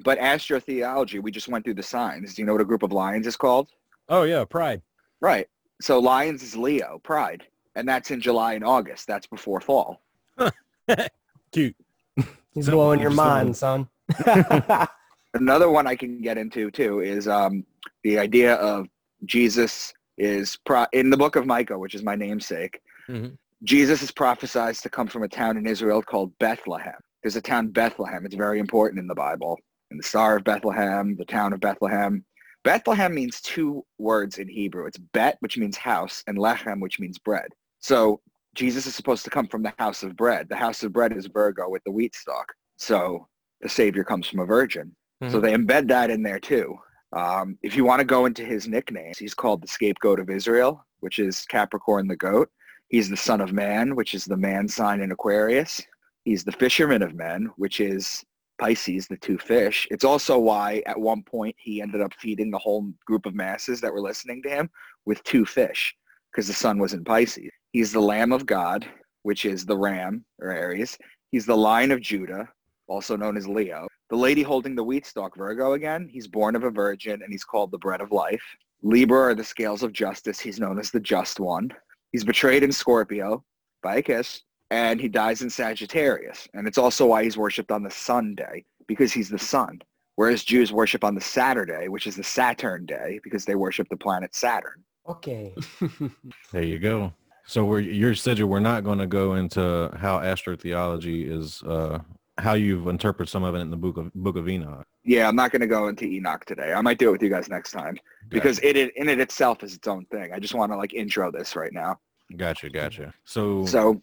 But 0.05 0.21
astrotheology, 0.21 1.21
we 1.21 1.33
just 1.33 1.49
went 1.49 1.65
through 1.65 1.75
the 1.75 1.83
signs. 1.83 2.35
Do 2.35 2.43
you 2.43 2.47
know 2.47 2.53
what 2.53 2.63
a 2.63 2.65
group 2.65 2.85
of 2.85 2.93
lions 2.93 3.27
is 3.27 3.37
called? 3.37 3.69
Oh 4.09 4.23
yeah, 4.23 4.45
pride. 4.45 4.83
Right. 5.21 5.49
So 5.83 5.99
lions 5.99 6.45
is 6.45 6.57
Leo, 6.57 7.01
pride. 7.03 7.43
And 7.75 7.89
that's 7.89 8.13
in 8.13 8.21
July 8.21 8.55
and 8.55 8.65
August. 8.65 9.09
That's 9.09 9.27
before 9.27 9.61
fall. 9.61 10.01
Cute. 11.53 11.75
He's 12.15 12.67
Simple, 12.67 12.75
blowing 12.75 13.01
your 13.01 13.11
mind, 13.11 13.57
son. 13.57 13.89
Another 15.35 15.71
one 15.71 15.87
I 15.89 15.97
can 15.97 16.23
get 16.23 16.39
into 16.39 16.71
too 16.71 17.01
is 17.01 17.27
um, 17.27 17.65
the 18.05 18.19
idea 18.19 18.55
of 18.57 18.87
Jesus 19.25 19.93
is 20.19 20.57
pro- 20.65 20.87
in 20.93 21.11
the 21.11 21.17
book 21.17 21.35
of 21.35 21.47
Micah, 21.47 21.79
which 21.79 21.95
is 21.95 22.03
my 22.03 22.15
namesake. 22.15 22.81
Mhm. 23.09 23.37
Jesus 23.65 24.03
is 24.03 24.11
prophesied 24.13 24.75
to 24.77 24.91
come 24.91 25.09
from 25.09 25.23
a 25.25 25.29
town 25.29 25.57
in 25.57 25.67
Israel 25.67 26.03
called 26.03 26.37
Bethlehem. 26.39 27.01
There's 27.23 27.37
a 27.37 27.41
town 27.41 27.69
Bethlehem. 27.69 28.25
It's 28.27 28.35
very 28.35 28.59
important 28.61 29.01
in 29.01 29.07
the 29.09 29.15
Bible. 29.15 29.59
And 29.91 29.99
the 29.99 30.07
Star 30.07 30.37
of 30.37 30.45
Bethlehem, 30.45 31.17
the 31.17 31.25
town 31.25 31.53
of 31.53 31.61
Bethlehem. 31.61 32.25
Bethlehem 32.65 33.15
means 33.15 33.41
two 33.41 33.85
words 33.99 34.39
in 34.39 34.49
Hebrew. 34.49 34.87
It's 34.87 34.99
bet, 34.99 35.37
which 35.41 35.59
means 35.59 35.77
house, 35.77 36.23
and 36.27 36.39
lechem, 36.39 36.81
which 36.81 37.01
means 37.01 37.19
bread. 37.19 37.49
So 37.81 38.21
Jesus 38.55 38.87
is 38.87 38.95
supposed 38.95 39.25
to 39.25 39.31
come 39.31 39.49
from 39.49 39.63
the 39.63 39.73
house 39.79 40.03
of 40.03 40.17
bread. 40.17 40.49
The 40.49 40.57
house 40.57 40.83
of 40.83 40.93
bread 40.93 41.13
is 41.17 41.27
Virgo 41.27 41.69
with 41.69 41.83
the 41.85 41.91
wheat 41.91 42.15
stalk. 42.15 42.53
So 42.77 43.27
the 43.61 43.69
Savior 43.69 44.05
comes 44.05 44.29
from 44.29 44.41
a 44.41 44.47
virgin. 44.47 44.95
So 45.29 45.39
Mhm. 45.39 45.43
they 45.43 45.53
embed 45.55 45.89
that 45.89 46.11
in 46.11 46.23
there 46.23 46.41
too. 46.41 46.79
Um, 47.13 47.59
if 47.63 47.77
you 47.77 47.85
want 47.85 48.01
to 48.01 48.05
go 48.05 48.27
into 48.27 48.45
his 48.45 48.67
nicknames, 48.69 49.19
he's 49.19 49.35
called 49.35 49.63
the 49.63 49.69
scapegoat 49.69 50.19
of 50.19 50.31
Israel, 50.31 50.85
which 51.01 51.19
is 51.19 51.45
Capricorn 51.47 52.09
the 52.09 52.17
goat. 52.17 52.51
He's 52.89 53.09
the 53.09 53.17
son 53.17 53.41
of 53.41 53.53
man, 53.53 53.97
which 53.97 54.15
is 54.15 54.25
the 54.25 54.37
man 54.37 54.69
sign 54.69 55.01
in 55.01 55.13
Aquarius. 55.13 55.81
He's 56.25 56.45
the 56.45 56.53
fisherman 56.53 57.03
of 57.03 57.15
men, 57.15 57.51
which 57.57 57.81
is 57.81 58.25
Pisces, 58.59 59.07
the 59.07 59.17
two 59.17 59.39
fish. 59.39 59.89
It's 59.91 60.05
also 60.05 60.39
why 60.39 60.83
at 60.87 60.99
one 60.99 61.23
point 61.23 61.57
he 61.59 61.83
ended 61.83 62.01
up 62.01 62.15
feeding 62.15 62.51
the 62.51 62.59
whole 62.59 62.93
group 63.07 63.27
of 63.27 63.35
masses 63.35 63.81
that 63.81 63.93
were 63.93 64.01
listening 64.01 64.43
to 64.43 64.51
him 64.51 64.71
with 65.05 65.23
two 65.25 65.45
fish 65.45 65.95
because 66.31 66.47
the 66.47 66.55
sun 66.55 66.79
was 66.79 66.95
in 66.95 67.05
Pisces. 67.05 67.51
He's 67.73 67.93
the 67.93 68.01
Lamb 68.01 68.33
of 68.33 68.47
God, 68.47 68.87
which 69.23 69.45
is 69.45 69.65
the 69.65 69.77
ram 69.77 70.25
or 70.41 70.51
Aries. 70.51 70.97
He's 71.31 71.47
the 71.47 71.57
Lion 71.57 71.91
of 71.91 72.01
Judah, 72.01 72.49
also 72.87 73.17
known 73.17 73.37
as 73.37 73.49
Leo. 73.49 73.89
The 74.11 74.17
lady 74.17 74.43
holding 74.43 74.75
the 74.75 74.85
wheat 74.85 75.07
stalk, 75.07 75.37
Virgo 75.37 75.73
again, 75.73 76.09
he's 76.11 76.29
born 76.29 76.55
of 76.55 76.65
a 76.65 76.71
virgin 76.71 77.23
and 77.23 77.33
he's 77.33 77.45
called 77.45 77.71
the 77.71 77.79
bread 77.79 78.01
of 78.01 78.13
life. 78.13 78.43
Libra 78.83 79.31
are 79.31 79.35
the 79.35 79.45
scales 79.45 79.83
of 79.83 79.93
justice. 79.93 80.39
He's 80.39 80.61
known 80.61 80.79
as 80.79 80.91
the 80.91 81.01
just 81.01 81.41
one. 81.41 81.71
He's 82.11 82.25
betrayed 82.25 82.63
in 82.63 82.73
Scorpio 82.73 83.45
by 83.83 83.97
a 83.97 84.03
kiss 84.03 84.43
and 84.73 84.99
he 84.99 85.09
dies 85.09 85.43
in 85.43 85.51
Sagittarius. 85.51 86.49
And 86.55 86.67
it's 86.67 86.79
also 86.79 87.05
why 87.05 87.23
he's 87.25 87.37
worshipped 87.37 87.71
on 87.71 87.83
the 87.83 87.91
Sunday 87.91 88.65
because 88.87 89.13
he's 89.13 89.29
the 89.29 89.39
sun. 89.39 89.83
Whereas 90.17 90.45
Jews 90.45 90.73
worship 90.73 91.05
on 91.05 91.15
the 91.15 91.21
Saturday, 91.21 91.89
which 91.89 92.07
is 92.07 92.17
the 92.17 92.25
Saturn 92.25 92.87
day 92.87 93.21
because 93.23 93.45
they 93.45 93.55
worship 93.55 93.87
the 93.91 93.99
planet 93.99 94.35
Saturn. 94.35 94.83
Okay. 95.07 95.55
There 96.53 96.63
you 96.63 96.79
go. 96.79 97.13
So 97.45 97.65
we're 97.65 97.81
you 97.81 98.15
said 98.15 98.39
you 98.39 98.47
we're 98.47 98.61
not 98.61 98.83
going 98.85 98.99
to 98.99 99.07
go 99.07 99.35
into 99.35 99.91
how 99.99 100.21
astrotheology 100.21 101.31
is 101.31 101.63
uh 101.65 101.99
how 102.39 102.55
you've 102.55 102.87
interpreted 102.87 103.31
some 103.31 103.43
of 103.43 103.55
it 103.55 103.59
in 103.59 103.71
the 103.71 103.77
book 103.77 103.97
of 103.99 104.13
book 104.15 104.37
of 104.37 104.49
Enoch. 104.49 104.87
Yeah, 105.05 105.29
I'm 105.29 105.37
not 105.37 105.51
going 105.51 105.61
to 105.61 105.67
go 105.67 105.89
into 105.89 106.05
Enoch 106.05 106.45
today. 106.45 106.73
I 106.73 106.81
might 106.81 106.99
do 106.99 107.09
it 107.09 107.13
with 107.13 107.23
you 107.23 107.31
guys 107.31 107.49
next 107.49 107.73
time 107.73 107.99
because 108.29 108.59
it, 108.61 108.77
it 108.77 108.97
in 108.97 109.09
it 109.09 109.19
itself 109.19 109.63
is 109.65 109.75
its 109.75 109.89
own 109.89 110.07
thing. 110.07 110.33
I 110.33 110.39
just 110.39 110.55
want 110.55 110.73
to 110.73 110.77
like 110.77 110.95
intro 110.95 111.31
this 111.31 111.57
right 111.57 111.73
now. 111.73 111.99
Gotcha, 112.37 112.71
gotcha. 112.71 113.13
So, 113.25 113.67
So 113.67 114.01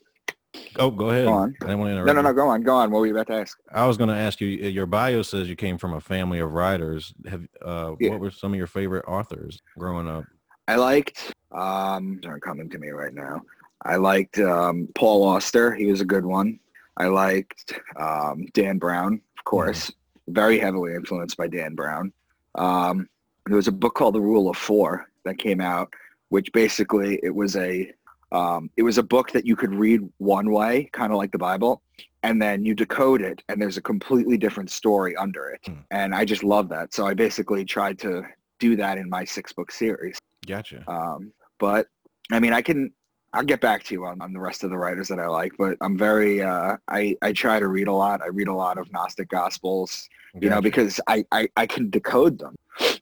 oh, 0.78 0.92
go 0.92 1.10
ahead. 1.10 1.26
Go 1.26 1.34
on. 1.34 1.56
I 1.62 1.66
didn't 1.66 1.80
want 1.80 1.90
to 1.90 1.94
interrupt. 1.94 2.08
no, 2.08 2.14
no, 2.14 2.22
no, 2.22 2.34
go 2.34 2.48
on, 2.48 2.62
go 2.64 2.76
on. 2.76 2.92
What 2.92 3.00
were 3.00 3.08
you 3.08 3.14
about 3.16 3.28
to 3.28 3.34
ask? 3.42 3.58
I 3.72 3.86
was 3.86 3.98
going 3.98 4.10
to 4.10 4.16
ask 4.16 4.42
you. 4.42 4.48
Your 4.48 4.86
bio 4.86 5.22
says 5.22 5.48
you 5.50 5.56
came 5.56 5.78
from 5.78 5.94
a 5.94 6.02
family 6.02 6.40
of 6.40 6.52
writers. 6.54 7.14
Have 7.30 7.44
uh, 7.64 7.96
Yeah. 8.00 8.12
what 8.12 8.20
were 8.20 8.32
some 8.32 8.54
of 8.54 8.58
your 8.58 8.68
favorite 8.68 9.06
authors 9.08 9.62
growing 9.78 10.08
up? 10.08 10.26
I 10.68 10.76
liked 10.76 11.34
um 11.52 12.20
not 12.24 12.42
coming 12.42 12.70
to 12.70 12.78
me 12.78 12.90
right 12.90 13.14
now. 13.14 13.42
I 13.84 13.96
liked 13.96 14.38
um 14.38 14.88
Paul 14.94 15.24
Auster, 15.24 15.74
he 15.74 15.88
was 15.88 16.00
a 16.02 16.06
good 16.06 16.26
one. 16.26 16.60
I 16.98 17.08
liked 17.08 17.80
um 17.98 18.46
Dan 18.54 18.78
Brown, 18.78 19.14
of 19.38 19.44
course. 19.46 19.92
Very 20.28 20.60
heavily 20.60 20.94
influenced 20.94 21.38
by 21.38 21.48
Dan 21.48 21.74
Brown. 21.74 22.14
Um 22.56 23.10
there 23.48 23.56
was 23.56 23.68
a 23.68 23.72
book 23.72 23.96
called 23.96 24.14
The 24.14 24.22
Rule 24.22 24.48
of 24.48 24.58
Four 24.58 25.08
that 25.26 25.40
came 25.40 25.60
out, 25.60 25.92
which 26.30 26.52
basically 26.54 27.20
it 27.24 27.34
was 27.34 27.56
a 27.56 27.92
um, 28.32 28.70
it 28.78 28.84
was 28.84 28.98
a 28.98 29.04
book 29.04 29.32
that 29.32 29.46
you 29.46 29.56
could 29.56 29.74
read 29.74 30.02
one 30.18 30.52
way, 30.52 30.90
kind 30.94 31.12
of 31.12 31.18
like 31.18 31.32
the 31.32 31.38
Bible, 31.38 31.82
and 32.24 32.42
then 32.42 32.66
you 32.66 32.76
decode 32.76 33.22
it, 33.22 33.42
and 33.50 33.62
there's 33.62 33.78
a 33.78 33.82
completely 33.82 34.38
different 34.38 34.70
story 34.70 35.16
under 35.16 35.50
it. 35.50 35.62
Hmm. 35.66 35.80
And 35.92 36.16
I 36.16 36.26
just 36.26 36.44
love 36.44 36.70
that. 36.70 36.94
So 36.94 37.08
I 37.08 37.14
basically 37.14 37.66
tried 37.66 37.98
to 38.00 38.24
do 38.60 38.76
that 38.76 38.98
in 38.98 39.10
my 39.10 39.24
six 39.24 39.54
book 39.54 39.72
series. 39.72 40.18
Gotcha. 40.46 40.84
Um, 40.88 41.32
but 41.60 41.88
I 42.32 42.40
mean, 42.40 42.54
I 42.54 42.62
can, 42.62 42.92
I'll 43.34 43.44
get 43.44 43.62
back 43.62 43.84
to 43.86 43.94
you 43.94 44.06
on, 44.06 44.22
on 44.22 44.34
the 44.34 44.40
rest 44.40 44.64
of 44.64 44.70
the 44.70 44.78
writers 44.78 45.08
that 45.08 45.20
I 45.20 45.28
like, 45.28 45.54
but 45.58 45.78
I'm 45.82 45.98
very, 45.98 46.42
uh, 46.42 46.78
I, 46.88 47.16
I 47.22 47.32
try 47.32 47.60
to 47.60 47.68
read 47.68 47.88
a 47.88 47.94
lot. 47.94 48.22
I 48.22 48.28
read 48.28 48.48
a 48.48 48.54
lot 48.54 48.78
of 48.78 48.92
Gnostic 48.92 49.30
Gospels, 49.30 50.10
you 50.40 50.50
know, 50.50 50.62
because 50.62 51.00
I, 51.08 51.26
I, 51.32 51.48
I 51.56 51.66
can 51.68 51.90
decode 51.90 52.40
them 52.40 52.56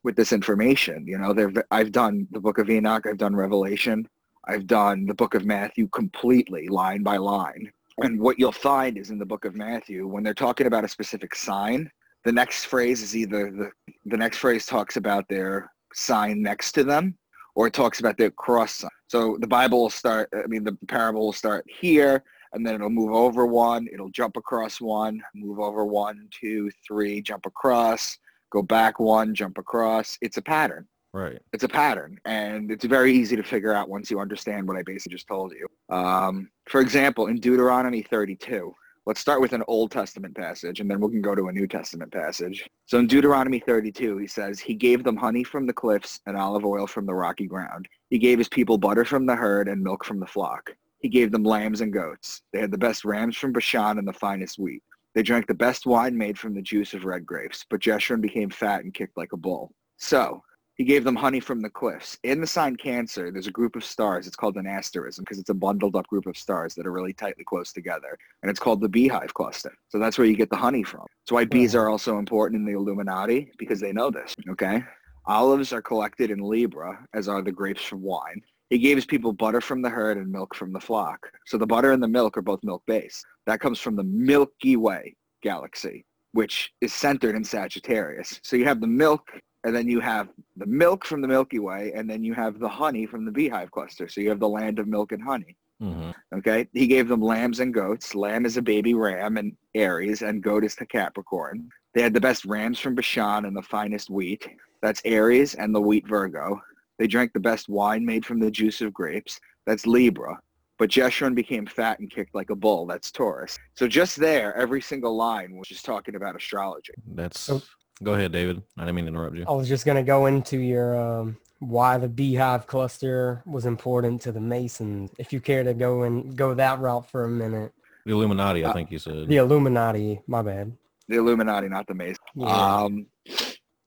with 0.03 0.15
this 0.15 0.31
information. 0.33 1.07
You 1.07 1.17
know, 1.17 1.53
I've 1.71 1.91
done 1.91 2.27
the 2.31 2.39
book 2.39 2.57
of 2.57 2.69
Enoch, 2.69 3.05
I've 3.07 3.17
done 3.17 3.35
Revelation, 3.35 4.07
I've 4.47 4.65
done 4.65 5.05
the 5.05 5.13
book 5.13 5.33
of 5.33 5.45
Matthew 5.45 5.87
completely 5.89 6.69
line 6.69 7.03
by 7.03 7.17
line. 7.17 7.71
And 8.01 8.19
what 8.19 8.39
you'll 8.39 8.51
find 8.51 8.97
is 8.97 9.09
in 9.09 9.19
the 9.19 9.25
book 9.25 9.43
of 9.43 9.55
Matthew, 9.55 10.07
when 10.07 10.23
they're 10.23 10.33
talking 10.33 10.67
about 10.67 10.85
a 10.85 10.87
specific 10.87 11.35
sign, 11.35 11.91
the 12.23 12.31
next 12.31 12.65
phrase 12.65 13.01
is 13.01 13.15
either 13.15 13.51
the, 13.51 13.71
the 14.05 14.17
next 14.17 14.37
phrase 14.37 14.65
talks 14.65 14.95
about 14.95 15.27
their 15.27 15.71
sign 15.93 16.41
next 16.41 16.71
to 16.73 16.83
them 16.83 17.17
or 17.55 17.67
it 17.67 17.73
talks 17.73 17.99
about 17.99 18.17
their 18.17 18.31
cross 18.31 18.73
sign. 18.73 18.89
So 19.07 19.37
the 19.39 19.47
Bible 19.47 19.81
will 19.81 19.89
start, 19.89 20.29
I 20.33 20.47
mean, 20.47 20.63
the 20.63 20.77
parable 20.87 21.25
will 21.25 21.33
start 21.33 21.65
here 21.67 22.23
and 22.53 22.65
then 22.65 22.75
it'll 22.75 22.89
move 22.89 23.13
over 23.13 23.45
one, 23.45 23.87
it'll 23.91 24.11
jump 24.11 24.37
across 24.37 24.79
one, 24.79 25.21
move 25.35 25.59
over 25.59 25.85
one, 25.85 26.29
two, 26.31 26.71
three, 26.87 27.21
jump 27.21 27.45
across, 27.45 28.17
go 28.51 28.61
back 28.61 28.99
one, 28.99 29.35
jump 29.35 29.57
across. 29.57 30.17
It's 30.21 30.37
a 30.37 30.41
pattern 30.41 30.87
right. 31.17 31.39
it's 31.53 31.63
a 31.63 31.67
pattern 31.67 32.19
and 32.25 32.71
it's 32.71 32.85
very 32.85 33.13
easy 33.13 33.35
to 33.35 33.43
figure 33.43 33.73
out 33.73 33.89
once 33.89 34.09
you 34.11 34.19
understand 34.19 34.67
what 34.67 34.77
I 34.77 34.83
basically 34.83 35.15
just 35.15 35.27
told 35.27 35.53
you. 35.53 35.67
Um, 35.95 36.49
for 36.65 36.81
example, 36.81 37.27
in 37.27 37.39
Deuteronomy 37.39 38.01
32, 38.01 38.73
let's 39.05 39.19
start 39.19 39.41
with 39.41 39.53
an 39.53 39.63
Old 39.67 39.91
Testament 39.91 40.35
passage 40.35 40.79
and 40.79 40.89
then 40.89 40.99
we 40.99 41.09
can 41.09 41.21
go 41.21 41.33
to 41.33 41.47
a 41.47 41.51
New 41.51 41.67
Testament 41.67 42.11
passage. 42.11 42.69
So 42.85 42.99
in 42.99 43.07
Deuteronomy 43.07 43.59
32, 43.59 44.17
he 44.17 44.27
says, 44.27 44.59
he 44.59 44.73
gave 44.73 45.03
them 45.03 45.15
honey 45.15 45.43
from 45.43 45.65
the 45.65 45.73
cliffs 45.73 46.19
and 46.25 46.37
olive 46.37 46.65
oil 46.65 46.87
from 46.87 47.05
the 47.05 47.13
rocky 47.13 47.45
ground. 47.45 47.87
He 48.09 48.17
gave 48.17 48.37
his 48.37 48.49
people 48.49 48.77
butter 48.77 49.05
from 49.05 49.25
the 49.25 49.35
herd 49.35 49.67
and 49.67 49.81
milk 49.81 50.03
from 50.03 50.19
the 50.19 50.27
flock. 50.27 50.75
He 50.99 51.09
gave 51.09 51.31
them 51.31 51.43
lambs 51.43 51.81
and 51.81 51.93
goats. 51.93 52.41
They 52.51 52.59
had 52.59 52.71
the 52.71 52.77
best 52.77 53.05
rams 53.05 53.37
from 53.37 53.53
Bashan 53.53 53.97
and 53.97 54.07
the 54.07 54.13
finest 54.13 54.57
wheat. 54.59 54.83
They 55.13 55.23
drank 55.23 55.47
the 55.47 55.53
best 55.53 55.85
wine 55.85 56.17
made 56.17 56.37
from 56.37 56.53
the 56.53 56.61
juice 56.61 56.93
of 56.93 57.05
red 57.05 57.25
grapes, 57.25 57.65
but 57.69 57.79
Jeshurun 57.79 58.21
became 58.21 58.49
fat 58.49 58.83
and 58.83 58.93
kicked 58.93 59.17
like 59.17 59.33
a 59.33 59.37
bull. 59.37 59.71
So 59.97 60.43
he 60.77 60.83
gave 60.83 61.03
them 61.03 61.15
honey 61.15 61.39
from 61.39 61.61
the 61.61 61.69
cliffs. 61.69 62.19
In 62.23 62.39
the 62.39 62.45
sign 62.45 62.75
Cancer, 62.75 63.31
there's 63.31 63.47
a 63.47 63.51
group 63.51 63.75
of 63.75 63.83
stars. 63.83 64.27
It's 64.27 64.35
called 64.35 64.57
an 64.57 64.67
asterism 64.67 65.23
because 65.23 65.39
it's 65.39 65.49
a 65.49 65.55
bundled 65.55 65.95
up 65.95 66.07
group 66.07 66.27
of 66.27 66.37
stars 66.37 66.75
that 66.75 66.85
are 66.85 66.91
really 66.91 67.13
tightly 67.13 67.43
close 67.43 67.73
together. 67.73 68.17
And 68.43 68.51
it's 68.51 68.59
called 68.59 68.81
the 68.81 68.89
beehive 68.89 69.33
cluster. 69.33 69.73
So 69.89 69.97
that's 69.97 70.19
where 70.19 70.27
you 70.27 70.35
get 70.35 70.51
the 70.51 70.55
honey 70.55 70.83
from. 70.83 71.05
That's 71.23 71.31
why 71.31 71.45
bees 71.45 71.73
hmm. 71.73 71.79
are 71.79 71.89
also 71.89 72.19
important 72.19 72.59
in 72.59 72.65
the 72.65 72.79
Illuminati 72.79 73.51
because 73.57 73.79
they 73.79 73.91
know 73.91 74.11
this, 74.11 74.35
okay? 74.49 74.83
Olives 75.25 75.73
are 75.73 75.81
collected 75.81 76.29
in 76.29 76.39
Libra, 76.39 77.05
as 77.13 77.27
are 77.27 77.41
the 77.41 77.51
grapes 77.51 77.83
from 77.83 78.01
wine. 78.01 78.41
He 78.69 78.77
gave 78.77 78.97
his 78.97 79.05
people 79.05 79.33
butter 79.33 79.61
from 79.61 79.81
the 79.81 79.89
herd 79.89 80.17
and 80.17 80.31
milk 80.31 80.53
from 80.53 80.73
the 80.73 80.79
flock. 80.79 81.31
So 81.47 81.57
the 81.57 81.65
butter 81.65 81.91
and 81.91 82.03
the 82.03 82.07
milk 82.07 82.37
are 82.37 82.41
both 82.41 82.63
milk-based. 82.63 83.25
That 83.45 83.59
comes 83.59 83.79
from 83.79 83.95
the 83.95 84.03
Milky 84.03 84.75
Way 84.75 85.15
galaxy, 85.41 86.05
which 86.33 86.71
is 86.81 86.93
centered 86.93 87.35
in 87.35 87.43
Sagittarius. 87.43 88.39
So 88.43 88.55
you 88.55 88.65
have 88.65 88.79
the 88.79 88.87
milk 88.87 89.27
and 89.67 89.75
then 89.75 89.87
you 89.89 89.99
have 89.99 90.29
the 90.55 90.65
milk 90.65 91.03
from 91.05 91.19
the 91.21 91.27
Milky 91.27 91.59
Way, 91.59 91.91
and 91.93 92.09
then 92.09 92.23
you 92.23 92.33
have 92.33 92.57
the 92.57 92.69
honey 92.69 93.05
from 93.05 93.25
the 93.25 93.31
beehive 93.31 93.69
cluster. 93.69 94.07
So 94.07 94.21
you 94.21 94.29
have 94.29 94.39
the 94.39 94.47
land 94.47 94.79
of 94.79 94.87
milk 94.87 95.11
and 95.11 95.21
honey. 95.21 95.57
hmm 95.79 96.11
Okay. 96.33 96.67
He 96.73 96.87
gave 96.87 97.07
them 97.09 97.21
lambs 97.21 97.59
and 97.59 97.73
goats. 97.73 98.15
Lamb 98.15 98.45
is 98.45 98.55
a 98.55 98.61
baby 98.61 98.93
ram 98.93 99.35
and 99.35 99.55
Aries, 99.75 100.21
and 100.21 100.41
goat 100.41 100.63
is 100.63 100.75
the 100.75 100.85
Capricorn. 100.85 101.69
They 101.93 102.01
had 102.01 102.13
the 102.13 102.21
best 102.29 102.45
rams 102.45 102.79
from 102.79 102.95
Bashan 102.95 103.43
and 103.45 103.55
the 103.55 103.61
finest 103.61 104.09
wheat. 104.09 104.47
That's 104.81 105.01
Aries 105.03 105.53
and 105.55 105.75
the 105.75 105.81
wheat 105.81 106.07
Virgo. 106.07 106.61
They 106.97 107.07
drank 107.07 107.33
the 107.33 107.39
best 107.51 107.67
wine 107.67 108.05
made 108.05 108.25
from 108.25 108.39
the 108.39 108.49
juice 108.49 108.79
of 108.81 108.93
grapes. 108.93 109.39
That's 109.65 109.85
Libra. 109.85 110.39
But 110.79 110.91
Jeshurun 110.91 111.33
became 111.35 111.65
fat 111.65 111.99
and 111.99 112.09
kicked 112.09 112.35
like 112.35 112.51
a 112.51 112.55
bull. 112.55 112.85
That's 112.85 113.11
Taurus. 113.11 113.57
So 113.73 113.87
just 113.87 114.15
there, 114.15 114.55
every 114.55 114.79
single 114.81 115.15
line 115.15 115.55
was 115.57 115.67
just 115.67 115.85
talking 115.85 116.15
about 116.15 116.35
astrology. 116.35 116.93
That's. 117.19 117.39
So- 117.39 117.61
go 118.03 118.13
ahead, 118.13 118.31
David. 118.31 118.61
I 118.77 118.81
didn't 118.81 118.95
mean 118.95 119.05
to 119.05 119.09
interrupt 119.09 119.35
you. 119.35 119.45
I 119.47 119.51
was 119.51 119.67
just 119.67 119.85
gonna 119.85 120.03
go 120.03 120.25
into 120.27 120.57
your 120.57 120.95
um, 120.95 121.37
why 121.59 121.97
the 121.97 122.07
beehive 122.07 122.67
cluster 122.67 123.41
was 123.45 123.65
important 123.65 124.21
to 124.21 124.31
the 124.31 124.39
Masons. 124.39 125.11
If 125.17 125.33
you 125.33 125.39
care 125.39 125.63
to 125.63 125.73
go 125.73 126.03
and 126.03 126.35
go 126.35 126.53
that 126.53 126.79
route 126.79 127.09
for 127.09 127.25
a 127.25 127.29
minute, 127.29 127.73
The 128.05 128.11
Illuminati, 128.13 128.63
I 128.63 128.69
Uh, 128.69 128.73
think 128.73 128.91
you 128.91 128.99
said. 128.99 129.27
the 129.27 129.37
Illuminati. 129.37 130.21
My 130.27 130.41
bad. 130.41 130.71
The 131.09 131.17
Illuminati, 131.17 131.67
not 131.69 131.87
the 131.87 131.93
Mason. 131.95 132.23
Yeah. 132.35 132.47
Um, 132.47 133.07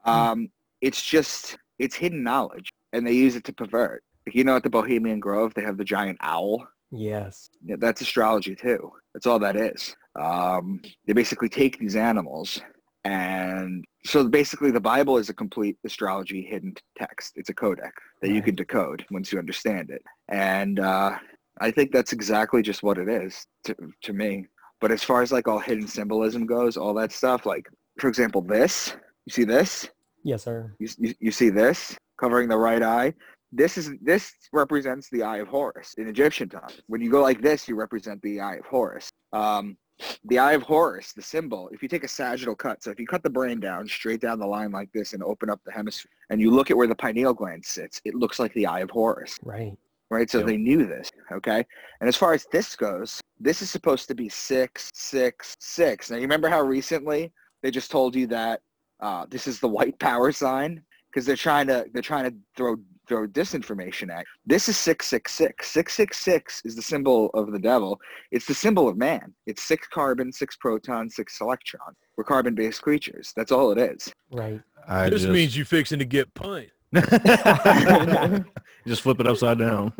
um, 0.05 0.51
it's 0.81 1.03
just 1.03 1.57
it's 1.79 1.95
hidden 1.95 2.23
knowledge, 2.23 2.71
and 2.93 3.07
they 3.07 3.13
use 3.13 3.37
it 3.37 3.45
to 3.45 3.53
pervert. 3.53 4.03
You 4.33 4.45
know, 4.45 4.57
at 4.57 4.63
the 4.63 4.71
Bohemian 4.71 5.21
Grove, 5.21 5.55
they 5.55 5.63
have 5.63 5.77
the 5.79 5.85
giant 5.85 6.19
owl. 6.21 6.67
yes. 6.91 7.51
Yeah, 7.65 7.77
that's 7.79 8.01
astrology 8.01 8.55
too. 8.57 8.93
That's 9.15 9.27
all 9.27 9.39
that 9.41 9.57
is. 9.57 9.95
Um, 10.17 10.81
they 11.07 11.13
basically 11.13 11.49
take 11.49 11.79
these 11.79 11.95
animals, 11.97 12.61
and 13.05 13.85
so 14.05 14.29
basically, 14.29 14.71
the 14.71 14.81
Bible 14.81 15.19
is 15.19 15.29
a 15.29 15.35
complete 15.35 15.77
astrology 15.85 16.43
hidden 16.43 16.75
text. 16.99 17.35
It's 17.37 17.51
a 17.51 17.55
codec 17.55 17.93
that 18.23 18.31
you 18.31 18.43
can 18.43 18.55
decode 18.55 19.05
once 19.11 19.33
you 19.33 19.39
understand 19.39 19.91
it, 19.91 20.03
and 20.29 20.81
uh, 20.81 21.17
I 21.61 21.71
think 21.71 21.93
that's 21.93 22.13
exactly 22.13 22.63
just 22.63 22.83
what 22.83 22.99
it 22.99 23.09
is 23.09 23.47
to 23.65 23.75
to 24.03 24.13
me. 24.13 24.47
But 24.81 24.91
as 24.91 25.03
far 25.03 25.23
as 25.23 25.33
like 25.33 25.49
all 25.49 25.59
hidden 25.59 25.87
symbolism 25.87 26.47
goes, 26.47 26.77
all 26.77 26.95
that 26.95 27.13
stuff, 27.13 27.47
like 27.47 27.69
for 27.99 28.09
example, 28.09 28.43
this. 28.43 28.97
You 29.27 29.33
see 29.33 29.45
this? 29.45 29.89
Yes, 30.25 30.43
sir. 30.45 30.75
You, 30.79 30.89
you, 30.99 31.15
you 31.21 31.31
see 31.31 31.51
this 31.51 31.97
covering 32.19 32.49
the 32.49 32.57
right 32.57 32.83
eye? 32.83 33.15
This 33.53 33.77
is 33.77 33.91
this 34.01 34.33
represents 34.53 35.09
the 35.11 35.23
eye 35.23 35.39
of 35.39 35.49
Horus 35.49 35.95
in 35.99 36.09
Egyptian 36.09 36.49
times. 36.49 36.81
When 36.87 37.01
you 37.01 37.11
go 37.11 37.21
like 37.21 37.43
this, 37.43 37.69
you 37.69 37.75
represent 37.75 38.23
the 38.23 38.41
eye 38.41 38.57
of 38.57 38.67
Horus. 38.67 39.11
Um, 39.33 39.77
the 40.25 40.39
eye 40.39 40.53
of 40.53 40.63
Horus, 40.63 41.13
the 41.13 41.23
symbol. 41.23 41.69
If 41.73 41.83
you 41.83 41.89
take 41.89 42.05
a 42.05 42.09
sagittal 42.09 42.55
cut, 42.55 42.83
so 42.83 42.91
if 42.91 43.01
you 43.01 43.07
cut 43.07 43.23
the 43.23 43.31
brain 43.31 43.61
down 43.61 43.87
straight 43.89 44.21
down 44.21 44.39
the 44.39 44.47
line 44.47 44.73
like 44.73 44.91
this 44.93 45.13
and 45.13 45.23
open 45.23 45.51
up 45.51 45.61
the 45.65 45.73
hemisphere, 45.73 46.11
and 46.31 46.41
you 46.41 46.51
look 46.51 46.71
at 46.71 46.77
where 46.77 46.87
the 46.87 46.95
pineal 46.95 47.35
gland 47.35 47.65
sits, 47.65 48.01
it 48.05 48.15
looks 48.15 48.39
like 48.39 48.53
the 48.55 48.67
eye 48.67 48.81
of 48.81 48.91
Horus 48.91 49.39
Right. 49.43 49.77
right? 50.11 50.31
So 50.31 50.39
Yep. 50.39 50.47
they 50.47 50.57
knew 50.57 50.87
this, 50.87 51.11
okay? 51.33 51.65
And 52.01 52.09
as 52.09 52.17
far 52.17 52.33
as 52.33 52.47
this 52.53 52.77
goes, 52.77 53.21
this 53.39 53.63
is 53.63 53.71
supposed 53.71 54.09
to 54.09 54.15
be 54.15 54.29
six, 54.29 54.91
six, 54.95 55.57
six. 55.61 56.11
Now 56.11 56.17
you 56.17 56.23
remember 56.23 56.49
how 56.49 56.61
recently 56.63 57.33
they 57.63 57.71
just 57.71 57.91
told 57.91 58.15
you 58.15 58.27
that 58.29 58.61
uh, 59.01 59.27
this 59.31 59.47
is 59.47 59.61
the 59.61 59.69
white 59.69 59.99
power 59.99 60.31
sign 60.33 60.83
because 61.11 61.27
they're 61.27 61.37
trying 61.37 61.67
to 61.67 61.87
they're 61.93 62.03
trying 62.03 62.31
to 62.31 62.37
throw 62.57 62.77
throw 63.11 63.27
disinformation 63.27 64.17
at. 64.17 64.25
This 64.47 64.69
is 64.69 64.77
six, 64.77 65.07
six, 65.07 65.33
six. 65.33 65.69
Six, 65.69 65.95
six, 65.95 66.19
six 66.19 66.63
is 66.65 66.77
the 66.77 66.83
symbol 66.83 67.31
of 67.35 67.51
the 67.51 67.59
devil. 67.59 68.01
It's 68.31 68.47
the 68.47 68.55
symbol 68.55 68.87
of 68.89 68.97
man. 68.97 69.35
It's 69.47 69.65
six 69.65 69.89
carbon, 69.89 70.33
six 70.33 70.57
proton, 70.57 71.11
six 71.11 71.41
electron. 71.41 71.97
We're 72.17 72.23
carbon-based 72.23 72.81
creatures. 72.81 73.33
That's 73.35 73.51
all 73.51 73.73
it 73.73 73.79
is. 73.79 74.15
Right. 74.31 74.61
I 74.87 75.11
this 75.11 75.23
just, 75.23 75.33
means 75.33 75.57
you 75.57 75.65
fixing 75.65 75.99
to 75.99 76.05
get 76.05 76.33
punched. 76.35 76.71
just 78.87 79.03
flip 79.03 79.19
it 79.19 79.27
upside 79.27 79.59
down. 79.59 79.93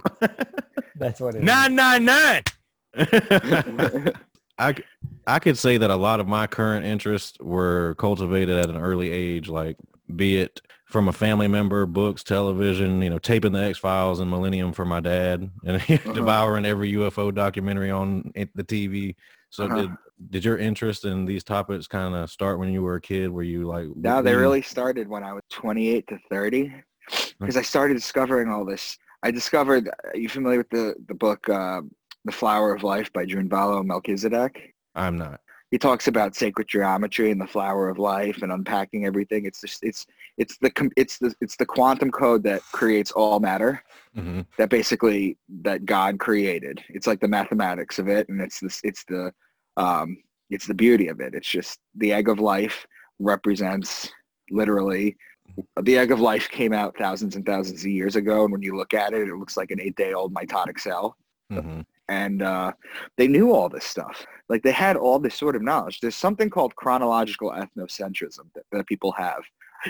That's 0.95 1.21
what 1.21 1.35
it 1.35 1.39
is. 1.39 1.45
999! 1.45 4.13
I, 4.59 4.75
I 5.27 5.39
could 5.41 5.59
say 5.59 5.79
that 5.79 5.91
a 5.91 5.97
lot 5.97 6.21
of 6.21 6.29
my 6.29 6.47
current 6.47 6.87
interests 6.87 7.41
were 7.41 7.97
cultivated 7.97 8.57
at 8.57 8.71
an 8.71 8.77
early 8.77 9.11
age, 9.11 9.49
like 9.49 9.79
be 10.15 10.37
it 10.37 10.61
from 10.91 11.09
a 11.09 11.13
family 11.13 11.47
member, 11.49 11.87
books, 11.87 12.23
television, 12.25 13.01
you 13.01 13.11
know, 13.11 13.19
taping 13.19 13.53
the 13.53 13.63
X 13.63 13.79
Files 13.79 14.19
and 14.21 14.29
Millennium 14.29 14.73
for 14.73 14.85
my 14.85 15.01
dad, 15.01 15.49
and 15.65 15.81
devouring 16.15 16.67
every 16.67 16.93
UFO 16.93 17.33
documentary 17.33 17.91
on 17.91 18.33
the 18.35 18.65
TV. 18.65 19.15
So 19.51 19.65
Uh-huh. 19.65 19.83
did 19.83 19.91
did 20.29 20.45
your 20.45 20.59
interest 20.59 21.07
in 21.07 21.25
these 21.25 21.43
topics 21.43 21.87
kind 21.87 22.15
of 22.15 22.31
start 22.31 22.59
when 22.59 22.71
you 22.71 22.83
were 22.83 22.97
a 22.97 23.01
kid? 23.01 23.31
Were 23.31 23.43
you 23.43 23.67
like? 23.67 23.87
No, 23.97 24.21
they 24.21 24.35
really 24.35 24.61
started 24.61 25.09
when 25.09 25.25
I 25.25 25.33
was 25.33 25.43
28 25.51 26.07
to 26.09 26.19
30 26.29 26.75
because 27.41 27.57
I 27.57 27.63
started 27.63 27.95
discovering 27.95 28.49
all 28.51 28.67
this. 28.67 28.99
I 29.23 29.31
discovered, 29.31 29.89
are 29.89 30.17
you 30.17 30.29
familiar 30.29 30.59
with 30.59 30.71
the, 30.71 30.95
the 31.09 31.15
book 31.15 31.49
uh, 31.49 31.81
The 32.27 32.33
Flower 32.33 32.75
of 32.75 32.83
Life 32.83 33.11
by 33.13 33.25
June 33.25 33.49
Drunvalo 33.49 33.83
Melchizedek? 33.85 34.75
I'm 34.95 35.17
not. 35.17 35.41
He 35.71 35.79
talks 35.79 36.09
about 36.09 36.35
sacred 36.35 36.69
geometry 36.69 37.31
and 37.31 37.41
the 37.41 37.47
flower 37.47 37.89
of 37.89 37.99
life 37.99 38.43
and 38.43 38.51
unpacking 38.53 39.07
everything. 39.07 39.45
It's 39.45 39.61
just, 39.61 39.83
it's 39.83 40.07
it's 40.37 40.59
the 40.59 40.91
it's 40.97 41.19
the 41.19 41.35
it's 41.41 41.57
the 41.57 41.67
quantum 41.67 42.11
code 42.11 42.43
that 42.45 42.63
creates 42.73 43.11
all 43.13 43.41
matter 43.41 43.83
hmm 44.15 44.41
that 44.59 44.69
basically 44.69 45.39
that 45.63 45.87
God 45.87 46.19
created. 46.19 46.83
It's 46.89 47.07
like 47.07 47.21
the 47.21 47.29
mathematics 47.29 47.99
of 47.99 48.09
it, 48.09 48.29
and 48.29 48.41
it's 48.41 48.61
this 48.61 48.81
it's 48.83 49.05
the 49.05 49.33
um, 49.77 50.19
it's 50.51 50.67
the 50.67 50.75
beauty 50.75 51.09
of 51.09 51.21
it. 51.21 51.35
It's 51.35 51.49
just 51.49 51.79
the 51.95 52.13
egg 52.13 52.29
of 52.29 52.41
life 52.41 52.87
represents 53.21 54.11
literally 54.51 55.17
the 55.83 55.99
egg 55.99 56.11
of 56.11 56.21
life 56.21 56.49
came 56.49 56.73
out 56.73 56.97
thousands 56.97 57.37
and 57.37 57.45
thousands 57.47 57.83
of 57.83 57.91
years 57.91 58.17
ago, 58.17 58.45
and 58.45 58.53
when 58.53 58.63
you 58.63 58.77
look 58.77 58.95
at 58.95 59.13
it, 59.13 59.29
it 59.29 59.37
looks 59.37 59.57
like 59.57 59.71
an 59.71 59.81
eight-day-old 59.81 60.35
mitotic 60.35 60.79
cell. 60.81 61.17
hmm 61.51 61.81
And 62.11 62.43
uh, 62.43 62.73
they 63.17 63.29
knew 63.29 63.53
all 63.53 63.69
this 63.69 63.85
stuff. 63.85 64.27
Like 64.49 64.63
they 64.65 64.73
had 64.73 64.97
all 64.97 65.21
this 65.21 65.37
sort 65.37 65.55
of 65.55 65.63
knowledge. 65.63 66.01
There's 66.01 66.17
something 66.17 66.51
called 66.51 66.75
chronological 66.75 67.53
ethnocentrism 67.53 68.53
that, 68.55 68.65
that 68.73 68.87
people 68.89 69.13
have. 69.13 69.43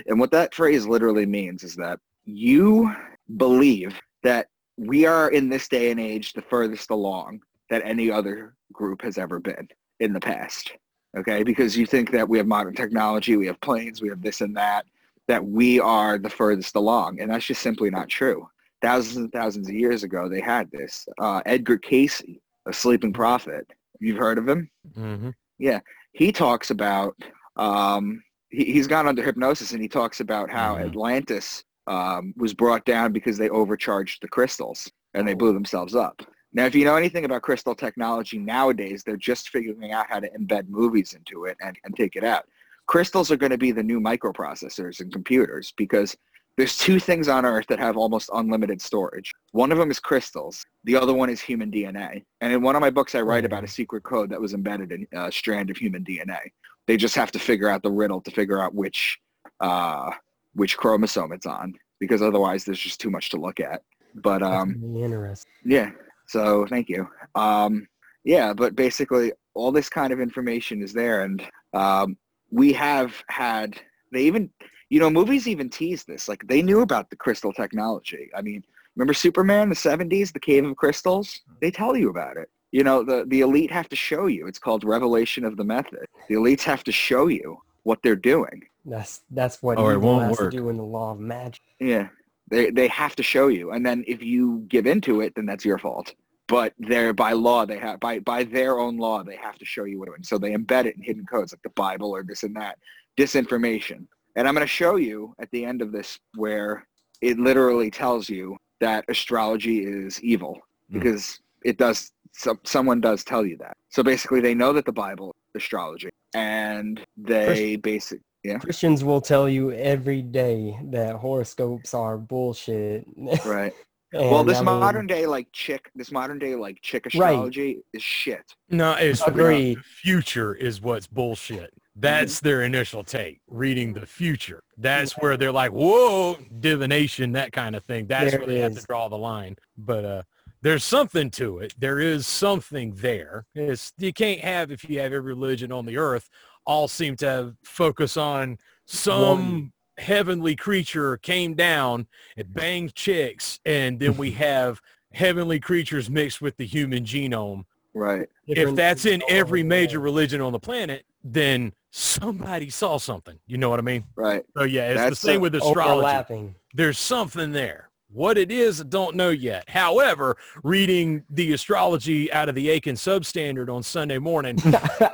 And 0.07 0.21
what 0.21 0.31
that 0.33 0.55
phrase 0.55 0.87
literally 0.87 1.25
means 1.25 1.65
is 1.65 1.75
that 1.77 1.99
you 2.27 2.95
believe 3.39 3.99
that 4.23 4.49
we 4.77 5.07
are 5.07 5.31
in 5.31 5.49
this 5.49 5.67
day 5.67 5.91
and 5.91 5.99
age 5.99 6.35
the 6.35 6.43
furthest 6.43 6.91
along 6.91 7.41
that 7.71 7.83
any 7.85 8.11
other 8.11 8.55
group 8.73 9.01
has 9.01 9.17
ever 9.17 9.41
been 9.41 9.67
in 10.01 10.13
the 10.13 10.21
past. 10.21 10.73
Okay, 11.17 11.43
because 11.43 11.77
you 11.77 11.87
think 11.87 12.13
that 12.13 12.29
we 12.29 12.39
have 12.39 12.47
modern 12.47 12.75
technology, 12.75 13.37
we 13.37 13.47
have 13.47 13.61
planes, 13.61 14.01
we 14.01 14.11
have 14.11 14.23
this 14.23 14.43
and 14.43 14.57
that, 14.57 14.85
that 15.27 15.45
we 15.45 15.81
are 15.81 16.19
the 16.19 16.31
furthest 16.31 16.77
along. 16.77 17.21
And 17.21 17.31
that's 17.31 17.47
just 17.47 17.63
simply 17.63 17.91
not 17.91 18.09
true. 18.09 18.47
Thousands 18.83 19.17
and 19.17 19.33
thousands 19.33 19.69
of 19.69 19.75
years 19.75 20.03
ago, 20.05 20.29
they 20.29 20.41
had 20.41 20.71
this. 20.71 21.07
Uh, 21.21 21.43
Edgar 21.47 21.79
Cayce, 21.79 22.23
a 22.67 22.73
sleeping 22.73 23.13
prophet, 23.13 23.67
you've 24.01 24.17
heard 24.19 24.39
of 24.39 24.49
him? 24.49 24.71
Mm-hmm. 24.97 25.31
Yeah. 25.59 25.81
He 26.13 26.33
talks 26.33 26.71
about 26.71 27.15
um, 27.57 28.23
he, 28.49 28.65
he's 28.73 28.87
gone 28.87 29.07
under 29.07 29.23
hypnosis 29.23 29.73
and 29.73 29.83
he 29.83 29.89
talks 29.89 30.21
about 30.21 30.51
how 30.51 30.77
Mhm. 30.77 30.87
Atlantis 30.87 31.63
um, 31.87 32.33
was 32.37 32.55
brought 32.55 32.85
down 32.85 33.13
because 33.13 33.37
they 33.37 33.49
overcharged 33.51 34.23
the 34.23 34.29
crystals 34.29 34.91
and 35.15 35.27
they 35.27 35.33
Oh. 35.33 35.37
blew 35.37 35.53
themselves 35.53 35.95
up. 35.95 36.23
Now, 36.53 36.65
if 36.67 36.75
you 36.75 36.85
know 36.85 36.97
anything 36.97 37.25
about 37.25 37.43
crystal 37.43 37.75
technology 37.75 38.39
nowadays, 38.39 39.03
they're 39.05 39.17
just 39.17 39.51
figuring 39.51 39.93
out 39.93 40.07
how 40.09 40.21
to 40.21 40.29
embed 40.39 40.69
movies 40.69 41.13
into 41.13 41.45
it 41.45 41.57
and, 41.61 41.77
and 41.85 41.95
take 41.97 42.17
it 42.17 42.25
out. 42.25 42.45
Crystals 42.87 43.31
are 43.31 43.37
going 43.37 43.51
to 43.53 43.59
be 43.59 43.71
the 43.73 43.83
new 43.83 44.01
microprocessors 44.01 45.01
and 45.01 45.13
computers 45.13 45.73
because 45.77 46.17
there's 46.57 46.77
two 46.77 46.99
things 46.99 47.29
on 47.29 47.47
Earth 47.47 47.67
that 47.69 47.79
have 47.79 47.97
almost 47.97 48.29
unlimited 48.35 48.81
storage. 48.81 49.33
One 49.53 49.73
of 49.73 49.79
them 49.79 49.91
is 49.91 49.99
crystals. 50.01 50.65
The 50.85 50.97
other 50.97 51.15
one 51.15 51.31
is 51.31 51.41
human 51.41 51.71
DNA. 51.71 52.25
And 52.41 52.53
in 52.53 52.63
one 52.63 52.77
of 52.77 52.81
my 52.81 52.91
books, 52.91 53.15
I 53.15 53.23
write 53.23 53.45
about 53.45 53.65
a 53.65 53.69
secret 53.69 54.03
code 54.03 54.31
that 54.31 54.41
was 54.41 54.53
embedded 54.53 54.93
in 54.93 55.07
a 55.13 55.33
strand 55.33 55.71
of 55.71 55.77
human 55.77 56.05
DNA. 56.05 56.41
They 56.87 56.97
just 56.97 57.15
have 57.15 57.33
to 57.33 57.39
figure 57.39 57.69
out 57.69 57.83
the 57.83 57.91
riddle 57.91 58.21
to 58.21 58.31
figure 58.31 58.61
out 58.61 58.75
which 58.75 59.19
uh, 59.61 60.11
which 60.55 60.77
chromosome 60.77 61.33
it's 61.33 61.47
on, 61.47 61.75
because 61.99 62.23
otherwise 62.23 62.65
there's 62.65 62.81
just 62.81 63.01
too 63.01 63.11
much 63.11 63.31
to 63.31 63.37
look 63.37 63.61
at. 63.61 63.83
But 64.17 64.43
um, 64.43 64.83
interesting. 64.97 65.53
yeah. 65.65 65.91
So 66.27 66.67
thank 66.67 66.89
you. 66.89 67.09
Um, 67.35 67.87
yeah, 68.25 68.53
but 68.53 68.77
basically 68.77 69.33
all 69.55 69.73
this 69.73 69.89
kind 69.89 70.13
of 70.13 70.21
information 70.21 70.83
is 70.83 70.93
there, 70.93 71.23
and 71.23 71.43
um, 71.75 72.17
we 72.51 72.73
have 72.73 73.15
had. 73.29 73.81
They 74.13 74.23
even, 74.23 74.51
you 74.91 74.99
know, 75.01 75.09
movies 75.09 75.49
even 75.49 75.71
tease 75.71 76.05
this. 76.05 76.29
Like 76.29 76.47
they 76.47 76.61
knew 76.63 76.81
about 76.83 77.09
the 77.11 77.17
crystal 77.17 77.53
technology. 77.53 78.31
I 78.37 78.43
mean, 78.43 78.63
remember 78.97 79.15
Superman, 79.15 79.69
the 79.69 79.75
'70s, 79.75 80.33
the 80.33 80.41
Cave 80.41 80.67
of 80.67 80.77
Crystals? 80.77 81.29
Mm-hmm. 81.29 81.55
They 81.63 81.71
tell 81.71 81.97
you 81.97 82.11
about 82.11 82.37
it. 82.37 82.51
You 82.73 82.85
know, 82.85 83.03
the 83.03 83.25
the 83.27 83.41
elite 83.41 83.71
have 83.71 83.89
to 83.89 83.97
show 83.97 84.27
you. 84.27 84.47
It's 84.47 84.59
called 84.59 84.85
Revelation 84.85 85.45
of 85.45 85.57
the 85.57 85.65
Method. 85.65 86.07
The 86.29 86.35
elites 86.35 86.63
have 86.63 86.85
to 86.85 86.93
show 86.93 87.29
you 87.29 87.59
what 87.85 88.01
they're 88.03 88.17
doing. 88.17 88.63
That's 88.85 89.23
that's 89.31 89.63
what 89.63 89.79
Or 89.79 89.93
it 89.93 89.97
evil 89.97 90.09
won't 90.11 90.29
has 90.29 90.39
work. 90.39 90.51
to 90.51 90.57
do 90.57 90.69
in 90.69 90.77
the 90.77 90.85
law 90.85 91.13
of 91.13 91.21
magic. 91.21 91.63
Yeah, 91.79 92.09
they 92.51 92.71
they 92.71 92.89
have 92.89 93.15
to 93.17 93.23
show 93.23 93.49
you, 93.49 93.71
and 93.73 93.85
then 93.87 94.05
if 94.07 94.23
you 94.23 94.65
give 94.69 94.87
into 94.87 95.21
it, 95.21 95.35
then 95.37 95.47
that's 95.47 95.65
your 95.65 95.79
fault. 95.79 96.15
But 96.49 96.75
they're 96.81 97.13
by 97.13 97.33
law, 97.33 97.65
they 97.65 97.79
have 97.79 98.01
by 98.01 98.19
by 98.19 98.43
their 98.45 98.79
own 98.81 98.97
law, 98.97 99.23
they 99.23 99.37
have 99.37 99.57
to 99.59 99.65
show 99.65 99.85
you 99.85 100.01
what. 100.01 100.09
And 100.17 100.27
so 100.27 100.37
they 100.37 100.51
embed 100.53 100.87
it 100.87 100.97
in 100.97 101.03
hidden 101.03 101.25
codes 101.27 101.53
like 101.53 101.63
the 101.63 101.71
Bible 101.71 102.11
or 102.11 102.25
this 102.25 102.43
and 102.43 102.57
that, 102.57 102.77
disinformation. 103.17 104.07
And 104.37 104.47
I'm 104.47 104.55
going 104.55 104.67
to 104.67 104.73
show 104.73 104.97
you 104.97 105.35
at 105.39 105.51
the 105.51 105.65
end 105.65 105.83
of 105.83 105.93
this 105.93 106.19
where 106.37 106.87
it 107.21 107.39
literally 107.39 107.91
tells 107.91 108.29
you 108.29 108.57
that 108.81 109.05
astrology 109.09 109.81
is 109.85 110.23
evil 110.23 110.61
Hmm. 110.91 110.99
because 110.99 111.41
it 111.65 111.79
does. 111.79 112.13
So, 112.33 112.59
someone 112.65 113.01
does 113.01 113.25
tell 113.25 113.45
you 113.45 113.57
that. 113.59 113.77
So 113.89 114.03
basically, 114.03 114.41
they 114.41 114.55
know 114.55 114.73
that 114.73 114.85
the 114.85 114.93
Bible 114.93 115.35
is 115.55 115.63
astrology, 115.63 116.11
and 116.35 117.01
they 117.17 117.77
basic 117.77 118.21
yeah 118.45 118.59
Christians 118.59 119.05
will 119.05 119.21
tell 119.21 119.49
you 119.49 119.73
every 119.73 120.23
day 120.23 120.79
that 120.85 121.17
horoscopes 121.17 121.93
are 121.93 122.17
bullshit. 122.17 123.05
right. 123.45 123.73
Well, 124.13 124.45
this 124.45 124.59
I 124.59 124.63
mean, 124.63 124.81
modern 124.81 125.07
day 125.07 125.27
like 125.27 125.49
chick, 125.53 125.91
this 125.95 126.11
modern 126.11 126.39
day 126.39 126.55
like 126.55 126.79
chick 126.83 127.05
Right. 127.15 127.31
astrology 127.31 127.79
is 127.93 128.03
shit. 128.03 128.55
No, 128.69 128.93
it's 128.93 129.23
Agreed. 129.27 129.79
the 129.79 129.83
future 129.83 130.55
is 130.55 130.81
what's 130.81 131.07
bullshit. 131.07 131.73
That's 131.97 132.41
their 132.41 132.63
initial 132.63 133.05
take. 133.05 133.41
Reading 133.49 133.93
the 133.93 134.07
future. 134.07 134.63
That's 134.79 135.13
where 135.13 135.37
they're 135.37 135.53
like, 135.53 135.71
whoa, 135.73 136.39
divination, 136.61 137.33
that 137.33 137.53
kind 137.53 137.77
of 137.77 137.85
thing. 137.85 138.07
That's 138.07 138.31
There 138.31 138.41
where 138.41 138.49
they 138.49 138.59
have 138.61 138.75
to 138.75 138.87
draw 138.87 139.09
the 139.09 139.19
line. 139.19 139.57
But 139.77 140.05
uh, 140.05 140.23
there's 140.63 140.85
something 140.85 141.31
to 141.33 141.59
it. 141.59 141.75
There 141.79 141.99
is 142.01 142.27
something 142.27 142.95
there. 142.97 143.45
It's, 143.55 143.93
you 143.99 144.13
can't 144.13 144.41
have 144.41 144.71
if 144.71 144.89
you 144.89 145.01
have 145.01 145.13
every 145.13 145.21
religion 145.35 145.73
on 145.73 145.85
the 145.85 145.99
earth 145.99 146.29
all 146.65 146.89
seem 146.89 147.17
to 147.17 147.27
have 147.27 147.55
focus 147.65 148.17
on 148.17 148.59
some 148.87 149.23
One. 149.23 149.73
Heavenly 150.01 150.57
creature 150.57 151.17
came 151.19 151.55
down 151.55 152.07
and 152.37 152.53
banged 152.53 152.95
chicks, 152.95 153.61
and 153.65 154.01
then 154.01 154.17
we 154.17 154.31
have 154.49 154.81
heavenly 155.13 155.61
creatures 155.61 156.09
mixed 156.09 156.41
with 156.41 156.57
the 156.57 156.67
human 156.67 157.05
genome 157.05 157.65
Right. 157.93 158.29
if 158.47 158.75
that's 158.77 159.05
in 159.05 159.23
every 159.29 159.63
major 159.65 159.99
religion 159.99 160.41
on 160.41 160.53
the 160.53 160.61
planet, 160.61 161.05
then 161.25 161.73
somebody 161.91 162.71
saw 162.71 162.99
something. 162.99 163.39
You 163.47 163.59
know 163.59 163.69
what 163.69 163.81
I 163.81 163.83
mean? 163.83 164.05
Right. 164.15 164.45
So 164.57 164.63
yeah, 164.63 164.91
it's 164.91 165.01
That's, 165.01 165.21
the 165.21 165.27
same 165.27 165.41
with 165.41 165.55
astrology. 165.57 165.99
overlapping. 165.99 166.55
There's 166.73 166.99
something 166.99 167.51
there. 167.53 167.90
What 168.13 168.37
it 168.39 168.51
is, 168.51 168.81
I 168.81 168.85
don't 168.85 169.15
know 169.15 169.31
yet. 169.31 169.69
However, 169.69 170.37
reading 170.65 171.23
the 171.31 171.53
astrology 171.53 172.33
out 172.33 172.49
of 172.49 172.57
the 172.57 172.69
Aiken 172.69 172.97
substandard 172.97 173.73
on 173.73 173.85
Sunday 173.85 174.19
morning, 174.19 174.57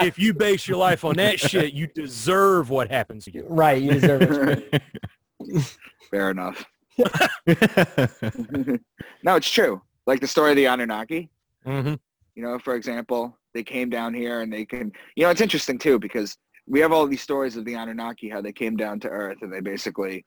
if 0.00 0.18
you 0.18 0.32
base 0.32 0.66
your 0.66 0.78
life 0.78 1.04
on 1.04 1.16
that 1.16 1.38
shit, 1.38 1.74
you 1.74 1.88
deserve 1.88 2.70
what 2.70 2.90
happens 2.90 3.26
to 3.26 3.34
you. 3.34 3.44
right, 3.48 3.82
you 3.82 3.92
deserve 3.92 4.62
it. 4.72 4.82
Fair 6.10 6.30
enough. 6.30 6.64
no, 6.96 7.06
it's 9.36 9.50
true. 9.50 9.82
Like 10.06 10.20
the 10.20 10.26
story 10.26 10.52
of 10.52 10.56
the 10.56 10.66
Anunnaki. 10.66 11.28
hmm 11.64 11.94
You 12.34 12.42
know, 12.42 12.58
for 12.58 12.76
example, 12.76 13.36
they 13.52 13.62
came 13.62 13.90
down 13.90 14.14
here 14.14 14.40
and 14.40 14.50
they 14.50 14.64
can. 14.64 14.90
You 15.16 15.24
know, 15.24 15.30
it's 15.30 15.42
interesting 15.42 15.78
too 15.78 15.98
because 15.98 16.38
we 16.66 16.80
have 16.80 16.92
all 16.92 17.06
these 17.06 17.22
stories 17.22 17.56
of 17.56 17.66
the 17.66 17.74
Anunnaki, 17.74 18.30
how 18.30 18.40
they 18.40 18.52
came 18.52 18.74
down 18.74 19.00
to 19.00 19.08
Earth 19.08 19.42
and 19.42 19.52
they 19.52 19.60
basically 19.60 20.24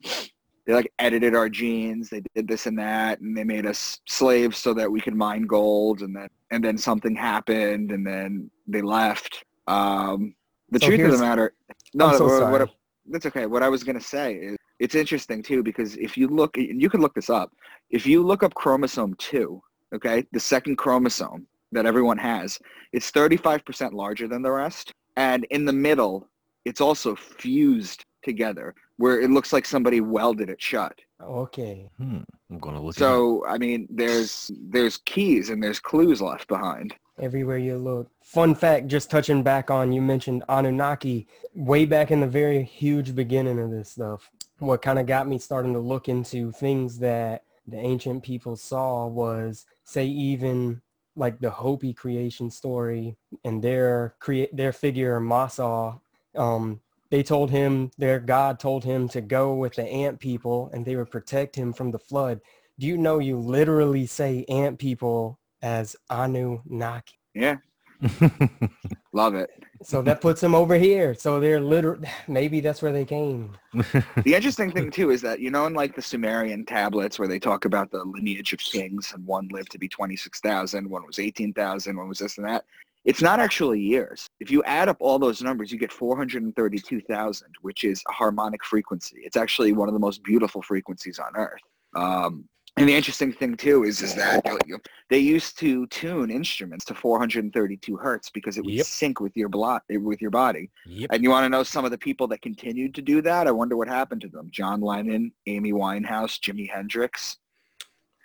they 0.70 0.76
like 0.76 0.94
edited 1.00 1.34
our 1.34 1.50
genes, 1.50 2.12
they 2.12 2.22
did 2.36 2.48
this 2.48 2.68
and 2.68 2.78
that, 2.78 3.22
and 3.22 3.36
they 3.36 3.44
made 3.44 3.66
us 3.66 4.02
slaves 4.06 4.60
so 4.60 4.72
that 4.76 4.92
we 4.92 5.02
could 5.02 5.16
mine 5.16 5.48
gold, 5.48 6.02
and 6.04 6.16
then 6.16 6.28
and 6.52 6.64
then 6.64 6.78
something 6.78 7.16
happened, 7.16 7.92
and 7.92 8.06
then 8.06 8.52
they 8.68 8.84
left. 8.84 9.44
Um, 9.66 10.36
the 10.70 10.80
So 10.80 10.86
truth 10.86 11.02
of 11.02 11.12
the 11.14 11.18
matter, 11.26 11.56
no, 11.96 12.16
so 12.16 12.26
what- 12.26 12.52
what- 12.52 12.76
that's 13.08 13.26
okay. 13.26 13.48
What 13.48 13.64
I 13.64 13.70
was 13.70 13.84
gonna 13.84 14.00
say 14.00 14.36
is 14.36 14.58
it's 14.78 14.94
interesting 14.94 15.42
too 15.42 15.64
because 15.64 15.98
if 15.98 16.16
you 16.16 16.28
look, 16.28 16.56
and 16.56 16.80
you 16.80 16.88
can 16.88 17.02
look 17.02 17.16
this 17.16 17.32
up, 17.32 17.52
if 17.90 18.06
you 18.06 18.22
look 18.22 18.44
up 18.44 18.54
chromosome 18.54 19.16
two, 19.16 19.64
okay, 19.92 20.28
the 20.34 20.40
second 20.40 20.76
chromosome 20.76 21.48
that 21.72 21.88
everyone 21.88 22.20
has, 22.20 22.60
it's 22.94 23.10
35% 23.10 23.96
larger 23.96 24.28
than 24.28 24.44
the 24.44 24.52
rest, 24.52 24.94
and 25.18 25.46
in 25.46 25.66
the 25.66 25.74
middle, 25.74 26.30
it's 26.64 26.80
also 26.80 27.16
fused 27.16 28.06
together 28.22 28.76
where 29.00 29.22
it 29.22 29.32
looks 29.32 29.54
like 29.54 29.66
somebody 29.66 30.02
welded 30.02 30.50
it 30.50 30.62
shut. 30.62 31.00
Okay. 31.24 31.90
Hmm, 31.98 32.20
I'm 32.52 32.60
gonna 32.60 32.82
look. 32.82 32.96
it. 32.96 33.00
So 33.00 33.46
I 33.48 33.58
mean, 33.58 33.88
there's 33.90 34.52
there's 34.70 34.98
keys 35.06 35.50
and 35.50 35.64
there's 35.64 35.80
clues 35.80 36.22
left 36.22 36.50
behind. 36.50 36.94
Everywhere 37.18 37.58
you 37.58 37.78
look. 37.78 38.10
Fun 38.22 38.54
fact, 38.54 38.88
just 38.88 39.10
touching 39.10 39.42
back 39.42 39.72
on, 39.72 39.94
you 39.94 40.02
mentioned 40.02 40.44
Anunnaki 40.50 41.28
way 41.56 41.86
back 41.86 42.12
in 42.12 42.20
the 42.20 42.28
very 42.28 42.62
huge 42.62 43.16
beginning 43.16 43.58
of 43.60 43.72
this 43.72 43.92
stuff. 43.92 44.30
What 44.60 44.82
kind 44.82 45.00
of 45.00 45.06
got 45.06 45.28
me 45.30 45.38
starting 45.38 45.74
to 45.74 45.80
look 45.80 46.10
into 46.10 46.52
things 46.52 47.00
that 47.00 47.44
the 47.68 47.78
ancient 47.78 48.24
people 48.24 48.58
saw 48.58 49.08
was, 49.08 49.66
say, 49.86 50.06
even 50.06 50.82
like 51.16 51.40
the 51.40 51.50
Hopi 51.50 51.94
creation 51.94 52.52
story 52.52 53.16
and 53.46 53.62
their 53.64 54.16
create 54.20 54.56
their 54.56 54.74
figure 54.74 55.20
Masa. 55.22 56.00
Um, 56.36 56.82
they 57.10 57.24
told 57.24 57.50
him 57.50 57.92
their 57.98 58.20
God 58.20 58.60
told 58.60 58.84
him 58.84 59.08
to 59.10 59.22
go 59.22 59.54
with 59.56 59.76
the 59.76 59.84
ant 59.84 60.20
people 60.20 60.70
and 60.74 60.86
they 60.86 60.96
would 60.96 61.12
protect 61.12 61.56
him 61.56 61.74
from 61.74 61.92
the 61.92 62.00
flood. 62.00 62.40
Do 62.78 62.88
you 62.88 62.98
know 62.98 63.20
you 63.20 63.38
literally 63.38 64.06
say 64.06 64.46
ant 64.48 64.80
people 64.80 65.40
as 65.62 65.96
Anunnaki? 66.10 67.20
Yeah, 67.34 67.58
love 69.14 69.36
it. 69.36 69.50
So 69.82 70.02
that 70.02 70.20
puts 70.20 70.42
them 70.42 70.54
over 70.54 70.76
here. 70.76 71.14
So 71.14 71.40
they're 71.40 71.62
literal. 71.62 72.02
Maybe 72.28 72.60
that's 72.60 72.82
where 72.82 72.92
they 72.92 73.06
came. 73.06 73.58
The 74.24 74.36
interesting 74.36 74.72
thing 74.72 74.92
too 74.92 75.12
is 75.12 75.22
that 75.22 75.40
you 75.40 75.50
know 75.50 75.66
in 75.66 75.74
like 75.74 75.96
the 75.96 76.02
Sumerian 76.02 76.66
tablets 76.66 77.18
where 77.18 77.28
they 77.28 77.40
talk 77.40 77.66
about 77.66 77.92
the 77.92 78.04
lineage 78.04 78.54
of 78.54 78.60
kings 78.60 79.14
and 79.14 79.26
one 79.26 79.48
lived 79.50 79.72
to 79.72 79.78
be 79.78 79.88
26,000, 79.88 80.90
one 80.90 81.06
was 81.06 81.20
18,000, 81.20 81.96
one 81.96 82.10
was 82.10 82.20
this 82.20 82.38
and 82.38 82.48
that. 82.48 82.66
It's 83.06 83.22
not 83.22 83.40
actually 83.40 83.80
years. 83.80 84.28
If 84.40 84.52
you 84.52 84.62
add 84.64 84.90
up 84.90 84.98
all 85.00 85.20
those 85.20 85.42
numbers, 85.42 85.72
you 85.72 85.80
get 85.80 85.92
432,000, 85.92 87.48
which 87.62 87.84
is 87.84 88.04
a 88.10 88.12
harmonic 88.12 88.64
frequency. 88.64 89.18
It's 89.24 89.38
actually 89.38 89.72
one 89.72 89.88
of 89.88 89.94
the 89.94 90.00
most 90.00 90.24
beautiful 90.24 90.62
frequencies 90.62 91.18
on 91.20 91.36
Earth. 91.36 91.62
Um, 91.96 92.48
and 92.78 92.88
the 92.88 92.96
interesting 92.96 93.34
thing 93.34 93.56
too 93.58 93.84
is 93.84 94.02
is 94.02 94.14
that 94.16 94.46
they 95.10 95.18
used 95.18 95.58
to 95.60 95.88
tune 95.88 96.30
instruments 96.30 96.86
to 96.86 96.94
432 96.94 97.98
hertz 97.98 98.30
because 98.30 98.58
it 98.58 98.64
would 98.64 98.74
Yep. 98.74 98.86
sync 98.86 99.20
with 99.20 99.36
your 99.36 99.50
blo- 99.50 99.80
with 99.90 100.22
your 100.22 100.32
body. 100.32 100.70
Yep. 100.86 101.10
And 101.12 101.24
you 101.24 101.30
want 101.30 101.46
to 101.46 101.50
know 101.50 101.64
some 101.64 101.84
of 101.84 101.92
the 101.92 101.98
people 101.98 102.28
that 102.28 102.42
continued 102.42 102.94
to 102.96 103.02
do 103.02 103.22
that? 103.24 103.48
I 103.48 103.52
wonder 103.52 103.76
what 103.76 103.88
happened 103.88 104.22
to 104.22 104.30
them. 104.30 104.50
John 104.52 104.82
Lennon, 104.82 105.32
Amy 105.48 105.74
Winehouse, 105.74 106.40
Jimi 106.40 106.70
Hendrix. 106.70 107.38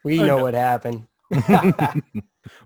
We 0.04 0.18
know 0.18 0.42
what 0.42 0.54
happened. 0.54 1.06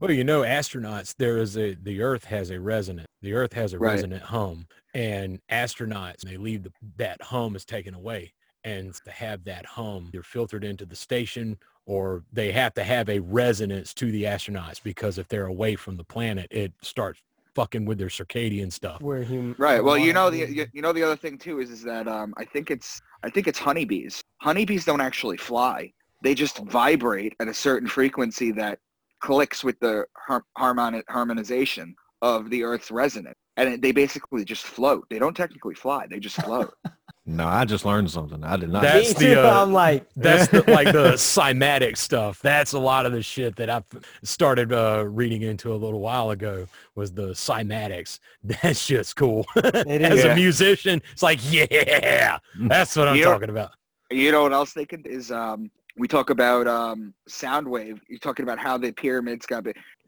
Well, 0.00 0.10
you 0.10 0.24
know, 0.24 0.42
astronauts, 0.42 1.14
there 1.16 1.38
is 1.38 1.56
a, 1.56 1.74
the 1.74 2.02
earth 2.02 2.24
has 2.24 2.50
a 2.50 2.58
resonant, 2.58 3.06
the 3.22 3.32
earth 3.34 3.52
has 3.52 3.72
a 3.72 3.78
Right. 3.78 3.92
resonant 3.92 4.24
hum 4.24 4.66
and 4.92 5.40
astronauts, 5.50 6.22
they 6.22 6.36
leave 6.36 6.64
the, 6.64 6.72
that 6.96 7.22
hum 7.22 7.54
is 7.54 7.64
taken 7.64 7.94
away. 7.94 8.32
And 8.64 8.92
to 9.04 9.10
have 9.12 9.44
that 9.44 9.64
hum, 9.64 10.10
they're 10.12 10.24
filtered 10.24 10.64
into 10.64 10.84
the 10.84 10.96
station 10.96 11.58
or 11.86 12.24
they 12.32 12.50
have 12.52 12.74
to 12.74 12.84
have 12.84 13.08
a 13.08 13.20
resonance 13.20 13.94
to 13.94 14.10
the 14.10 14.24
astronauts 14.24 14.82
because 14.82 15.16
if 15.16 15.28
they're 15.28 15.46
away 15.46 15.76
from 15.76 15.96
the 15.96 16.04
planet, 16.04 16.48
it 16.50 16.72
starts 16.82 17.20
fucking 17.54 17.84
with 17.86 17.98
their 17.98 18.08
circadian 18.08 18.72
stuff. 18.72 19.00
We're 19.00 19.22
human. 19.22 19.54
Right. 19.58 19.82
Well, 19.82 19.96
you 19.96 20.12
know 20.12 20.28
the 20.28 20.38
you, 20.52 20.66
you 20.72 20.82
know 20.82 20.92
the 20.92 21.02
other 21.02 21.16
thing 21.16 21.38
too 21.38 21.60
is 21.60 21.70
is 21.70 21.82
that 21.84 22.06
um, 22.06 22.34
I 22.36 22.44
think 22.44 22.70
it's 22.70 23.00
I 23.22 23.30
think 23.30 23.46
it's 23.48 23.58
honeybees. 23.58 24.22
Honeybees 24.38 24.84
don't 24.84 25.00
actually 25.00 25.38
fly. 25.38 25.92
They 26.22 26.34
just 26.34 26.58
vibrate 26.58 27.34
at 27.40 27.48
a 27.48 27.54
certain 27.54 27.88
frequency 27.88 28.50
that 28.52 28.78
clicks 29.20 29.62
with 29.64 29.78
the 29.80 30.04
har- 30.16 30.44
harmonic 30.56 31.04
harmonization 31.08 31.94
of 32.22 32.50
the 32.50 32.64
Earth's 32.64 32.90
resonance, 32.90 33.36
and 33.56 33.68
it, 33.74 33.82
they 33.82 33.92
basically 33.92 34.44
just 34.44 34.64
float. 34.64 35.06
They 35.10 35.18
don't 35.18 35.36
technically 35.36 35.74
fly. 35.74 36.06
They 36.10 36.18
just 36.18 36.36
float. 36.42 36.74
no, 37.26 37.46
I 37.46 37.64
just 37.64 37.84
learned 37.84 38.10
something. 38.10 38.42
I 38.42 38.56
did 38.56 38.70
not. 38.70 38.82
That- 38.82 38.96
Me 38.96 39.00
That's 39.06 39.18
too. 39.20 39.26
the, 39.36 39.48
uh, 39.48 39.62
I'm 39.62 39.72
like, 39.72 40.04
That's 40.16 40.48
the, 40.48 40.62
like 40.68 40.86
the 40.92 41.12
cymatic 41.12 41.96
stuff. 41.96 42.40
That's 42.42 42.72
a 42.72 42.78
lot 42.80 43.06
of 43.06 43.12
the 43.12 43.22
shit 43.22 43.54
that 43.56 43.70
I 43.70 43.82
started 44.24 44.72
uh, 44.72 45.04
reading 45.06 45.42
into 45.42 45.72
a 45.72 45.76
little 45.76 46.00
while 46.00 46.30
ago 46.30 46.66
was 46.96 47.12
the 47.12 47.28
cymatics. 47.28 48.18
That's 48.42 48.84
just 48.86 49.14
cool. 49.14 49.46
It 49.54 50.02
As 50.02 50.18
is. 50.20 50.24
a 50.24 50.34
musician, 50.34 51.00
it's 51.12 51.22
like, 51.22 51.38
yeah, 51.52 52.38
that's 52.62 52.96
what 52.96 53.06
I'm 53.08 53.16
You 53.16 53.24
talking 53.24 53.50
about. 53.50 53.70
You 54.10 54.32
know 54.32 54.42
what 54.42 54.52
else 54.52 54.72
they 54.72 54.86
could 54.86 55.06
is 55.06 55.30
um, 55.30 55.70
we 55.98 56.08
talk 56.08 56.30
about 56.30 56.66
um, 56.66 57.12
sound 57.26 57.66
wave. 57.66 58.00
You're 58.08 58.18
talking 58.18 58.44
about 58.44 58.58
how 58.58 58.78
the 58.78 58.92
pyramids 58.92 59.46
got 59.46 59.66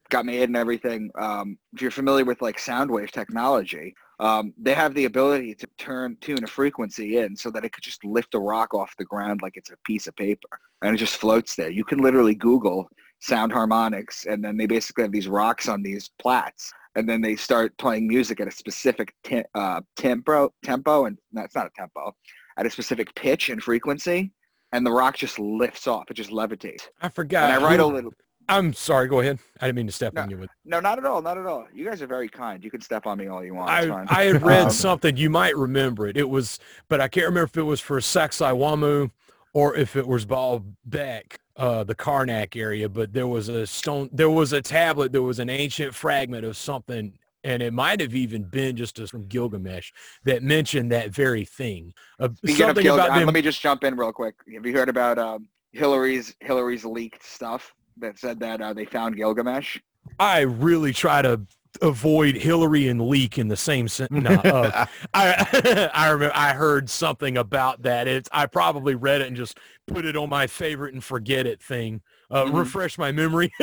got 0.08 0.26
made 0.26 0.44
and 0.44 0.56
everything. 0.56 1.10
Um, 1.18 1.56
if 1.72 1.82
you're 1.82 1.90
familiar 1.90 2.24
with 2.24 2.42
like 2.42 2.58
sound 2.58 2.90
wave 2.90 3.12
technology, 3.12 3.94
um, 4.18 4.52
they 4.60 4.74
have 4.74 4.94
the 4.94 5.04
ability 5.04 5.54
to 5.56 5.66
turn 5.78 6.16
tune 6.20 6.44
a 6.44 6.46
frequency 6.46 7.18
in 7.18 7.36
so 7.36 7.50
that 7.50 7.64
it 7.64 7.72
could 7.72 7.84
just 7.84 8.04
lift 8.04 8.34
a 8.34 8.38
rock 8.38 8.74
off 8.74 8.94
the 8.98 9.04
ground 9.04 9.40
like 9.42 9.56
it's 9.56 9.70
a 9.70 9.76
piece 9.84 10.06
of 10.06 10.16
paper 10.16 10.48
and 10.82 10.94
it 10.94 10.98
just 10.98 11.16
floats 11.16 11.54
there. 11.54 11.70
You 11.70 11.84
can 11.84 11.98
literally 11.98 12.34
Google 12.34 12.88
sound 13.20 13.52
harmonics 13.52 14.26
and 14.26 14.42
then 14.42 14.56
they 14.56 14.66
basically 14.66 15.02
have 15.02 15.12
these 15.12 15.28
rocks 15.28 15.68
on 15.68 15.82
these 15.82 16.10
plats 16.18 16.72
and 16.96 17.08
then 17.08 17.20
they 17.20 17.36
start 17.36 17.76
playing 17.78 18.08
music 18.08 18.40
at 18.40 18.48
a 18.48 18.50
specific 18.50 19.14
te- 19.22 19.44
uh, 19.54 19.80
tempo 19.96 20.52
tempo 20.64 21.04
and 21.04 21.18
that's 21.32 21.54
not 21.54 21.66
a 21.66 21.70
tempo 21.76 22.14
at 22.60 22.66
a 22.66 22.70
specific 22.70 23.14
pitch 23.14 23.48
and 23.48 23.62
frequency, 23.62 24.32
and 24.72 24.84
the 24.86 24.90
rock 24.92 25.16
just 25.16 25.38
lifts 25.38 25.86
off. 25.86 26.10
It 26.10 26.14
just 26.14 26.30
levitates. 26.30 26.82
I 27.02 27.08
forgot. 27.08 27.50
And 27.50 27.62
I 27.64 27.66
write 27.68 27.80
a 27.80 27.86
little. 27.86 28.12
I'm 28.48 28.72
sorry. 28.72 29.06
Go 29.06 29.20
ahead. 29.20 29.38
I 29.60 29.66
didn't 29.66 29.76
mean 29.76 29.86
to 29.86 29.92
step 29.92 30.12
No. 30.14 30.22
on 30.22 30.30
you. 30.30 30.36
With, 30.38 30.50
No, 30.64 30.80
not 30.80 30.98
at 30.98 31.04
all. 31.04 31.22
Not 31.22 31.38
at 31.38 31.46
all. 31.46 31.66
You 31.72 31.84
guys 31.84 32.02
are 32.02 32.08
very 32.08 32.28
kind. 32.28 32.64
You 32.64 32.70
can 32.70 32.80
step 32.80 33.06
on 33.06 33.18
me 33.18 33.28
all 33.28 33.44
you 33.44 33.54
want. 33.54 33.70
I. 33.70 34.04
I 34.08 34.24
had 34.24 34.42
read 34.42 34.64
Um, 34.64 34.70
something. 34.70 35.16
You 35.16 35.30
might 35.30 35.56
remember 35.56 36.08
it. 36.08 36.16
It 36.16 36.28
was, 36.28 36.58
but 36.88 37.00
I 37.00 37.06
can't 37.06 37.26
remember 37.26 37.44
if 37.44 37.56
it 37.56 37.62
was 37.62 37.80
for 37.80 37.98
Sacsayhuamán 38.00 39.12
or 39.52 39.76
if 39.76 39.94
it 39.94 40.06
was 40.06 40.26
Baalbek, 40.26 41.36
uh, 41.56 41.84
the 41.84 41.94
Karnak 41.94 42.56
area. 42.56 42.88
But 42.88 43.12
there 43.12 43.28
was 43.28 43.48
a 43.48 43.66
stone. 43.66 44.08
There 44.12 44.30
was 44.30 44.52
a 44.52 44.60
tablet. 44.62 45.12
There 45.12 45.22
was 45.22 45.38
an 45.38 45.48
ancient 45.50 45.94
fragment 45.94 46.44
of 46.44 46.56
something, 46.56 47.12
and 47.44 47.62
it 47.62 47.72
might 47.72 48.00
have 48.00 48.14
even 48.14 48.44
been 48.44 48.76
just 48.76 48.98
as 48.98 49.10
from 49.10 49.26
Gilgamesh 49.26 49.92
that 50.24 50.42
mentioned 50.42 50.92
that 50.92 51.10
very 51.10 51.44
thing. 51.44 51.92
Uh, 52.18 52.28
something 52.46 52.82
Gil- 52.82 52.94
about 52.94 53.10
uh, 53.10 53.18
them. 53.18 53.26
let 53.26 53.34
me 53.34 53.42
just 53.42 53.60
jump 53.60 53.84
in 53.84 53.96
real 53.96 54.12
quick. 54.12 54.34
Have 54.54 54.66
you 54.66 54.72
heard 54.72 54.88
about 54.88 55.18
um, 55.18 55.48
Hillary's 55.72 56.34
Hillary's 56.40 56.84
leaked 56.84 57.24
stuff 57.24 57.74
that 57.98 58.18
said 58.18 58.40
that 58.40 58.60
uh, 58.60 58.72
they 58.72 58.84
found 58.84 59.16
Gilgamesh? 59.16 59.78
I 60.18 60.40
really 60.40 60.92
try 60.92 61.22
to 61.22 61.40
avoid 61.82 62.34
Hillary 62.34 62.88
and 62.88 63.00
leak 63.00 63.38
in 63.38 63.46
the 63.48 63.56
same 63.56 63.86
sentence. 63.86 64.24
No, 64.24 64.34
uh, 64.34 64.86
I 65.14 65.90
I 65.94 66.10
remember 66.10 66.34
I 66.34 66.52
heard 66.52 66.90
something 66.90 67.36
about 67.38 67.82
that. 67.82 68.08
It's 68.08 68.28
I 68.32 68.46
probably 68.46 68.94
read 68.94 69.20
it 69.20 69.28
and 69.28 69.36
just 69.36 69.58
put 69.86 70.04
it 70.04 70.16
on 70.16 70.28
my 70.28 70.46
favorite 70.46 70.94
and 70.94 71.02
forget 71.02 71.46
it 71.46 71.62
thing. 71.62 72.02
Uh, 72.30 72.44
Mhm. 72.44 72.58
Refresh 72.58 72.98
my 72.98 73.12
memory. 73.12 73.52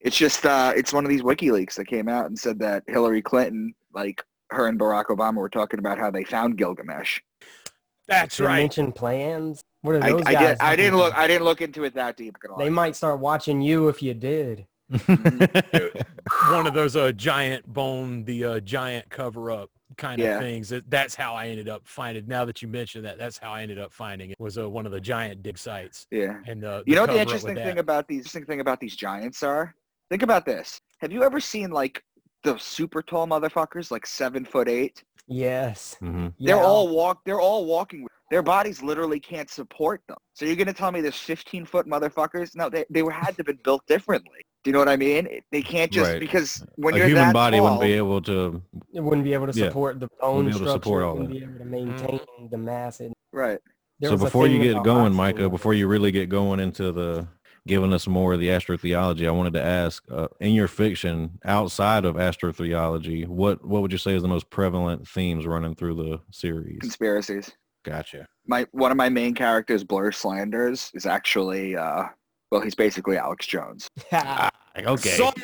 It's 0.00 0.16
just 0.16 0.46
uh, 0.46 0.72
it's 0.76 0.92
one 0.92 1.04
of 1.04 1.10
these 1.10 1.22
WikiLeaks 1.22 1.74
that 1.74 1.86
came 1.86 2.08
out 2.08 2.26
and 2.26 2.38
said 2.38 2.58
that 2.60 2.84
Hillary 2.86 3.22
Clinton, 3.22 3.74
like 3.92 4.22
her 4.50 4.66
and 4.66 4.78
Barack 4.78 5.06
Obama, 5.06 5.36
were 5.36 5.48
talking 5.48 5.78
about 5.78 5.98
how 5.98 6.10
they 6.10 6.24
found 6.24 6.56
Gilgamesh. 6.56 7.20
That's 8.08 8.38
they 8.38 8.44
right. 8.44 8.60
mentioned 8.60 8.94
plans. 8.94 9.60
What 9.82 9.96
are 9.96 10.04
I, 10.04 10.10
those 10.12 10.22
I 10.26 10.32
guys? 10.32 10.58
did, 10.58 10.60
I 10.60 10.76
didn't 10.76 10.98
look. 10.98 11.14
I 11.16 11.26
didn't 11.26 11.44
look 11.44 11.60
into 11.60 11.84
it 11.84 11.94
that 11.94 12.16
deep. 12.16 12.36
gonna 12.40 12.62
They 12.62 12.70
might 12.70 12.96
start 12.96 13.20
watching 13.20 13.60
you 13.60 13.88
if 13.88 14.02
you 14.02 14.14
did. 14.14 14.66
one 15.06 16.66
of 16.66 16.74
those 16.74 16.96
uh, 16.96 17.12
giant 17.12 17.66
bone, 17.72 18.24
the 18.24 18.44
uh, 18.44 18.60
giant 18.60 19.08
cover 19.10 19.50
up 19.50 19.70
kind 19.96 20.20
of 20.20 20.26
Yeah. 20.26 20.38
things. 20.38 20.68
That, 20.70 20.90
that's 20.90 21.14
how 21.14 21.34
I 21.34 21.48
ended 21.48 21.68
up 21.68 21.82
finding. 21.84 22.26
Now 22.26 22.44
that 22.44 22.62
you 22.62 22.68
mentioned 22.68 23.04
that, 23.04 23.18
that's 23.18 23.38
how 23.38 23.52
I 23.52 23.62
ended 23.62 23.78
up 23.78 23.92
finding 23.92 24.30
it. 24.30 24.36
Was 24.40 24.58
uh, 24.58 24.68
one 24.68 24.86
of 24.86 24.92
the 24.92 25.00
giant 25.00 25.42
dig 25.42 25.58
sites. 25.58 26.06
Yeah. 26.10 26.40
And 26.46 26.64
uh, 26.64 26.82
You 26.86 26.94
know 26.96 27.02
what 27.02 27.08
the 27.08 27.18
cover 27.18 27.20
up 27.20 27.26
with 27.26 27.34
interesting 27.34 27.54
thing 27.56 27.78
about 27.78 28.08
these 28.08 28.18
interesting 28.20 28.46
thing 28.46 28.60
about 28.60 28.80
these 28.80 28.96
giants 28.96 29.42
are? 29.42 29.74
Think 30.10 30.22
about 30.24 30.44
this. 30.44 30.80
Have 30.98 31.12
you 31.12 31.22
ever 31.22 31.40
seen 31.40 31.70
like 31.70 32.02
the 32.42 32.58
super 32.58 33.00
tall 33.00 33.26
motherfuckers, 33.28 33.90
like 33.90 34.06
seven 34.06 34.44
foot 34.44 34.68
eight? 34.68 35.02
Yes. 35.28 35.94
hmm 36.00 36.28
They're 36.40 36.56
Yeah. 36.56 36.62
all 36.64 36.88
walk. 36.88 37.20
They're 37.24 37.40
all 37.40 37.64
walking. 37.64 38.06
Their 38.30 38.42
bodies 38.42 38.82
literally 38.82 39.20
can't 39.20 39.48
support 39.48 40.02
them. 40.08 40.16
So 40.34 40.44
you're 40.44 40.56
gonna 40.56 40.72
tell 40.72 40.90
me 40.90 41.00
there's 41.00 41.16
15 41.16 41.64
foot 41.64 41.86
motherfuckers? 41.86 42.56
No, 42.56 42.68
they 42.68 42.84
they 42.90 43.02
were 43.02 43.12
had 43.12 43.30
to 43.30 43.36
have 43.38 43.46
been 43.46 43.60
built 43.62 43.86
differently. 43.86 44.40
Do 44.64 44.70
you 44.70 44.72
know 44.72 44.80
what 44.80 44.88
I 44.88 44.96
mean? 44.96 45.28
They 45.52 45.62
can't 45.62 45.90
just 45.92 46.10
Right. 46.12 46.20
because 46.20 46.64
when 46.76 46.94
A 46.94 46.98
you're 46.98 47.06
human 47.08 47.28
that 47.28 47.32
body 47.32 47.56
tall, 47.58 47.64
wouldn't 47.64 47.80
be 47.82 47.92
able 47.94 48.20
to. 48.22 48.62
It 48.92 49.00
wouldn't 49.00 49.24
be 49.24 49.32
able 49.32 49.46
to 49.46 49.58
Yeah. 49.58 49.68
support 49.68 50.00
the 50.00 50.08
bone 50.20 50.44
be 50.46 50.50
able 50.50 50.58
to 50.60 50.66
structure. 50.66 50.82
support 50.84 51.02
all 51.04 51.14
wouldn't 51.14 51.30
that. 51.30 51.38
be 51.38 51.44
able 51.44 51.58
to 51.58 51.64
maintain 51.64 52.20
the 52.50 52.58
mass. 52.58 53.00
And 53.00 53.14
right? 53.32 53.60
there 54.00 54.10
so 54.10 54.16
before 54.16 54.46
you 54.46 54.58
get 54.58 54.82
going, 54.82 54.98
oxygen 55.12 55.16
Micah, 55.16 55.48
before 55.50 55.74
you 55.74 55.86
really 55.86 56.10
get 56.10 56.28
going 56.28 56.58
into 56.60 56.90
the 56.92 57.26
giving 57.66 57.92
us 57.92 58.06
more 58.06 58.32
of 58.34 58.40
the 58.40 58.48
astrotheology, 58.48 59.26
I 59.26 59.30
wanted 59.30 59.52
to 59.54 59.62
ask, 59.62 60.02
uh, 60.10 60.28
in 60.40 60.52
your 60.52 60.68
fiction, 60.68 61.38
outside 61.44 62.04
of 62.04 62.16
astrotheology, 62.16 63.26
what 63.26 63.64
what 63.64 63.82
would 63.82 63.92
you 63.92 63.98
say 63.98 64.14
is 64.14 64.22
the 64.22 64.28
most 64.28 64.50
prevalent 64.50 65.06
themes 65.06 65.46
running 65.46 65.74
through 65.74 65.94
the 65.96 66.20
series? 66.30 66.78
Conspiracies. 66.80 67.50
Gotcha. 67.84 68.26
My 68.46 68.66
one 68.72 68.90
of 68.90 68.96
my 68.96 69.08
main 69.08 69.34
characters, 69.34 69.84
Blur 69.84 70.12
Slanders, 70.12 70.90
is 70.94 71.06
actually 71.06 71.76
uh, 71.76 72.04
well, 72.50 72.60
he's 72.60 72.74
basically 72.74 73.16
Alex 73.16 73.46
Jones. 73.46 73.88
Okay. 74.78 75.10
Sold. 75.10 75.34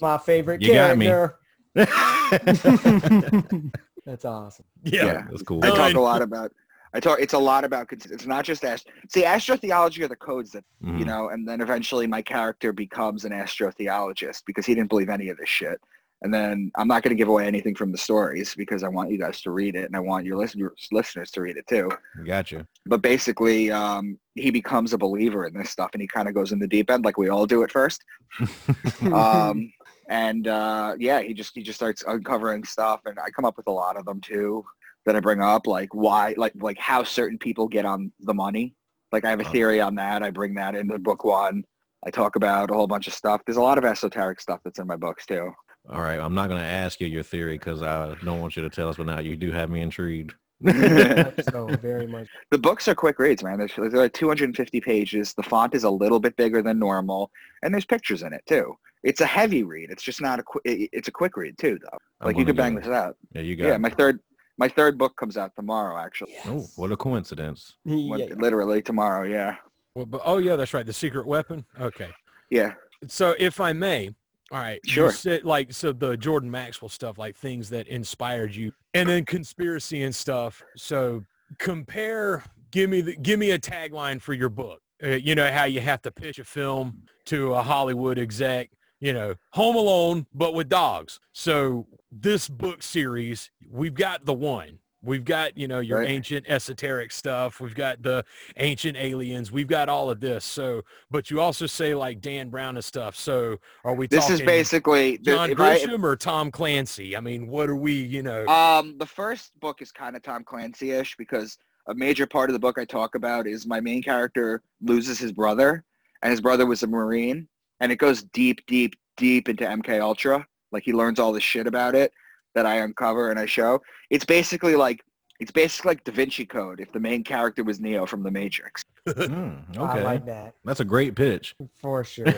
my 0.00 0.16
favorite 0.16 0.62
You 0.62 0.72
got 0.72 0.96
me. 0.96 1.04
character. 1.06 1.38
That's 1.74 2.62
That's 4.06 4.24
awesome. 4.24 4.64
Yeah. 4.84 5.26
That's 5.30 5.42
cool. 5.42 5.64
I 5.64 5.70
talk 5.70 5.94
a 5.94 6.00
lot 6.00 6.22
about. 6.22 6.52
I 6.94 7.00
talk. 7.00 7.18
It's 7.20 7.34
a 7.34 7.38
lot 7.38 7.64
about. 7.64 7.88
It's 7.92 8.24
not 8.26 8.44
just 8.44 8.64
ast. 8.64 8.86
See, 9.08 9.24
astrotheology 9.24 10.02
are 10.04 10.08
the 10.08 10.16
codes 10.16 10.52
that 10.52 10.64
you 10.80 10.92
Mhm. 10.92 11.06
know, 11.06 11.28
and 11.30 11.46
then 11.46 11.60
eventually 11.60 12.06
my 12.06 12.22
character 12.22 12.72
becomes 12.72 13.24
an 13.24 13.32
astrotheologist 13.32 14.42
because 14.46 14.64
he 14.64 14.74
didn't 14.74 14.90
believe 14.90 15.08
any 15.08 15.28
of 15.28 15.36
this 15.36 15.48
shit. 15.48 15.80
And 16.22 16.32
then 16.32 16.70
I'm 16.76 16.88
not 16.88 17.02
going 17.02 17.10
to 17.10 17.16
give 17.20 17.28
away 17.28 17.46
anything 17.46 17.74
from 17.74 17.92
the 17.92 17.98
stories 17.98 18.54
because 18.54 18.82
I 18.82 18.88
want 18.88 19.10
you 19.10 19.18
guys 19.18 19.42
to 19.42 19.50
read 19.50 19.74
it 19.74 19.84
and 19.84 19.94
I 19.96 19.98
want 20.00 20.24
your 20.24 20.36
listeners 20.38 20.88
listeners 20.90 21.30
to 21.32 21.42
read 21.42 21.56
it 21.58 21.66
too. 21.66 21.90
Gotcha. 22.24 22.66
But 22.86 23.02
basically, 23.02 23.70
um, 23.70 24.18
he 24.34 24.50
becomes 24.50 24.92
a 24.94 24.98
believer 24.98 25.46
in 25.46 25.52
this 25.52 25.68
stuff 25.70 25.90
and 25.92 26.00
he 26.00 26.08
kind 26.08 26.28
of 26.28 26.34
goes 26.34 26.52
in 26.52 26.58
the 26.60 26.68
deep 26.68 26.90
end 26.90 27.04
like 27.04 27.18
we 27.18 27.28
all 27.28 27.44
do 27.44 27.62
at 27.64 27.72
first. 27.72 28.02
um, 29.12 29.72
and 30.08 30.48
uh, 30.48 30.94
yeah, 30.98 31.20
he 31.20 31.34
just 31.34 31.52
he 31.54 31.62
just 31.62 31.78
starts 31.78 32.04
uncovering 32.06 32.64
stuff, 32.64 33.00
and 33.06 33.18
I 33.18 33.30
come 33.30 33.44
up 33.44 33.56
with 33.56 33.66
a 33.66 33.72
lot 33.72 33.96
of 33.96 34.04
them 34.04 34.20
too 34.20 34.64
that 35.06 35.16
I 35.16 35.20
bring 35.20 35.40
up, 35.40 35.66
like 35.66 35.94
why, 35.94 36.34
like 36.36 36.52
like 36.56 36.78
how 36.78 37.02
certain 37.04 37.38
people 37.38 37.68
get 37.68 37.84
on 37.84 38.12
the 38.20 38.34
money. 38.34 38.74
Like 39.12 39.24
I 39.24 39.30
have 39.30 39.40
a 39.40 39.46
Oh. 39.46 39.50
theory 39.50 39.80
on 39.80 39.94
that. 39.96 40.22
I 40.22 40.30
bring 40.30 40.54
that 40.54 40.74
into 40.74 40.98
book 40.98 41.24
one. 41.24 41.64
I 42.06 42.10
talk 42.10 42.36
about 42.36 42.70
a 42.70 42.74
whole 42.74 42.86
bunch 42.86 43.06
of 43.06 43.14
stuff. 43.14 43.40
There's 43.46 43.56
a 43.56 43.62
lot 43.62 43.78
of 43.78 43.84
esoteric 43.84 44.40
stuff 44.40 44.60
that's 44.64 44.78
in 44.78 44.86
my 44.86 44.96
books 44.96 45.24
too. 45.26 45.50
All 45.90 46.00
right. 46.00 46.18
I'm 46.18 46.34
not 46.34 46.48
going 46.48 46.60
to 46.60 46.66
ask 46.66 47.00
you 47.00 47.06
your 47.06 47.22
theory 47.22 47.56
because 47.58 47.82
I 47.82 48.14
don't 48.24 48.40
want 48.40 48.56
you 48.56 48.62
to 48.62 48.70
tell 48.70 48.88
us, 48.88 48.96
but 48.96 49.06
now 49.06 49.20
you 49.20 49.36
do 49.36 49.52
have 49.52 49.70
me 49.70 49.80
intrigued. 49.82 50.34
so 50.64 51.66
very 51.80 52.06
much. 52.06 52.28
The 52.50 52.58
books 52.58 52.88
are 52.88 52.94
quick 52.94 53.18
reads, 53.18 53.42
man. 53.42 53.58
They're, 53.58 53.68
they're 53.90 54.00
like 54.02 54.12
250 54.12 54.80
pages. 54.80 55.34
The 55.34 55.42
font 55.42 55.74
is 55.74 55.84
a 55.84 55.90
little 55.90 56.20
bit 56.20 56.36
bigger 56.36 56.62
than 56.62 56.78
normal, 56.78 57.30
and 57.62 57.72
there's 57.72 57.84
pictures 57.84 58.22
in 58.22 58.32
it 58.32 58.42
too. 58.46 58.74
It's 59.02 59.20
a 59.20 59.26
heavy 59.26 59.62
read. 59.62 59.90
It's 59.90 60.02
just 60.02 60.20
not 60.22 60.38
a 60.38 60.42
quick. 60.42 60.62
It's 60.64 61.08
a 61.08 61.12
quick 61.12 61.36
read 61.36 61.58
too, 61.58 61.78
though. 61.82 61.98
Like 62.26 62.36
you 62.36 62.44
gonna 62.44 62.46
could 62.46 62.56
bang 62.56 62.74
go- 62.76 62.80
this 62.80 62.88
out. 62.90 63.16
Yeah, 63.34 63.42
you 63.42 63.56
got 63.56 63.66
Yeah, 63.66 63.74
it. 63.74 63.80
my 63.80 63.90
third 63.90 64.20
my 64.58 64.68
third 64.68 64.98
book 64.98 65.16
comes 65.16 65.36
out 65.36 65.52
tomorrow, 65.56 65.96
actually. 65.98 66.34
Oh, 66.46 66.66
what 66.76 66.92
a 66.92 66.96
coincidence. 66.96 67.74
What- 67.84 68.20
Yeah. 68.20 68.34
Literally 68.36 68.82
tomorrow. 68.82 69.26
Yeah. 69.26 69.56
Well, 69.94 70.06
but, 70.06 70.20
oh 70.24 70.38
yeah, 70.38 70.56
that's 70.56 70.74
right. 70.74 70.84
The 70.86 70.92
secret 70.92 71.26
weapon. 71.26 71.64
Okay. 71.80 72.10
Yeah. 72.50 72.74
So 73.06 73.34
if 73.38 73.60
I 73.60 73.72
may, 73.72 74.10
all 74.50 74.58
right. 74.60 74.80
you 74.84 74.92
Sure. 74.92 75.12
said, 75.12 75.44
like 75.44 75.72
so 75.72 75.92
the 75.92 76.16
Jordan 76.16 76.50
Maxwell 76.50 76.88
stuff, 76.88 77.16
like 77.18 77.36
things 77.36 77.68
that 77.70 77.86
inspired 77.88 78.54
you, 78.54 78.72
and 78.94 79.08
then 79.08 79.24
conspiracy 79.24 80.02
and 80.02 80.14
stuff. 80.14 80.62
So 80.76 81.24
compare. 81.58 82.44
Give 82.70 82.90
me 82.90 83.00
the 83.00 83.16
give 83.16 83.38
me 83.38 83.52
a 83.52 83.58
tagline 83.58 84.20
for 84.20 84.34
your 84.34 84.48
book. 84.48 84.80
Uh, 85.02 85.08
you 85.10 85.34
know 85.34 85.50
how 85.50 85.64
you 85.64 85.80
have 85.80 86.02
to 86.02 86.10
pitch 86.10 86.38
a 86.38 86.44
film 86.44 87.02
to 87.26 87.54
a 87.54 87.62
Hollywood 87.62 88.18
exec. 88.18 88.70
You 89.00 89.12
know, 89.12 89.34
Home 89.50 89.76
Alone, 89.76 90.26
but 90.34 90.54
with 90.54 90.68
dogs. 90.68 91.20
So 91.32 91.86
this 92.20 92.48
book 92.48 92.82
series, 92.82 93.50
we've 93.70 93.94
got 93.94 94.24
the 94.24 94.34
one. 94.34 94.78
We've 95.02 95.24
got, 95.24 95.58
you 95.58 95.68
know, 95.68 95.80
your 95.80 95.98
Right. 95.98 96.08
ancient 96.08 96.46
esoteric 96.48 97.12
stuff. 97.12 97.60
We've 97.60 97.74
got 97.74 98.02
the 98.02 98.24
ancient 98.56 98.96
aliens. 98.96 99.52
We've 99.52 99.66
got 99.66 99.90
all 99.90 100.10
of 100.10 100.18
this. 100.20 100.46
So, 100.46 100.82
but 101.10 101.30
you 101.30 101.40
also 101.42 101.66
say 101.66 101.94
like 101.94 102.22
Dan 102.22 102.48
Brown 102.48 102.76
and 102.76 102.84
stuff. 102.84 103.14
So 103.14 103.58
are 103.84 103.94
we 103.94 104.06
This 104.06 104.30
is 104.30 104.40
basically 104.40 105.18
the- 105.18 105.24
John 105.32 105.50
I- 105.50 105.52
if- 105.52 105.58
Grisham 105.82 106.02
or 106.04 106.16
Tom 106.16 106.50
Clancy? 106.50 107.16
I 107.16 107.20
mean, 107.20 107.48
what 107.48 107.68
are 107.68 107.76
we, 107.76 107.92
you 107.92 108.22
know? 108.22 108.46
Um, 108.46 108.96
the 108.96 109.04
first 109.06 109.58
book 109.60 109.82
is 109.82 109.92
kind 109.92 110.16
of 110.16 110.22
Tom 110.22 110.42
Clancy-ish 110.42 111.16
because 111.18 111.58
a 111.86 111.94
major 111.94 112.26
part 112.26 112.48
of 112.48 112.54
the 112.54 112.60
book 112.60 112.78
I 112.78 112.86
talk 112.86 113.14
about 113.14 113.46
is 113.46 113.66
my 113.66 113.80
main 113.80 114.02
character 114.02 114.62
loses 114.80 115.18
his 115.18 115.32
brother, 115.32 115.84
and 116.22 116.30
his 116.30 116.40
brother 116.40 116.64
was 116.64 116.82
a 116.82 116.86
Marine, 116.86 117.46
and 117.80 117.92
it 117.92 117.96
goes 117.96 118.22
deep, 118.22 118.64
deep, 118.66 118.94
deep 119.18 119.50
into 119.50 119.64
MK 119.68 120.00
Ultra. 120.00 120.46
Like 120.74 120.82
he 120.82 120.92
learns 120.92 121.18
all 121.18 121.32
this 121.32 121.44
shit 121.44 121.66
about 121.66 121.94
it 121.94 122.12
that 122.54 122.66
I 122.66 122.76
uncover 122.76 123.30
and 123.30 123.38
I 123.38 123.46
show. 123.46 123.80
It's 124.10 124.24
basically 124.24 124.74
like 124.74 125.02
it's 125.40 125.50
basically 125.50 125.90
like 125.90 126.04
Da 126.04 126.12
Vinci 126.12 126.44
Code 126.44 126.80
if 126.80 126.92
the 126.92 127.00
main 127.00 127.24
character 127.24 127.64
was 127.64 127.80
Neo 127.80 128.06
from 128.06 128.22
The 128.22 128.30
Matrix. 128.30 128.84
Hmm, 129.06 129.56
I 129.76 129.80
okay. 129.80 130.02
like 130.02 130.24
that 130.24 130.54
That's 130.64 130.80
a 130.80 130.84
great 130.84 131.14
pitch. 131.14 131.54
for 131.74 132.04
sure. 132.04 132.24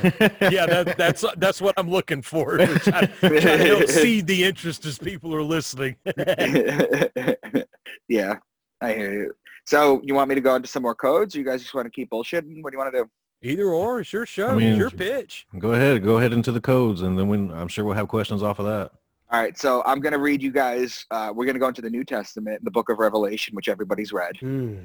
yeah, 0.51 0.67
that, 0.67 0.97
that's 0.99 1.25
that's 1.37 1.61
what 1.61 1.75
I'm 1.77 1.89
looking 1.89 2.23
for. 2.23 2.57
to 2.57 2.79
try, 2.81 3.07
try 3.07 3.39
to 3.39 3.57
help 3.59 3.87
seed 3.89 4.27
the 4.27 4.43
interest 4.43 4.85
as 4.85 4.99
people 4.99 5.33
are 5.33 5.45
listening. 5.45 5.95
yeah, 8.09 8.39
I 8.81 8.95
hear 8.95 9.13
you. 9.13 9.33
So 9.65 10.01
you 10.03 10.15
want 10.15 10.29
me 10.29 10.35
to 10.35 10.41
go 10.41 10.57
into 10.57 10.67
some 10.67 10.83
more 10.83 10.97
codes? 10.97 11.37
Or 11.37 11.39
you 11.39 11.45
guys 11.45 11.63
just 11.63 11.73
want 11.73 11.87
to 11.87 11.91
keep 11.91 12.11
bullshitting? 12.11 12.65
What 12.65 12.73
do 12.73 12.75
you 12.75 12.79
want 12.79 12.93
to 12.93 13.05
do? 13.05 13.11
Either 13.43 13.69
or, 13.69 14.01
it's 14.01 14.13
your 14.13 14.27
show, 14.27 14.49
I 14.49 14.55
mean, 14.55 14.69
it's 14.69 14.79
your 14.79 14.91
pitch. 14.91 15.47
Go 15.59 15.73
ahead. 15.73 16.03
Go 16.03 16.19
ahead 16.19 16.33
into 16.33 16.53
the 16.53 16.61
codes, 16.61 17.03
and 17.03 17.19
then 17.19 17.29
we, 17.29 17.37
I'm 17.37 17.69
sure 17.69 17.85
we'll 17.85 17.95
have 17.95 18.09
questions 18.09 18.43
off 18.43 18.59
of 18.59 18.67
that. 18.67 18.93
All 19.31 19.41
right, 19.41 19.59
so 19.59 19.83
I'm 19.85 20.01
going 20.01 20.13
to 20.13 20.19
read 20.19 20.43
you 20.43 20.53
guys. 20.53 21.05
Uh, 21.11 21.33
we're 21.35 21.45
going 21.45 21.57
to 21.57 21.61
go 21.61 21.69
into 21.69 21.83
the 21.83 21.91
New 21.91 22.05
Testament, 22.05 22.65
the 22.65 22.71
book 22.71 22.89
of 22.89 22.99
Revelation, 22.99 23.55
which 23.55 23.69
everybody's 23.69 24.13
read. 24.13 24.37
Hmm. 24.39 24.77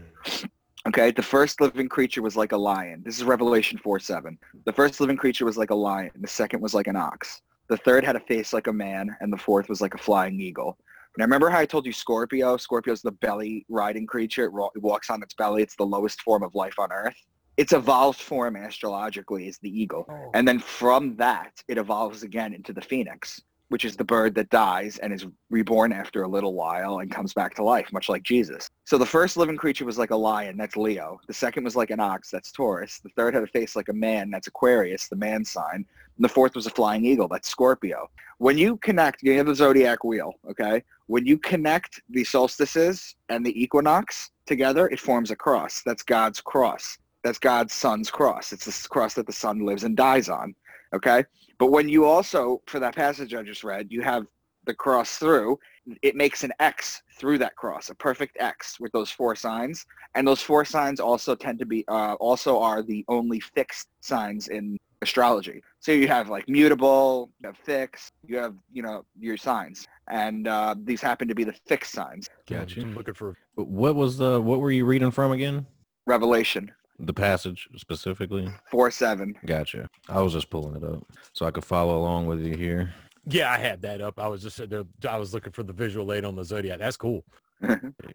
Okay, 0.87 1.11
the 1.11 1.21
first 1.21 1.61
living 1.61 1.87
creature 1.87 2.23
was 2.23 2.35
like 2.35 2.53
a 2.53 2.57
lion. 2.57 3.03
This 3.05 3.17
is 3.17 3.23
Revelation 3.23 3.77
4 3.77 3.99
7. 3.99 4.37
The 4.65 4.73
first 4.73 4.99
living 4.99 5.15
creature 5.15 5.45
was 5.45 5.55
like 5.55 5.69
a 5.69 5.75
lion. 5.75 6.11
The 6.19 6.27
second 6.27 6.59
was 6.59 6.73
like 6.73 6.87
an 6.87 6.95
ox. 6.95 7.41
The 7.67 7.77
third 7.77 8.03
had 8.03 8.15
a 8.15 8.19
face 8.21 8.51
like 8.51 8.65
a 8.65 8.73
man, 8.73 9.15
and 9.21 9.31
the 9.31 9.37
fourth 9.37 9.69
was 9.69 9.79
like 9.79 9.93
a 9.93 9.99
flying 9.99 10.39
eagle. 10.39 10.77
Now, 11.17 11.25
remember 11.25 11.49
how 11.49 11.59
I 11.59 11.65
told 11.65 11.85
you 11.85 11.93
Scorpio? 11.93 12.57
Scorpio's 12.57 13.01
the 13.01 13.11
belly 13.11 13.65
riding 13.69 14.07
creature. 14.07 14.45
It, 14.45 14.51
it 14.75 14.81
walks 14.81 15.09
on 15.11 15.21
its 15.21 15.35
belly. 15.35 15.61
It's 15.61 15.75
the 15.75 15.85
lowest 15.85 16.21
form 16.21 16.41
of 16.41 16.55
life 16.55 16.79
on 16.79 16.91
Earth. 16.91 17.15
Its 17.61 17.73
evolved 17.73 18.19
form 18.19 18.55
astrologically 18.55 19.47
is 19.47 19.59
the 19.59 19.69
eagle. 19.69 20.07
Oh. 20.09 20.31
And 20.33 20.47
then 20.47 20.57
from 20.57 21.15
that, 21.17 21.61
it 21.67 21.77
evolves 21.77 22.23
again 22.23 22.55
into 22.55 22.73
the 22.73 22.81
phoenix, 22.81 23.39
which 23.67 23.85
is 23.85 23.95
the 23.95 24.03
bird 24.03 24.33
that 24.33 24.49
dies 24.49 24.97
and 24.97 25.13
is 25.13 25.27
reborn 25.51 25.93
after 25.93 26.23
a 26.23 26.27
little 26.27 26.55
while 26.55 27.01
and 27.01 27.11
comes 27.11 27.35
back 27.35 27.53
to 27.53 27.63
life, 27.63 27.93
much 27.93 28.09
like 28.09 28.23
Jesus. 28.23 28.67
So 28.85 28.97
the 28.97 29.05
first 29.05 29.37
living 29.37 29.57
creature 29.57 29.85
was 29.85 29.99
like 29.99 30.09
a 30.09 30.15
lion, 30.15 30.57
that's 30.57 30.75
Leo. 30.75 31.19
The 31.27 31.35
second 31.35 31.63
was 31.63 31.75
like 31.75 31.91
an 31.91 31.99
ox, 31.99 32.31
that's 32.31 32.51
Taurus. 32.51 32.97
The 32.97 33.11
third 33.15 33.35
had 33.35 33.43
a 33.43 33.47
face 33.47 33.75
like 33.75 33.89
a 33.89 33.93
man, 33.93 34.31
that's 34.31 34.47
Aquarius, 34.47 35.07
the 35.07 35.15
man 35.15 35.45
sign. 35.45 35.85
And 36.15 36.25
the 36.25 36.29
fourth 36.29 36.55
was 36.55 36.65
a 36.65 36.71
flying 36.71 37.05
eagle, 37.05 37.27
that's 37.27 37.47
Scorpio. 37.47 38.09
When 38.39 38.57
you 38.57 38.77
connect, 38.77 39.21
you 39.21 39.37
have 39.37 39.45
the 39.45 39.53
zodiac 39.53 40.03
wheel, 40.03 40.33
okay? 40.49 40.83
When 41.05 41.27
you 41.27 41.37
connect 41.37 42.01
the 42.09 42.23
solstices 42.23 43.15
and 43.29 43.45
the 43.45 43.61
equinox 43.61 44.31
together, 44.47 44.87
it 44.87 44.99
forms 44.99 45.29
a 45.29 45.35
cross. 45.35 45.83
That's 45.85 46.01
God's 46.01 46.41
cross. 46.41 46.97
That's 47.23 47.39
God's 47.39 47.73
son's 47.73 48.09
cross. 48.09 48.51
It's 48.51 48.65
the 48.65 48.89
cross 48.89 49.13
that 49.13 49.27
the 49.27 49.33
son 49.33 49.65
lives 49.65 49.83
and 49.83 49.95
dies 49.95 50.29
on, 50.29 50.55
okay? 50.93 51.23
But 51.59 51.67
when 51.67 51.87
you 51.87 52.05
also, 52.05 52.61
for 52.67 52.79
that 52.79 52.95
passage 52.95 53.33
I 53.35 53.43
just 53.43 53.63
read, 53.63 53.87
you 53.91 54.01
have 54.01 54.25
the 54.65 54.73
cross 54.73 55.17
through, 55.17 55.59
it 56.01 56.15
makes 56.15 56.43
an 56.43 56.51
X 56.59 57.01
through 57.17 57.37
that 57.39 57.55
cross, 57.55 57.89
a 57.89 57.95
perfect 57.95 58.37
X 58.39 58.79
with 58.79 58.91
those 58.91 59.11
four 59.11 59.35
signs. 59.35 59.85
And 60.15 60.27
those 60.27 60.41
four 60.41 60.65
signs 60.65 60.99
also 60.99 61.35
tend 61.35 61.59
to 61.59 61.65
be, 61.65 61.83
uh, 61.87 62.13
also 62.15 62.59
are 62.59 62.81
the 62.81 63.03
only 63.07 63.39
fixed 63.39 63.87
signs 64.01 64.47
in 64.49 64.77
astrology. 65.01 65.63
So 65.79 65.91
you 65.91 66.07
have 66.07 66.29
like 66.29 66.47
mutable, 66.47 67.31
you 67.41 67.47
have 67.47 67.57
fixed, 67.57 68.13
you 68.25 68.37
have, 68.37 68.55
you 68.71 68.83
know, 68.83 69.05
your 69.19 69.37
signs. 69.37 69.87
And 70.09 70.47
uh, 70.47 70.75
these 70.83 71.01
happen 71.01 71.27
to 71.27 71.35
be 71.35 71.43
the 71.43 71.55
fixed 71.67 71.91
signs. 71.91 72.29
Gotcha. 72.47 72.81
I'm 72.81 72.95
looking 72.95 73.13
for 73.13 73.35
What 73.55 73.95
was 73.95 74.17
the? 74.17 74.41
What 74.41 74.59
were 74.59 74.71
you 74.71 74.85
reading 74.85 75.11
from 75.11 75.31
again? 75.31 75.65
Revelation. 76.05 76.71
The 76.99 77.13
passage 77.13 77.67
specifically. 77.77 78.47
Four 78.69 78.91
seven. 78.91 79.35
Gotcha. 79.45 79.89
I 80.07 80.21
was 80.21 80.33
just 80.33 80.49
pulling 80.49 80.75
it 80.75 80.83
up 80.83 81.03
so 81.33 81.45
I 81.45 81.51
could 81.51 81.65
follow 81.65 81.97
along 81.97 82.27
with 82.27 82.45
you 82.45 82.55
here. 82.55 82.93
Yeah, 83.27 83.51
I 83.51 83.57
had 83.57 83.81
that 83.83 84.01
up. 84.01 84.19
I 84.19 84.27
was 84.27 84.43
just. 84.43 84.61
I 85.07 85.17
was 85.17 85.33
looking 85.33 85.51
for 85.51 85.63
the 85.63 85.73
visual 85.73 86.11
aid 86.13 86.25
on 86.25 86.35
the 86.35 86.43
zodiac. 86.43 86.79
That's 86.79 86.97
cool. 86.97 87.23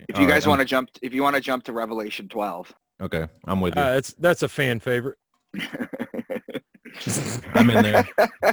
If 0.08 0.18
you 0.18 0.26
guys 0.26 0.46
want 0.46 0.60
to 0.60 0.64
jump, 0.64 0.90
if 1.02 1.12
you 1.12 1.22
want 1.22 1.36
to 1.36 1.42
jump 1.42 1.64
to 1.64 1.72
Revelation 1.72 2.28
12, 2.28 2.72
okay, 3.02 3.26
I'm 3.44 3.60
with 3.60 3.76
you. 3.76 3.82
Uh, 3.82 3.94
that's 3.94 4.12
that's 4.14 4.42
a 4.42 4.48
fan 4.48 4.80
favorite. 4.80 5.18
I'm 7.54 7.70
in 7.70 7.82
there. 7.82 8.08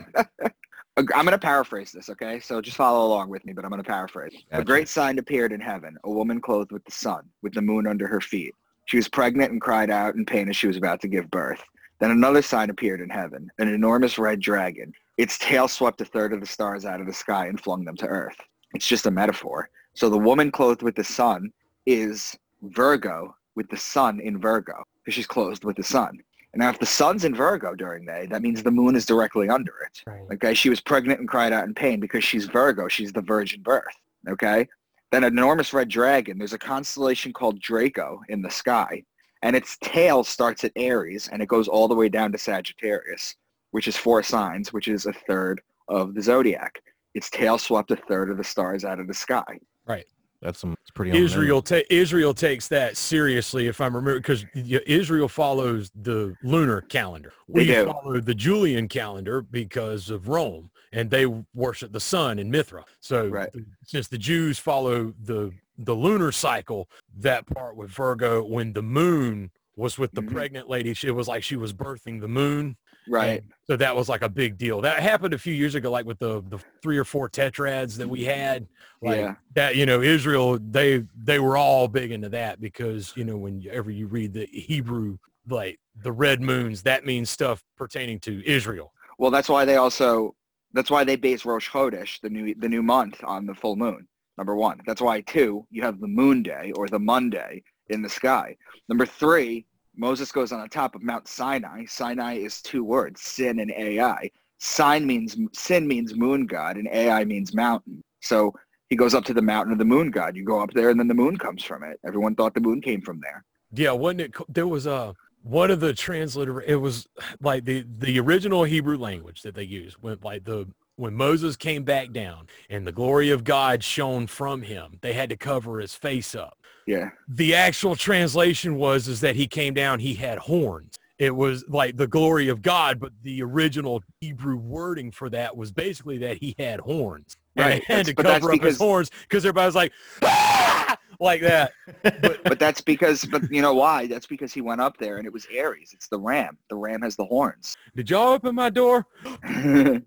I'm 0.97 1.05
going 1.05 1.31
to 1.31 1.39
paraphrase 1.39 1.91
this, 1.91 2.09
okay? 2.09 2.39
So 2.39 2.61
just 2.61 2.77
follow 2.77 3.07
along 3.07 3.29
with 3.29 3.43
me, 3.45 3.53
but 3.53 3.65
I'm 3.65 3.71
going 3.71 3.81
to 3.81 3.89
paraphrase. 3.89 4.35
A 4.51 4.63
great 4.63 4.87
sign 4.87 5.17
appeared 5.17 5.51
in 5.51 5.59
heaven, 5.59 5.97
a 6.03 6.11
woman 6.11 6.39
clothed 6.39 6.71
with 6.71 6.85
the 6.85 6.91
sun, 6.91 7.23
with 7.41 7.53
the 7.53 7.61
moon 7.61 7.87
under 7.87 8.05
her 8.07 8.21
feet. 8.21 8.53
She 8.85 8.97
was 8.97 9.07
pregnant 9.07 9.51
and 9.51 9.61
cried 9.61 9.89
out 9.89 10.15
in 10.15 10.25
pain 10.25 10.49
as 10.49 10.55
she 10.55 10.67
was 10.67 10.77
about 10.77 11.01
to 11.01 11.07
give 11.07 11.31
birth. 11.31 11.63
Then 11.99 12.11
another 12.11 12.41
sign 12.41 12.69
appeared 12.69 13.01
in 13.01 13.09
heaven, 13.09 13.49
an 13.59 13.67
enormous 13.67 14.17
red 14.17 14.39
dragon. 14.39 14.93
Its 15.17 15.37
tail 15.37 15.67
swept 15.67 16.01
a 16.01 16.05
third 16.05 16.33
of 16.33 16.41
the 16.41 16.45
stars 16.45 16.85
out 16.85 16.99
of 16.99 17.07
the 17.07 17.13
sky 17.13 17.47
and 17.47 17.59
flung 17.59 17.85
them 17.85 17.95
to 17.97 18.07
earth. 18.07 18.35
It's 18.73 18.87
just 18.87 19.05
a 19.05 19.11
metaphor. 19.11 19.69
So 19.93 20.09
the 20.09 20.17
woman 20.17 20.51
clothed 20.51 20.81
with 20.81 20.95
the 20.95 21.03
sun 21.03 21.53
is 21.85 22.37
Virgo 22.63 23.35
with 23.55 23.69
the 23.69 23.77
sun 23.77 24.19
in 24.19 24.39
Virgo 24.39 24.83
because 25.03 25.13
she's 25.13 25.27
clothed 25.27 25.63
with 25.63 25.75
the 25.75 25.83
sun. 25.83 26.19
And 26.53 26.59
now 26.59 26.69
if 26.69 26.79
the 26.79 26.85
sun's 26.85 27.25
in 27.25 27.35
Virgo 27.35 27.75
during 27.75 28.05
May, 28.05 28.25
that 28.27 28.41
means 28.41 28.63
the 28.63 28.71
moon 28.71 28.95
is 28.95 29.05
directly 29.05 29.49
under 29.49 29.73
it. 29.85 30.03
Right. 30.05 30.33
Okay, 30.33 30.53
she 30.53 30.69
was 30.69 30.79
pregnant 30.79 31.19
and 31.19 31.27
cried 31.27 31.53
out 31.53 31.65
in 31.65 31.73
pain 31.73 31.99
because 31.99 32.23
she's 32.23 32.45
Virgo. 32.45 32.87
She's 32.87 33.11
the 33.11 33.21
virgin 33.21 33.61
birth. 33.61 33.95
Okay, 34.27 34.67
an 35.13 35.23
enormous 35.23 35.73
red 35.73 35.89
dragon. 35.89 36.37
There's 36.37 36.53
a 36.53 36.57
constellation 36.59 37.31
called 37.33 37.59
Draco 37.59 38.21
in 38.29 38.41
the 38.41 38.49
sky, 38.49 39.03
and 39.43 39.55
its 39.55 39.77
tail 39.81 40.23
starts 40.23 40.63
at 40.63 40.71
Aries 40.75 41.29
and 41.31 41.41
it 41.41 41.47
goes 41.47 41.67
all 41.67 41.87
the 41.87 41.95
way 41.95 42.09
down 42.09 42.31
to 42.31 42.37
Sagittarius, 42.37 43.35
which 43.71 43.87
is 43.87 43.95
four 43.95 44.23
signs, 44.23 44.73
which 44.73 44.87
is 44.87 45.05
a 45.05 45.13
third 45.13 45.61
of 45.87 46.13
the 46.15 46.21
zodiac. 46.21 46.81
Its 47.13 47.29
tail 47.29 47.57
swept 47.57 47.91
a 47.91 47.95
third 47.95 48.29
of 48.31 48.37
the 48.37 48.43
stars 48.43 48.83
out 48.83 48.99
of 48.99 49.07
the 49.07 49.13
sky. 49.13 49.59
Right. 49.85 50.05
That's 50.41 50.59
some. 50.59 50.75
It's 50.81 50.91
pretty. 50.91 51.11
on 51.11 51.15
the 51.15 51.21
nose. 51.21 51.31
Israel 51.31 51.61
ta- 51.61 51.85
Israel 51.89 52.33
takes 52.33 52.67
that 52.67 52.97
seriously, 52.97 53.67
if 53.67 53.79
I'm 53.79 53.95
remember, 53.95 54.19
because 54.19 54.45
Israel 54.53 55.29
follows 55.29 55.89
the 55.95 56.35
lunar 56.43 56.81
calendar. 56.81 57.31
They 57.47 57.61
We 57.61 57.65
do. 57.67 57.85
follow 57.85 58.19
the 58.19 58.35
Julian 58.35 58.89
calendar 58.89 59.41
because 59.41 60.09
of 60.09 60.27
Rome, 60.27 60.69
and 60.93 61.09
they 61.09 61.25
worship 61.53 61.91
the 61.91 61.99
sun 61.99 62.39
in 62.39 62.49
Mithra. 62.49 62.85
So 63.01 63.27
Right. 63.27 63.49
since 63.83 64.07
the 64.07 64.17
Jews 64.17 64.59
follow 64.59 65.13
the 65.21 65.51
the 65.79 65.95
lunar 65.95 66.31
cycle, 66.31 66.87
that 67.17 67.47
part 67.47 67.75
with 67.75 67.89
Virgo, 67.89 68.43
when 68.43 68.73
the 68.73 68.83
moon 68.83 69.49
was 69.75 69.97
with 69.97 70.11
the 70.11 70.21
Mhm. 70.21 70.31
pregnant 70.31 70.69
lady, 70.69 70.93
she- 70.93 71.07
it 71.07 71.15
was 71.15 71.27
like 71.27 71.41
she 71.41 71.55
was 71.55 71.73
birthing 71.73 72.21
the 72.21 72.27
moon. 72.27 72.77
Right. 73.07 73.41
And 73.41 73.51
so 73.65 73.75
that 73.77 73.95
was 73.95 74.07
like 74.07 74.21
a 74.21 74.29
big 74.29 74.55
deal. 74.59 74.81
That 74.81 75.01
happened 75.01 75.33
a 75.33 75.37
few 75.39 75.53
years 75.55 75.73
ago, 75.73 75.89
like 75.89 76.05
with 76.05 76.19
the 76.19 76.41
the 76.47 76.59
three 76.83 76.99
or 76.99 77.03
four 77.03 77.27
tetrads 77.27 77.97
that 77.97 78.07
we 78.07 78.23
had. 78.23 78.67
Like 79.01 79.17
Yeah. 79.17 79.35
that, 79.55 79.75
you 79.75 79.87
know, 79.87 79.99
Israel, 80.03 80.59
they 80.59 81.05
they 81.15 81.39
were 81.39 81.57
all 81.57 81.87
big 81.87 82.11
into 82.11 82.29
that 82.29 82.61
because 82.61 83.11
you 83.17 83.23
know 83.23 83.37
whenever 83.37 83.89
you 83.89 84.05
read 84.05 84.33
the 84.33 84.45
Hebrew, 84.45 85.17
like 85.49 85.79
the 86.03 86.11
red 86.11 86.39
moons, 86.39 86.83
that 86.83 87.03
means 87.03 87.31
stuff 87.31 87.63
pertaining 87.77 88.19
to 88.21 88.45
Israel. 88.45 88.93
Well, 89.17 89.31
that's 89.31 89.49
why 89.49 89.65
they 89.65 89.77
also 89.77 90.35
that's 90.73 90.91
why 90.91 91.03
they 91.03 91.15
base 91.15 91.45
Rosh 91.45 91.69
Chodesh, 91.69 92.19
the 92.21 92.29
new 92.29 92.53
the 92.55 92.69
new 92.69 92.83
month, 92.83 93.23
on 93.23 93.45
the 93.45 93.55
full 93.55 93.75
moon. 93.75 94.07
Number 94.37 94.55
one. 94.55 94.81
That's 94.85 95.01
why 95.01 95.21
two, 95.21 95.65
you 95.69 95.83
have 95.83 95.99
the 95.99 96.07
moon 96.07 96.41
day 96.41 96.71
or 96.75 96.87
the 96.87 96.99
Monday 96.99 97.63
in 97.89 98.01
the 98.01 98.09
sky. 98.09 98.55
Number 98.89 99.05
three, 99.05 99.65
Moses 99.95 100.31
goes 100.31 100.51
on 100.51 100.61
the 100.61 100.67
top 100.67 100.95
of 100.95 101.03
Mount 101.03 101.27
Sinai. 101.27 101.85
Sinai 101.85 102.35
is 102.35 102.61
two 102.61 102.83
words, 102.83 103.21
sin 103.21 103.59
and 103.59 103.71
AI. 103.71 104.31
Sign 104.59 105.05
means 105.05 105.37
sin 105.53 105.87
means 105.87 106.15
moon 106.15 106.47
god, 106.47 106.77
and 106.77 106.87
AI 106.87 107.25
means 107.25 107.53
mountain. 107.53 108.01
So 108.21 108.53
he 108.89 108.95
goes 108.95 109.13
up 109.13 109.25
to 109.25 109.33
the 109.33 109.41
mountain 109.41 109.73
of 109.73 109.77
the 109.77 109.85
moon 109.85 110.09
god. 110.09 110.35
You 110.35 110.43
go 110.43 110.61
up 110.61 110.71
there, 110.71 110.89
and 110.89 110.99
then 110.99 111.07
the 111.07 111.13
moon 111.13 111.37
comes 111.37 111.63
from 111.63 111.83
it. 111.83 111.99
Everyone 112.05 112.33
thought 112.35 112.53
the 112.53 112.61
moon 112.61 112.81
came 112.81 113.01
from 113.01 113.19
there. 113.21 113.43
Yeah, 113.71 113.91
wasn't 113.91 114.21
it? 114.21 114.35
There 114.49 114.67
was 114.67 114.85
a 114.85 115.13
one 115.43 115.69
of 115.71 115.79
the 115.79 115.93
translator. 115.93 116.61
It 116.61 116.75
was 116.77 117.07
like 117.41 117.65
the 117.65 117.85
the 117.99 118.19
original 118.19 118.63
Hebrew 118.63 118.97
language 118.97 119.41
that 119.43 119.55
they 119.55 119.63
used 119.63 119.97
when 120.01 120.17
like 120.23 120.43
the 120.45 120.67
when 120.95 121.13
Moses 121.15 121.55
came 121.55 121.83
back 121.83 122.11
down 122.11 122.47
and 122.69 122.85
the 122.87 122.91
glory 122.91 123.29
of 123.31 123.43
God 123.43 123.83
shone 123.83 124.27
from 124.27 124.61
him. 124.61 124.99
They 125.01 125.13
had 125.13 125.29
to 125.29 125.37
cover 125.37 125.79
his 125.79 125.93
face 125.95 126.33
up. 126.35 126.57
Yeah. 126.85 127.11
the 127.29 127.55
actual 127.55 127.95
translation 127.95 128.75
was 128.75 129.07
is 129.07 129.21
that 129.21 129.37
he 129.37 129.47
came 129.47 129.73
down 129.73 129.99
he 130.01 130.15
had 130.15 130.37
horns 130.37 130.97
it 131.17 131.33
was 131.33 131.63
like 131.69 131.95
the 131.95 132.07
glory 132.07 132.49
of 132.49 132.61
god 132.61 132.99
but 132.99 133.13
the 133.21 133.41
original 133.41 134.03
hebrew 134.19 134.57
wording 134.57 135.09
for 135.09 135.29
that 135.29 135.55
was 135.55 135.71
basically 135.71 136.17
that 136.17 136.39
he 136.39 136.53
had 136.59 136.81
horns 136.81 137.37
and 137.55 137.65
Right, 137.65 137.69
they 137.87 137.93
had 137.93 138.05
that's- 138.07 138.07
to 138.07 138.13
cover 138.41 138.51
up 138.51 138.61
his 138.61 138.77
horns 138.77 139.09
because 139.21 139.45
everybody 139.45 139.65
was 139.67 139.75
like 139.75 139.93
"Ah!" 140.23 140.92
Like 141.19 141.41
that 141.41 141.71
but 142.01 142.43
But 142.43 142.59
that's 142.59 142.81
because, 142.81 143.25
but 143.25 143.51
you 143.51 143.61
know 143.61 143.73
why? 143.73 144.07
That's 144.07 144.27
because 144.27 144.53
he 144.53 144.61
went 144.61 144.81
up 144.81 144.97
there 144.97 145.17
and 145.17 145.25
it 145.25 145.33
was 145.33 145.47
Aries. 145.51 145.91
It's 145.93 146.07
the 146.07 146.19
ram. 146.19 146.57
The 146.69 146.75
ram 146.75 147.01
has 147.01 147.15
the 147.15 147.25
horns. 147.25 147.75
did 147.95 148.09
y'all 148.09 148.33
open 148.33 148.55
my 148.55 148.69
door 148.69 149.05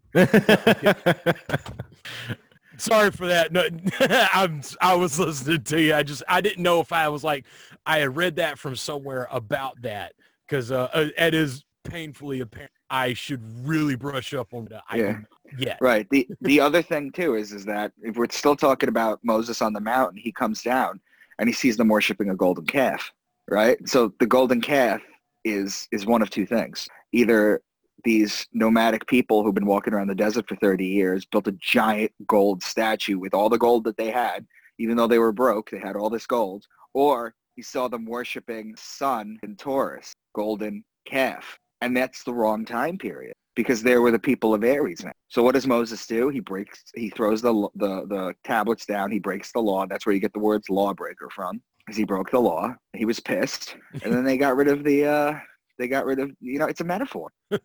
sorry 2.78 3.10
for 3.10 3.26
that 3.26 3.52
no, 3.52 3.64
i'm 4.32 4.60
i 4.80 4.94
was 4.94 5.18
listening 5.18 5.62
to 5.62 5.80
you 5.80 5.94
i 5.94 6.02
just 6.02 6.22
i 6.28 6.40
didn't 6.40 6.62
know 6.62 6.80
if 6.80 6.92
i 6.92 7.08
was 7.08 7.24
like 7.24 7.46
i 7.86 7.98
had 7.98 8.14
read 8.16 8.36
that 8.36 8.58
from 8.58 8.76
somewhere 8.76 9.26
about 9.30 9.80
that 9.82 10.12
because 10.46 10.70
uh, 10.70 10.88
uh 10.92 11.08
it 11.16 11.34
is 11.34 11.64
painfully 11.84 12.40
apparent 12.40 12.70
i 12.90 13.14
should 13.14 13.40
really 13.66 13.96
brush 13.96 14.34
up 14.34 14.52
on 14.52 14.66
that 14.66 14.82
I, 14.90 14.96
Yeah. 14.96 15.18
Yeah 15.58 15.76
Right. 15.80 16.06
The 16.10 16.28
the 16.40 16.60
other 16.60 16.82
thing 16.82 17.12
too 17.12 17.34
is 17.34 17.52
is 17.52 17.64
that 17.66 17.92
if 18.02 18.16
we're 18.16 18.26
still 18.30 18.56
talking 18.56 18.88
about 18.88 19.20
Moses 19.22 19.62
on 19.62 19.72
the 19.72 19.80
mountain, 19.80 20.18
he 20.18 20.32
comes 20.32 20.62
down 20.62 21.00
and 21.38 21.48
he 21.48 21.52
sees 21.52 21.76
them 21.76 21.88
worshiping 21.88 22.30
a 22.30 22.36
golden 22.36 22.66
calf. 22.66 23.12
Right. 23.48 23.78
So 23.88 24.12
the 24.18 24.26
golden 24.26 24.60
calf 24.60 25.00
is 25.44 25.88
is 25.92 26.06
one 26.06 26.22
of 26.22 26.30
two 26.30 26.46
things. 26.46 26.88
Either 27.12 27.62
these 28.04 28.46
nomadic 28.52 29.06
people 29.06 29.42
who've 29.42 29.54
been 29.54 29.66
walking 29.66 29.92
around 29.92 30.08
the 30.08 30.14
desert 30.14 30.48
for 30.48 30.56
30 30.56 30.86
years 30.86 31.24
built 31.24 31.48
a 31.48 31.52
giant 31.52 32.12
gold 32.26 32.62
statue 32.62 33.18
with 33.18 33.34
all 33.34 33.48
the 33.48 33.58
gold 33.58 33.84
that 33.84 33.96
they 33.96 34.10
had, 34.10 34.46
even 34.78 34.96
though 34.96 35.08
they 35.08 35.18
were 35.18 35.32
broke, 35.32 35.70
they 35.70 35.78
had 35.78 35.96
all 35.96 36.10
this 36.10 36.26
gold, 36.26 36.66
or 36.94 37.34
he 37.56 37.62
saw 37.62 37.88
them 37.88 38.06
worshiping 38.06 38.74
sun 38.76 39.38
and 39.42 39.58
Taurus, 39.58 40.12
golden 40.34 40.84
calf. 41.04 41.58
And 41.80 41.96
that's 41.96 42.22
the 42.22 42.34
wrong 42.34 42.64
time 42.64 42.96
period 42.96 43.34
because 43.56 43.82
there 43.82 44.02
were 44.02 44.12
the 44.12 44.18
people 44.18 44.54
of 44.54 44.62
Aries 44.62 45.02
now. 45.02 45.12
So 45.28 45.42
what 45.42 45.54
does 45.54 45.66
Moses 45.66 46.06
do? 46.06 46.28
He 46.28 46.40
breaks, 46.40 46.84
he 46.94 47.10
throws 47.10 47.42
the, 47.42 47.52
the, 47.74 48.06
the 48.06 48.34
tablets 48.44 48.86
down. 48.86 49.10
He 49.10 49.18
breaks 49.18 49.50
the 49.50 49.60
law. 49.60 49.86
That's 49.86 50.06
where 50.06 50.14
you 50.14 50.20
get 50.20 50.34
the 50.34 50.38
words 50.38 50.68
lawbreaker 50.68 51.28
from 51.34 51.60
because 51.78 51.96
he 51.96 52.04
broke 52.04 52.30
the 52.30 52.38
law. 52.38 52.74
He 52.94 53.06
was 53.06 53.18
pissed. 53.18 53.76
And 54.04 54.12
then 54.12 54.24
they 54.24 54.36
got 54.36 54.56
rid 54.56 54.68
of 54.68 54.84
the, 54.84 55.06
uh, 55.06 55.38
they 55.78 55.88
got 55.88 56.04
rid 56.04 56.18
of, 56.18 56.30
you 56.40 56.58
know, 56.58 56.66
it's 56.66 56.82
a 56.82 56.84
metaphor. 56.84 57.32
I 57.50 57.58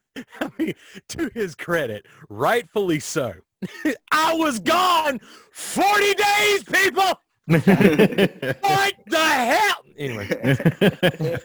mean, 0.58 0.74
to 1.10 1.30
his 1.34 1.56
credit 1.56 2.06
rightfully 2.30 3.00
so 3.00 3.34
i 4.12 4.34
was 4.34 4.60
gone 4.60 5.20
40 5.54 6.14
days 6.14 6.64
people 6.64 7.04
what 7.46 8.94
the 9.08 9.18
hell 9.18 9.84
anyway 9.98 11.38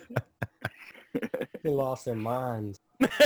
They 1.67 1.73
lost 1.73 2.05
their 2.05 2.15
minds. 2.15 2.81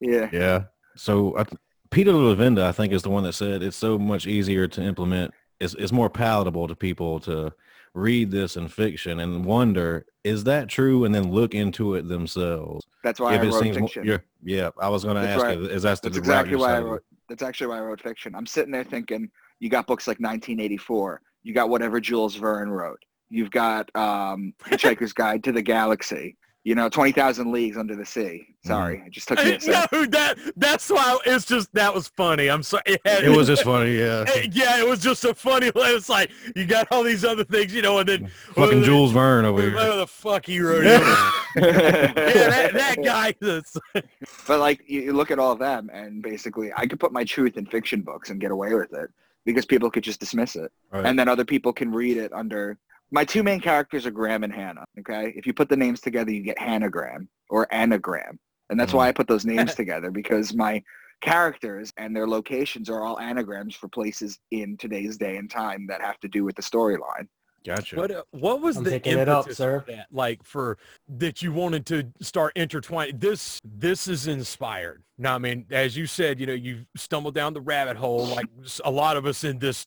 yeah. 0.00 0.30
yeah. 0.32 0.64
So 0.96 1.36
I 1.36 1.44
Peter 1.90 2.12
Levenda, 2.12 2.62
I 2.62 2.72
think, 2.72 2.92
is 2.92 3.02
the 3.02 3.10
one 3.10 3.24
that 3.24 3.34
said 3.34 3.62
it's 3.62 3.76
so 3.76 3.98
much 3.98 4.26
easier 4.26 4.66
to 4.68 4.82
implement. 4.82 5.32
It's, 5.60 5.74
it's 5.74 5.92
more 5.92 6.08
palatable 6.08 6.66
to 6.66 6.74
people 6.74 7.20
to 7.20 7.52
read 7.92 8.30
this 8.30 8.56
in 8.56 8.68
fiction 8.68 9.20
and 9.20 9.44
wonder, 9.44 10.06
is 10.24 10.44
that 10.44 10.68
true? 10.68 11.04
And 11.04 11.14
then 11.14 11.30
look 11.30 11.54
into 11.54 11.94
it 11.94 12.08
themselves. 12.08 12.86
That's 13.04 13.20
why 13.20 13.34
I 13.34 13.36
it 13.36 13.44
wrote 13.44 13.62
seems 13.62 13.78
more, 13.78 13.88
fiction. 13.88 14.06
yeah, 14.06 14.18
yeah. 14.42 14.70
I 14.80 14.88
was 14.88 15.04
going 15.04 15.22
to 15.22 15.28
ask 15.28 15.44
right. 15.44 15.58
you, 15.58 15.66
is 15.66 15.82
that 15.82 16.00
the 16.00 16.08
That's 16.08 16.18
route 16.18 16.46
exactly 16.46 16.50
you're 16.52 16.60
why 16.60 16.76
I 16.76 16.80
wrote. 16.80 17.04
That's 17.28 17.42
actually 17.42 17.66
why 17.66 17.78
I 17.78 17.82
wrote 17.82 18.00
fiction. 18.00 18.34
I'm 18.34 18.46
sitting 18.46 18.72
there 18.72 18.84
thinking, 18.84 19.30
you 19.60 19.68
got 19.68 19.86
books 19.86 20.08
like 20.08 20.16
1984. 20.16 21.20
You 21.42 21.52
got 21.52 21.68
whatever 21.68 22.00
Jules 22.00 22.34
Verne 22.34 22.70
wrote. 22.70 23.04
You've 23.28 23.50
got 23.50 23.94
um, 23.94 24.54
Hitchhiker's 24.64 25.12
Guide 25.12 25.44
to 25.44 25.52
the 25.52 25.62
Galaxy. 25.62 26.38
You 26.64 26.74
know, 26.74 26.88
20,000 26.88 27.52
Leagues 27.52 27.76
Under 27.76 27.94
the 27.94 28.06
Sea. 28.06 28.46
Sorry, 28.64 29.02
it 29.06 29.10
just 29.12 29.28
took 29.28 29.36
me 29.44 29.52
a 29.54 29.58
no, 29.92 30.06
that 30.06 30.36
that's 30.56 30.88
why 30.88 31.18
it's 31.26 31.44
just 31.44 31.70
that 31.74 31.94
was 31.94 32.08
funny. 32.08 32.48
I'm 32.48 32.62
sorry. 32.62 32.82
It, 32.86 33.02
had- 33.04 33.24
It 33.30 33.36
was 33.36 33.48
just 33.48 33.64
funny, 33.64 33.98
yeah. 33.98 34.24
Eh, 34.28 34.48
yeah, 34.50 34.80
it 34.80 34.88
was 34.88 35.00
just 35.00 35.26
a 35.26 35.34
funny. 35.34 35.70
It's 35.76 36.08
like 36.08 36.30
you 36.56 36.64
got 36.64 36.88
all 36.90 37.02
these 37.02 37.22
other 37.22 37.44
things, 37.44 37.74
you 37.74 37.82
know, 37.82 37.98
and 37.98 38.08
then 38.08 38.30
Fucking 38.54 38.78
well, 38.78 38.82
Jules 38.82 39.12
Verne 39.12 39.44
over 39.44 39.60
here. 39.60 39.74
Whatever 39.74 39.96
the 39.98 40.06
fuck 40.06 40.46
he 40.46 40.58
wrote. 40.60 40.84
yeah, 40.84 41.30
that, 41.54 42.70
that 42.72 42.96
guy. 43.04 43.34
That's, 43.40 43.76
but 43.92 44.58
like, 44.58 44.80
you, 44.88 45.02
you 45.02 45.12
look 45.12 45.30
at 45.30 45.38
all 45.38 45.52
of 45.52 45.58
them, 45.58 45.90
and 45.92 46.22
basically, 46.22 46.72
I 46.74 46.86
could 46.86 46.98
put 46.98 47.12
my 47.12 47.24
truth 47.24 47.58
in 47.58 47.66
fiction 47.66 48.00
books 48.00 48.30
and 48.30 48.40
get 48.40 48.50
away 48.50 48.72
with 48.74 48.94
it 48.94 49.10
because 49.44 49.66
people 49.66 49.90
could 49.90 50.02
just 50.02 50.18
dismiss 50.20 50.56
it. 50.56 50.72
Right. 50.90 51.04
and 51.04 51.18
then 51.18 51.28
other 51.28 51.44
people 51.44 51.74
can 51.74 51.92
read 51.92 52.16
it 52.16 52.32
under 52.32 52.78
my 53.14 53.24
two 53.24 53.44
main 53.44 53.60
characters 53.60 54.06
are 54.06 54.10
Graham 54.10 54.42
and 54.42 54.52
Hannah. 54.52 54.84
Okay, 54.98 55.32
if 55.36 55.46
you 55.46 55.54
put 55.54 55.68
the 55.68 55.76
names 55.76 56.00
together, 56.00 56.32
you 56.32 56.42
get 56.42 56.58
Hanagram 56.58 57.28
or 57.48 57.72
Anagram, 57.72 58.40
and 58.70 58.78
that's 58.78 58.92
why 58.92 59.08
I 59.08 59.12
put 59.12 59.28
those 59.28 59.46
names 59.46 59.74
together 59.76 60.10
because 60.10 60.52
my 60.52 60.82
characters 61.20 61.92
and 61.96 62.14
their 62.14 62.26
locations 62.26 62.90
are 62.90 63.02
all 63.02 63.18
anagrams 63.18 63.74
for 63.74 63.88
places 63.88 64.38
in 64.50 64.76
today's 64.76 65.16
day 65.16 65.36
and 65.36 65.48
time 65.48 65.86
that 65.86 66.02
have 66.02 66.18
to 66.20 66.28
do 66.28 66.44
with 66.44 66.56
the 66.56 66.62
storyline. 66.62 67.28
Gotcha. 67.64 67.96
What 67.96 68.10
uh, 68.10 68.24
what 68.32 68.60
was 68.60 68.76
I'm 68.76 68.84
the 68.84 68.90
picking 68.90 69.18
it 69.18 69.28
up, 69.28 69.50
sir. 69.50 69.80
for 69.86 69.92
that? 69.92 70.08
Like 70.10 70.42
for 70.42 70.76
that 71.08 71.40
you 71.40 71.52
wanted 71.52 71.86
to 71.86 72.04
start 72.20 72.52
intertwining 72.56 73.18
this 73.18 73.60
this 73.64 74.06
is 74.08 74.26
inspired. 74.26 75.02
Now 75.16 75.36
I 75.36 75.38
mean, 75.38 75.64
as 75.70 75.96
you 75.96 76.06
said, 76.06 76.40
you 76.40 76.46
know, 76.46 76.52
you 76.52 76.84
stumbled 76.96 77.34
down 77.34 77.54
the 77.54 77.62
rabbit 77.62 77.96
hole 77.96 78.26
like 78.26 78.46
a 78.84 78.90
lot 78.90 79.16
of 79.16 79.24
us 79.24 79.44
in 79.44 79.60
this 79.60 79.86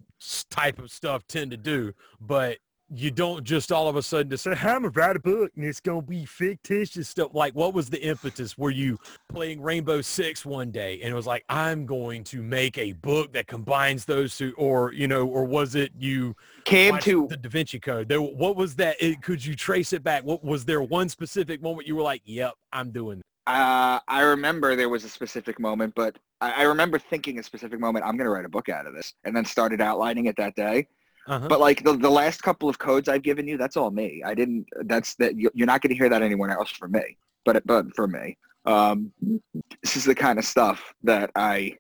type 0.50 0.80
of 0.80 0.90
stuff 0.90 1.28
tend 1.28 1.52
to 1.52 1.58
do, 1.58 1.94
but 2.20 2.58
you 2.94 3.12
don't 3.12 3.44
just 3.44 3.72
all 3.72 3.88
of 3.88 3.96
a 3.96 4.02
sudden 4.02 4.30
just 4.30 4.44
say, 4.44 4.52
I'm 4.52 4.82
gonna 4.84 4.90
write 4.90 5.16
a 5.16 5.20
book 5.20 5.52
and 5.56 5.66
it's 5.66 5.80
gonna 5.80 6.02
be 6.02 6.26
fictitious 6.26 7.10
stuff. 7.10 7.34
Like 7.34 7.54
what 7.54 7.74
was 7.74 7.90
the 7.90 8.02
impetus? 8.02 8.58
Were 8.58 8.72
you 8.72 8.98
playing 9.30 9.62
Rainbow 9.62 10.02
Six 10.02 10.46
one 10.46 10.72
day 10.72 11.00
and 11.02 11.12
it 11.12 11.16
was 11.16 11.28
like, 11.28 11.44
I'm 11.50 11.86
going 11.86 12.24
to 12.26 12.42
make 12.42 12.78
a 12.78 12.94
book 12.94 13.34
that 13.34 13.48
combines 13.48 14.06
those 14.06 14.38
two 14.38 14.54
or 14.58 14.94
you 14.94 15.08
know, 15.08 15.28
or 15.28 15.46
was 15.46 15.76
it 15.76 15.92
you 15.98 16.36
Came 16.68 16.98
to 17.00 17.28
the 17.30 17.38
Da 17.38 17.50
Vinci 17.50 17.80
Code. 17.80 18.10
There, 18.10 18.22
what 18.22 18.58
was 18.58 18.76
that? 18.76 18.98
It, 19.00 19.22
could 19.22 19.44
you 19.44 19.56
trace 19.56 19.94
it 19.94 20.04
back? 20.04 20.24
What 20.24 20.44
was 20.44 20.66
there 20.66 20.82
one 20.82 21.08
specific 21.08 21.62
moment 21.62 21.88
you 21.88 21.96
were 21.96 22.02
like, 22.02 22.22
"Yep, 22.26 22.54
I'm 22.74 22.92
doing." 22.92 23.22
Uh, 23.46 24.00
I 24.06 24.22
remember 24.22 24.76
there 24.76 24.90
was 24.90 25.06
a 25.06 25.10
specific 25.10 25.60
moment, 25.60 25.94
but 25.96 26.18
I, 26.42 26.52
I 26.52 26.64
remember 26.64 27.00
thinking 27.00 27.40
a 27.40 27.44
specific 27.44 27.80
moment. 27.80 28.04
I'm 28.04 28.18
going 28.18 28.26
to 28.26 28.32
write 28.32 28.44
a 28.44 28.50
book 28.50 28.68
out 28.68 28.86
of 28.86 28.94
this, 28.94 29.14
and 29.24 29.36
then 29.36 29.46
started 29.46 29.80
outlining 29.80 30.26
it 30.26 30.36
that 30.36 30.56
day. 30.56 30.88
Uh-huh. 31.28 31.48
But 31.48 31.60
like 31.60 31.84
the, 31.84 31.94
the 31.98 32.10
last 32.10 32.42
couple 32.42 32.70
of 32.70 32.80
codes 32.80 33.10
I've 33.10 33.22
given 33.24 33.48
you, 33.48 33.58
that's 33.58 33.78
all 33.78 33.92
me. 33.92 34.24
I 34.26 34.34
didn't. 34.34 34.66
That's 34.86 35.16
that. 35.16 35.38
you- 35.38 35.52
You're 35.54 35.68
not 35.68 35.82
going 35.82 35.90
to 35.90 35.96
hear 35.96 36.10
that 36.10 36.22
anywhere 36.22 36.52
else 36.52 36.72
from 36.72 36.92
me. 36.94 37.18
But 37.46 37.66
but 37.66 37.86
for 37.96 38.08
me, 38.08 38.38
um, 38.66 39.12
this 39.84 39.96
is 39.96 40.06
the 40.06 40.16
kind 40.16 40.40
of 40.40 40.46
stuff 40.46 40.94
that 41.04 41.32
I 41.36 41.76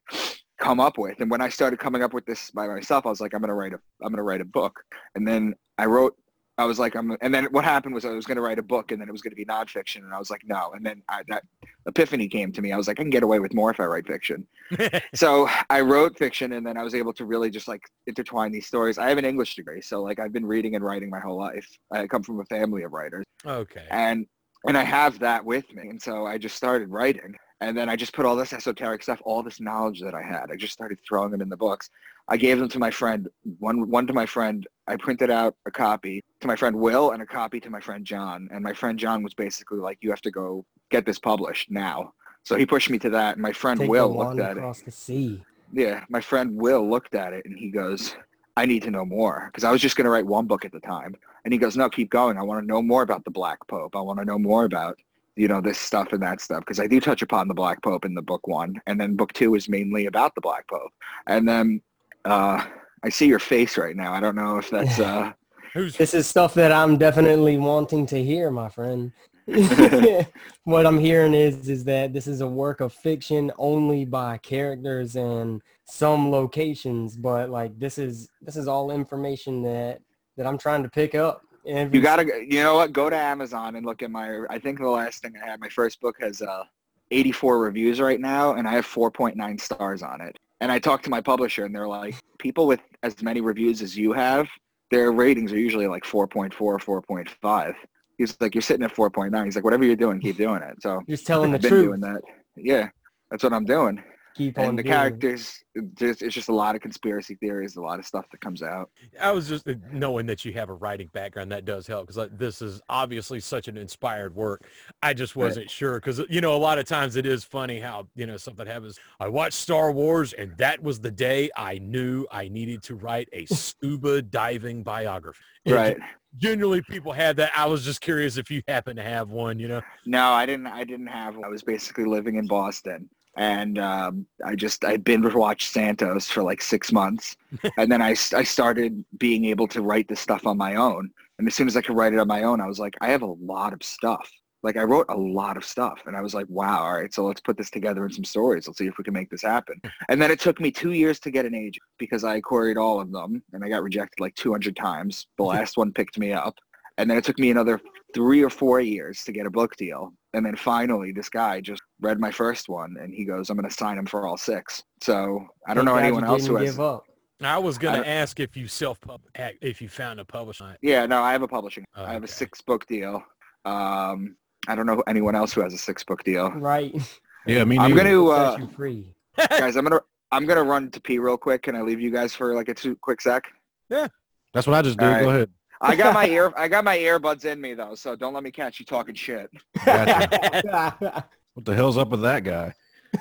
come 0.59 0.79
up 0.79 0.97
with. 0.97 1.19
And 1.21 1.29
when 1.31 1.41
I 1.41 1.49
started 1.49 1.79
coming 1.79 2.03
up 2.03 2.13
with 2.13 2.25
this 2.25 2.51
by 2.51 2.67
myself, 2.67 3.05
I 3.05 3.09
was 3.09 3.21
like, 3.21 3.33
I'm 3.33 3.41
going 3.41 3.49
to 3.49 3.53
write 3.55 3.73
a. 3.73 3.79
I'm 4.01 4.09
going 4.09 4.17
to 4.17 4.23
write 4.23 4.41
a 4.41 4.45
book. 4.45 4.79
And 5.15 5.27
then 5.27 5.55
I 5.77 5.85
wrote. 5.85 6.15
I 6.57 6.65
was 6.65 6.79
like, 6.79 6.95
I'm. 6.95 7.15
And 7.21 7.33
then 7.33 7.45
what 7.45 7.63
happened 7.63 7.93
was 7.93 8.05
I 8.05 8.09
was 8.09 8.25
going 8.25 8.37
to 8.37 8.41
write 8.41 8.59
a 8.59 8.63
book, 8.63 8.91
and 8.91 8.99
then 8.99 9.07
it 9.07 9.11
was 9.11 9.21
going 9.21 9.31
to 9.31 9.35
be 9.35 9.45
nonfiction, 9.45 9.97
and 9.97 10.13
I 10.13 10.19
was 10.19 10.29
like, 10.29 10.41
no. 10.45 10.71
And 10.73 10.85
then 10.85 11.03
I, 11.09 11.21
that 11.27 11.43
epiphany 11.87 12.27
came 12.27 12.51
to 12.51 12.61
me. 12.61 12.71
I 12.71 12.77
was 12.77 12.87
like, 12.87 12.99
I 12.99 13.03
can 13.03 13.09
get 13.09 13.23
away 13.23 13.39
with 13.39 13.53
more 13.53 13.71
if 13.71 13.79
I 13.79 13.85
write 13.85 14.05
fiction 14.05 14.45
so 15.15 15.49
I 15.69 15.81
wrote 15.81 16.17
fiction 16.17 16.53
and 16.53 16.65
then 16.65 16.77
I 16.77 16.83
was 16.83 16.93
able 16.93 17.13
to 17.13 17.25
really 17.25 17.49
just 17.49 17.67
like 17.67 17.81
intertwine 18.05 18.51
these 18.51 18.67
stories. 18.67 18.97
I 18.97 19.09
have 19.09 19.17
an 19.17 19.25
English 19.25 19.55
degree, 19.55 19.81
so 19.81 20.01
like 20.01 20.19
I've 20.19 20.33
been 20.33 20.45
reading 20.45 20.75
and 20.75 20.83
writing 20.83 21.09
my 21.09 21.19
whole 21.19 21.37
life. 21.37 21.67
I 21.91 22.07
come 22.07 22.23
from 22.23 22.39
a 22.39 22.45
family 22.45 22.83
of 22.83 22.91
writers 22.91 23.25
okay. 23.45 23.85
and 23.89 24.25
and 24.65 24.77
I 24.77 24.83
have 24.83 25.19
that 25.19 25.45
with 25.45 25.71
me. 25.73 25.89
And 25.89 26.01
so 26.01 26.25
I 26.25 26.37
just 26.37 26.55
started 26.55 26.89
writing 26.89 27.35
and 27.61 27.77
then 27.77 27.89
I 27.89 27.95
just 27.95 28.13
put 28.13 28.25
all 28.25 28.35
this 28.35 28.53
esoteric 28.53 29.01
stuff, 29.03 29.21
all 29.23 29.41
this 29.41 29.59
knowledge 29.59 30.01
that 30.01 30.13
I 30.13 30.21
had. 30.21 30.51
I 30.51 30.55
just 30.55 30.73
started 30.73 30.99
throwing 31.07 31.31
them 31.31 31.41
in 31.41 31.49
the 31.49 31.57
books. 31.57 31.89
I 32.29 32.37
gave 32.37 32.59
them 32.59 32.67
to 32.69 32.79
my 32.79 32.91
friend, 32.91 33.29
one 33.59 33.89
one 33.89 34.05
to 34.07 34.13
my 34.13 34.25
friend. 34.25 34.67
I 34.87 34.95
printed 34.97 35.29
out 35.31 35.55
a 35.65 35.71
copy 35.71 36.23
to 36.41 36.47
my 36.47 36.55
friend 36.55 36.75
Will 36.75 37.11
and 37.11 37.21
a 37.21 37.25
copy 37.25 37.59
to 37.61 37.69
my 37.69 37.79
friend 37.79 38.05
John. 38.05 38.49
And 38.51 38.63
my 38.63 38.73
friend 38.73 38.99
John 38.99 39.23
was 39.23 39.33
basically 39.33 39.79
like, 39.79 39.97
you 40.01 40.09
have 40.09 40.21
to 40.21 40.31
go 40.31 40.65
get 40.89 41.05
this 41.05 41.19
published 41.19 41.71
now. 41.71 42.13
So 42.43 42.55
he 42.55 42.65
pushed 42.65 42.89
me 42.89 42.99
to 42.99 43.09
that. 43.11 43.33
And 43.33 43.41
my 43.41 43.51
friend 43.51 43.79
Take 43.79 43.89
Will 43.89 44.15
looked 44.15 44.39
at 44.39 44.57
it. 44.57 44.85
the 44.85 44.91
sea. 44.91 45.43
Yeah, 45.73 46.05
my 46.09 46.21
friend 46.21 46.55
Will 46.55 46.89
looked 46.89 47.15
at 47.15 47.33
it 47.33 47.45
and 47.45 47.57
he 47.57 47.69
goes, 47.69 48.15
I 48.55 48.65
need 48.65 48.83
to 48.83 48.91
know 48.91 49.05
more 49.05 49.49
because 49.51 49.63
I 49.63 49.71
was 49.71 49.81
just 49.81 49.95
going 49.95 50.05
to 50.05 50.09
write 50.09 50.25
one 50.25 50.47
book 50.47 50.65
at 50.65 50.71
the 50.71 50.79
time. 50.79 51.15
And 51.43 51.53
he 51.53 51.57
goes, 51.57 51.77
no, 51.77 51.89
keep 51.89 52.09
going. 52.09 52.37
I 52.37 52.41
want 52.41 52.61
to 52.61 52.67
know 52.67 52.81
more 52.81 53.03
about 53.03 53.23
the 53.23 53.31
Black 53.31 53.65
Pope. 53.67 53.95
I 53.95 54.01
want 54.01 54.19
to 54.19 54.25
know 54.25 54.39
more 54.39 54.65
about, 54.65 54.97
you 55.35 55.47
know, 55.47 55.61
this 55.61 55.77
stuff 55.77 56.11
and 56.11 56.21
that 56.23 56.41
stuff 56.41 56.61
because 56.61 56.79
I 56.79 56.87
do 56.87 56.99
touch 56.99 57.21
upon 57.21 57.47
the 57.47 57.53
Black 57.53 57.81
Pope 57.83 58.03
in 58.05 58.15
the 58.15 58.21
book 58.21 58.47
one. 58.47 58.81
And 58.87 58.99
then 58.99 59.15
book 59.15 59.33
two 59.33 59.55
is 59.55 59.69
mainly 59.69 60.07
about 60.07 60.35
the 60.35 60.41
Black 60.41 60.67
Pope. 60.67 60.91
And 61.27 61.47
then 61.47 61.81
uh, 62.27 62.65
I 63.03 63.09
see 63.09 63.27
your 63.27 63.39
face 63.39 63.77
right 63.77 63.95
now. 63.95 64.13
I 64.13 64.19
don't 64.19 64.35
know 64.35 64.57
if 64.57 64.69
that's, 64.69 64.99
uh, 65.11 65.31
Who's 65.73 65.95
This 65.95 66.13
is 66.13 66.27
stuff 66.27 66.53
that 66.55 66.71
I'm 66.71 66.97
definitely 66.97 67.57
wanting 67.57 68.05
to 68.07 68.23
hear, 68.23 68.49
my 68.49 68.69
friend. 68.69 69.11
what 70.63 70.85
I'm 70.85 70.97
hearing 70.97 71.33
is 71.33 71.69
is 71.69 71.83
that 71.85 72.13
this 72.13 72.27
is 72.27 72.41
a 72.41 72.47
work 72.47 72.81
of 72.81 72.91
fiction 72.91 73.51
only 73.57 74.03
by 74.03 74.37
characters 74.39 75.15
and 75.15 75.61
some 75.85 76.31
locations, 76.31 77.15
but 77.15 77.49
like 77.49 77.77
this 77.79 77.97
is 77.97 78.29
this 78.41 78.57
is 78.57 78.67
all 78.67 78.91
information 78.91 79.61
that 79.63 80.01
that 80.35 80.45
I'm 80.45 80.57
trying 80.57 80.83
to 80.83 80.89
pick 80.89 81.15
up. 81.15 81.43
Every 81.65 81.97
you 81.97 82.03
gotta, 82.03 82.25
you 82.47 82.63
know 82.63 82.75
what? 82.75 82.93
Go 82.93 83.09
to 83.09 83.15
Amazon 83.15 83.75
and 83.75 83.85
look 83.85 84.01
at 84.01 84.09
my, 84.09 84.45
I 84.49 84.57
think 84.57 84.79
the 84.79 84.89
last 84.89 85.21
thing 85.21 85.33
I 85.41 85.45
had, 85.45 85.59
my 85.59 85.69
first 85.69 85.99
book 85.99 86.15
has 86.21 86.41
uh, 86.41 86.63
84 87.11 87.59
reviews 87.59 87.99
right 87.99 88.19
now 88.19 88.53
and 88.53 88.67
I 88.67 88.73
have 88.73 88.85
4.9 88.85 89.59
stars 89.59 90.01
on 90.01 90.21
it. 90.21 90.37
And 90.59 90.71
I 90.71 90.79
talked 90.79 91.03
to 91.05 91.09
my 91.09 91.21
publisher 91.21 91.65
and 91.65 91.75
they're 91.75 91.87
like, 91.87 92.15
people 92.39 92.67
with 92.67 92.79
as 93.03 93.21
many 93.21 93.41
reviews 93.41 93.81
as 93.81 93.95
you 93.97 94.11
have, 94.13 94.47
their 94.89 95.11
ratings 95.11 95.51
are 95.53 95.59
usually 95.59 95.87
like 95.87 96.03
4.4, 96.03 96.53
4.5. 96.53 97.73
He's 98.17 98.35
like, 98.39 98.55
you're 98.55 98.61
sitting 98.61 98.83
at 98.83 98.95
4.9. 98.95 99.45
He's 99.45 99.55
like, 99.55 99.63
whatever 99.63 99.83
you're 99.83 99.95
doing, 99.95 100.19
keep 100.19 100.37
doing 100.37 100.61
it. 100.63 100.81
So 100.81 101.01
just 101.07 101.27
telling 101.27 101.51
the 101.51 101.55
I've 101.57 101.61
been 101.61 101.69
truth. 101.69 101.85
doing 101.85 101.99
that. 102.01 102.21
Yeah, 102.55 102.89
that's 103.29 103.43
what 103.43 103.53
I'm 103.53 103.65
doing. 103.65 104.01
Keep 104.37 104.59
on 104.59 104.65
And 104.65 104.79
the 104.79 104.83
doing 104.83 104.93
characters, 104.93 105.63
just, 105.95 106.21
it's 106.21 106.35
just 106.35 106.49
a 106.49 106.53
lot 106.53 106.75
of 106.75 106.81
conspiracy 106.81 107.35
theories, 107.35 107.75
a 107.75 107.81
lot 107.81 107.97
of 107.97 108.05
stuff 108.05 108.25
that 108.31 108.39
comes 108.39 108.61
out. 108.61 108.91
I 109.19 109.31
was 109.31 109.47
just 109.47 109.67
uh, 109.67 109.73
knowing 109.91 110.27
that 110.27 110.45
you 110.45 110.53
have 110.53 110.69
a 110.69 110.73
writing 110.73 111.09
background 111.11 111.51
that 111.51 111.65
does 111.65 111.87
help 111.87 112.07
because 112.07 112.29
this 112.33 112.61
is 112.61 112.79
obviously 112.87 113.39
such 113.39 113.67
an 113.67 113.77
inspired 113.77 114.35
work. 114.35 114.69
I 115.01 115.15
just 115.15 115.35
wasn't 115.35 115.71
sure 115.71 115.99
because 115.99 116.21
you 116.29 116.39
know 116.39 116.55
a 116.55 116.57
lot 116.57 116.77
of 116.77 116.85
times 116.85 117.15
it 117.15 117.25
is 117.25 117.43
funny 117.43 117.79
how 117.79 118.07
you 118.15 118.27
know 118.27 118.37
something 118.37 118.67
happens. 118.67 118.99
I 119.19 119.27
watched 119.27 119.55
Star 119.55 119.91
Wars 119.91 120.33
and 120.33 120.55
that 120.57 120.83
was 120.83 120.99
the 120.99 121.11
day 121.11 121.49
I 121.57 121.79
knew 121.79 122.27
I 122.31 122.47
needed 122.47 122.83
to 122.83 122.95
write 122.95 123.29
a 123.33 123.45
scuba 123.53 124.21
diving 124.21 124.83
biography. 124.83 125.41
And 125.65 125.75
Right. 125.75 125.97
Generally, 126.37 126.83
people 126.83 127.11
had 127.11 127.37
that. 127.37 127.51
I 127.55 127.65
was 127.65 127.83
just 127.83 128.01
curious 128.01 128.37
if 128.37 128.51
you 128.51 128.61
happen 128.67 128.95
to 128.97 129.03
have 129.03 129.29
one. 129.29 129.57
You 129.57 129.67
know. 129.67 129.81
No, 130.05 130.31
I 130.31 130.45
didn't. 130.45 130.67
I 130.67 130.83
didn't 130.83 131.07
have. 131.07 131.35
One. 131.35 131.45
I 131.45 131.47
was 131.47 131.63
basically 131.63 132.05
living 132.05 132.35
in 132.35 132.45
Boston, 132.45 133.09
and 133.37 133.77
um, 133.77 134.25
I 134.43 134.55
just 134.55 134.83
I 134.83 134.97
binge 134.97 135.33
watched 135.33 135.71
Santos 135.71 136.27
for 136.27 136.43
like 136.43 136.61
six 136.61 136.91
months, 136.91 137.37
and 137.77 137.91
then 137.91 138.01
I 138.01 138.11
I 138.33 138.43
started 138.43 139.05
being 139.17 139.45
able 139.45 139.67
to 139.69 139.81
write 139.81 140.07
this 140.07 140.19
stuff 140.19 140.45
on 140.45 140.57
my 140.57 140.75
own. 140.75 141.11
And 141.37 141.47
as 141.47 141.53
soon 141.53 141.67
as 141.67 141.77
I 141.77 141.81
could 141.81 141.95
write 141.95 142.13
it 142.13 142.19
on 142.19 142.27
my 142.27 142.43
own, 142.43 142.59
I 142.59 142.67
was 142.67 142.79
like, 142.79 142.95
I 142.99 143.09
have 143.09 143.21
a 143.21 143.27
lot 143.27 143.71
of 143.71 143.83
stuff. 143.83 144.27
Like 144.63 144.75
I 144.75 144.81
wrote 144.81 145.05
a 145.09 145.15
lot 145.15 145.55
of 145.55 145.63
stuff, 145.63 146.01
and 146.07 146.17
I 146.17 146.21
was 146.21 146.33
like, 146.33 146.47
wow, 146.49 146.83
all 146.83 146.93
right, 146.93 147.13
so 147.13 147.25
let's 147.25 147.39
put 147.39 147.57
this 147.57 147.69
together 147.69 148.03
in 148.05 148.11
some 148.11 148.23
stories. 148.23 148.67
Let's 148.67 148.79
see 148.79 148.87
if 148.87 148.97
we 148.97 149.03
can 149.03 149.13
make 149.13 149.29
this 149.29 149.43
happen. 149.43 149.79
And 150.09 150.19
then 150.19 150.31
it 150.31 150.39
took 150.39 150.59
me 150.59 150.71
two 150.71 150.93
years 150.93 151.19
to 151.21 151.31
get 151.31 151.45
an 151.45 151.53
agent 151.53 151.83
because 151.99 152.23
I 152.23 152.41
queried 152.41 152.77
all 152.77 152.99
of 152.99 153.11
them, 153.11 153.43
and 153.53 153.63
I 153.63 153.69
got 153.69 153.83
rejected 153.83 154.19
like 154.19 154.33
200 154.35 154.75
times. 154.75 155.27
The 155.37 155.43
last 155.55 155.77
one 155.77 155.93
picked 155.93 156.17
me 156.17 156.33
up, 156.33 156.55
and 156.97 157.07
then 157.07 157.17
it 157.17 157.23
took 157.23 157.37
me 157.37 157.51
another 157.51 157.79
three 158.15 158.43
or 158.43 158.49
four 158.49 158.79
years 158.79 159.23
to 159.25 159.31
get 159.31 159.45
a 159.45 159.51
book 159.51 159.75
deal. 159.75 160.11
And 160.33 160.43
then 160.43 160.55
finally, 160.55 161.11
this 161.11 161.29
guy 161.29 161.61
just 161.61 161.81
read 162.01 162.19
my 162.19 162.31
first 162.31 162.69
one, 162.69 162.95
and 163.01 163.13
he 163.13 163.25
goes, 163.25 163.49
"I'm 163.49 163.57
going 163.57 163.69
to 163.69 163.75
sign 163.75 163.97
him 163.97 164.05
for 164.05 164.27
all 164.27 164.37
six. 164.37 164.83
So 165.01 165.47
I 165.67 165.73
don't 165.73 165.85
Thank 165.85 165.95
know 165.95 166.01
anyone 166.01 166.23
else 166.23 166.45
who 166.45 166.55
has. 166.57 166.71
give 166.71 166.79
up. 166.79 167.03
I 167.41 167.57
was 167.59 167.77
gonna 167.77 168.01
I- 168.01 168.05
ask 168.07 168.39
if 168.39 168.57
you 168.57 168.67
self 168.67 168.99
pub 168.99 169.21
if 169.61 169.81
you 169.81 169.89
found 169.89 170.19
a 170.19 170.25
publisher. 170.25 170.75
Yeah, 170.81 171.05
no, 171.05 171.21
I 171.21 171.31
have 171.33 171.43
a 171.43 171.47
publishing. 171.47 171.85
Oh, 171.95 172.03
I 172.03 172.13
have 172.13 172.23
a 172.23 172.27
six 172.27 172.61
book 172.61 172.87
deal. 172.87 173.23
Um, 173.65 174.35
I 174.67 174.75
don't 174.75 174.85
know 174.87 175.03
anyone 175.07 175.35
else 175.35 175.53
who 175.53 175.61
has 175.61 175.73
a 175.73 175.77
six 175.77 176.03
book 176.03 176.23
deal. 176.23 176.49
Right. 176.51 176.93
Yeah, 177.45 177.63
me 177.63 177.77
I'm 177.77 177.95
gonna 177.95 178.09
Set 178.09 178.15
uh, 178.17 178.57
you 178.59 178.67
free. 178.75 179.15
guys. 179.37 179.77
I'm 179.77 179.85
gonna 179.85 180.01
I'm 180.33 180.45
gonna 180.45 180.63
run 180.65 180.91
to 180.91 180.99
pee 180.99 181.17
real 181.17 181.37
quick. 181.37 181.61
Can 181.61 181.77
I 181.77 181.81
leave 181.81 182.01
you 182.01 182.11
guys 182.11 182.33
for 182.35 182.53
like 182.53 182.67
a 182.67 182.73
two 182.73 182.97
quick 182.97 183.21
sec? 183.21 183.45
Yeah, 183.89 184.09
that's 184.53 184.67
what 184.67 184.73
I 184.75 184.81
just 184.81 184.97
did. 184.97 185.05
All 185.05 185.13
right. 185.13 185.23
Go 185.23 185.29
ahead. 185.29 185.49
I 185.79 185.95
got 185.95 186.13
my 186.13 186.27
ear 186.29 186.51
I 186.57 186.67
got 186.67 186.83
my 186.83 186.97
earbuds 186.97 187.45
in 187.45 187.61
me 187.61 187.73
though, 187.73 187.95
so 187.95 188.17
don't 188.17 188.33
let 188.33 188.43
me 188.43 188.51
catch 188.51 188.81
you 188.81 188.85
talking 188.85 189.15
shit. 189.15 189.49
Gotcha. 189.85 191.25
What 191.57 191.65
the 191.65 191.73
hell's 191.73 191.97
up 191.97 192.09
with 192.09 192.21
that 192.21 192.43
guy? 192.43 192.71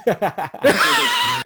I 0.06 1.42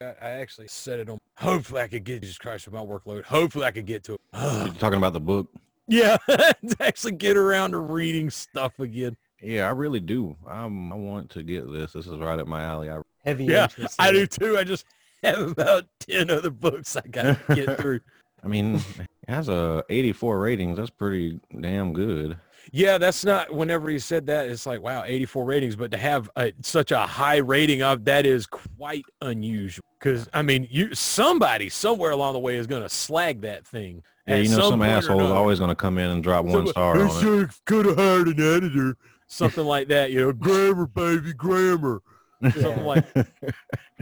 I 0.00 0.30
actually 0.30 0.66
set 0.66 0.98
it 0.98 1.08
on. 1.08 1.18
Hopefully, 1.36 1.82
I 1.82 1.86
could 1.86 2.02
get 2.02 2.22
Jesus 2.22 2.36
Christ 2.36 2.66
with 2.66 2.74
my 2.74 2.80
workload. 2.80 3.22
Hopefully, 3.22 3.64
I 3.64 3.70
could 3.70 3.86
get 3.86 4.02
to 4.02 4.14
it. 4.14 4.20
You're 4.34 4.74
talking 4.74 4.98
about 4.98 5.12
the 5.12 5.20
book. 5.20 5.46
yeah, 5.86 6.16
to 6.28 6.76
actually 6.80 7.12
get 7.12 7.36
around 7.36 7.70
to 7.70 7.78
reading 7.78 8.28
stuff 8.28 8.80
again. 8.80 9.16
Yeah, 9.40 9.68
I 9.68 9.70
really 9.70 10.00
do. 10.00 10.36
I'm, 10.48 10.92
I 10.92 10.96
want 10.96 11.30
to 11.30 11.44
get 11.44 11.72
this. 11.72 11.92
This 11.92 12.08
is 12.08 12.18
right 12.18 12.40
up 12.40 12.48
my 12.48 12.64
alley. 12.64 12.90
I, 12.90 12.98
Heavy 13.24 13.44
Yeah, 13.44 13.64
interest. 13.64 13.94
I 14.00 14.08
in 14.08 14.14
do 14.16 14.26
too. 14.26 14.58
I 14.58 14.64
just 14.64 14.84
have 15.22 15.52
about 15.52 15.84
ten 16.00 16.28
other 16.28 16.50
books 16.50 16.96
I 16.96 17.02
got 17.02 17.38
to 17.46 17.54
get 17.54 17.76
through. 17.80 18.00
I 18.42 18.48
mean, 18.48 18.80
it 19.26 19.30
has 19.32 19.48
a 19.48 19.84
84 19.88 20.38
ratings. 20.40 20.76
That's 20.78 20.90
pretty 20.90 21.40
damn 21.60 21.92
good. 21.92 22.36
Yeah, 22.70 22.96
that's 22.98 23.24
not. 23.24 23.52
Whenever 23.52 23.90
he 23.90 23.98
said 23.98 24.26
that, 24.26 24.48
it's 24.48 24.66
like 24.66 24.80
wow, 24.80 25.02
84 25.04 25.44
ratings. 25.44 25.76
But 25.76 25.90
to 25.90 25.98
have 25.98 26.30
a, 26.36 26.52
such 26.62 26.90
a 26.92 27.00
high 27.00 27.36
rating 27.38 27.82
of 27.82 28.04
that 28.04 28.24
is 28.24 28.46
quite 28.46 29.04
unusual. 29.20 29.84
Because 29.98 30.28
I 30.32 30.42
mean, 30.42 30.66
you 30.70 30.94
somebody 30.94 31.68
somewhere 31.68 32.12
along 32.12 32.34
the 32.34 32.38
way 32.38 32.56
is 32.56 32.66
going 32.66 32.82
to 32.82 32.88
slag 32.88 33.42
that 33.42 33.66
thing. 33.66 34.02
Yeah, 34.26 34.36
you 34.36 34.48
know, 34.50 34.70
some, 34.70 34.78
point 34.78 34.92
or 34.92 34.94
asshole 34.94 35.20
is 35.24 35.30
always 35.32 35.58
going 35.58 35.70
to 35.70 35.74
come 35.74 35.98
in 35.98 36.08
and 36.10 36.22
drop 36.22 36.44
one 36.44 36.52
Somebody, 36.66 36.70
star 36.70 36.96
"They 36.98 37.04
on 37.04 37.10
it. 37.10 37.20
should 37.20 37.64
could 37.64 37.86
have 37.86 37.96
hired 37.96 38.28
an 38.28 38.40
editor, 38.40 38.96
something 39.26 39.64
like 39.64 39.88
that. 39.88 40.12
You 40.12 40.20
know, 40.20 40.32
grammar, 40.32 40.86
baby, 40.86 41.32
grammar, 41.32 42.00
something 42.42 42.62
Yeah. 42.62 42.82
like. 42.84 43.06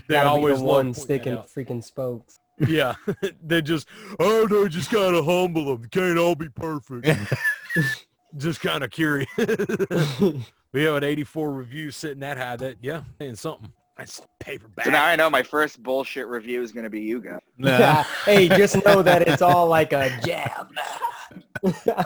They 0.09 0.17
always 0.17 0.59
the 0.59 0.65
one 0.65 0.93
sticking 0.93 1.37
freaking 1.37 1.85
spokes. 1.85 2.40
Yeah, 2.69 2.95
they 3.43 3.63
just 3.63 3.89
oh 4.19 4.47
no, 4.51 4.69
just 4.69 4.91
kind 4.91 5.15
of 5.15 5.25
humble 5.25 5.65
them. 5.65 5.89
Can't 5.91 6.19
all 6.19 6.35
be 6.35 6.49
perfect. 6.49 7.09
just 8.37 8.61
kind 8.61 8.85
of 8.85 8.91
curious. 8.91 9.29
we 10.73 10.83
have 10.83 10.97
an 10.97 11.05
84 11.05 11.53
review 11.53 11.91
sitting 11.91 12.21
that 12.21 12.37
high. 12.37 12.57
That 12.57 12.77
yeah, 12.83 13.03
saying 13.19 13.37
something. 13.37 13.73
That's 13.97 14.23
paperback. 14.39 14.87
So 14.87 14.91
now 14.91 15.05
I 15.05 15.17
know 15.17 15.29
my 15.29 15.43
first 15.43 15.83
bullshit 15.83 16.27
review 16.27 16.63
is 16.63 16.73
going 16.73 16.85
to 16.85 16.91
be 16.91 17.01
you 17.01 17.21
guys. 17.21 17.41
Nah. 17.59 18.03
hey, 18.25 18.49
just 18.49 18.83
know 18.85 19.03
that 19.03 19.29
it's 19.29 19.43
all 19.43 19.67
like 19.67 19.93
a 19.93 20.11
jab. 20.25 20.73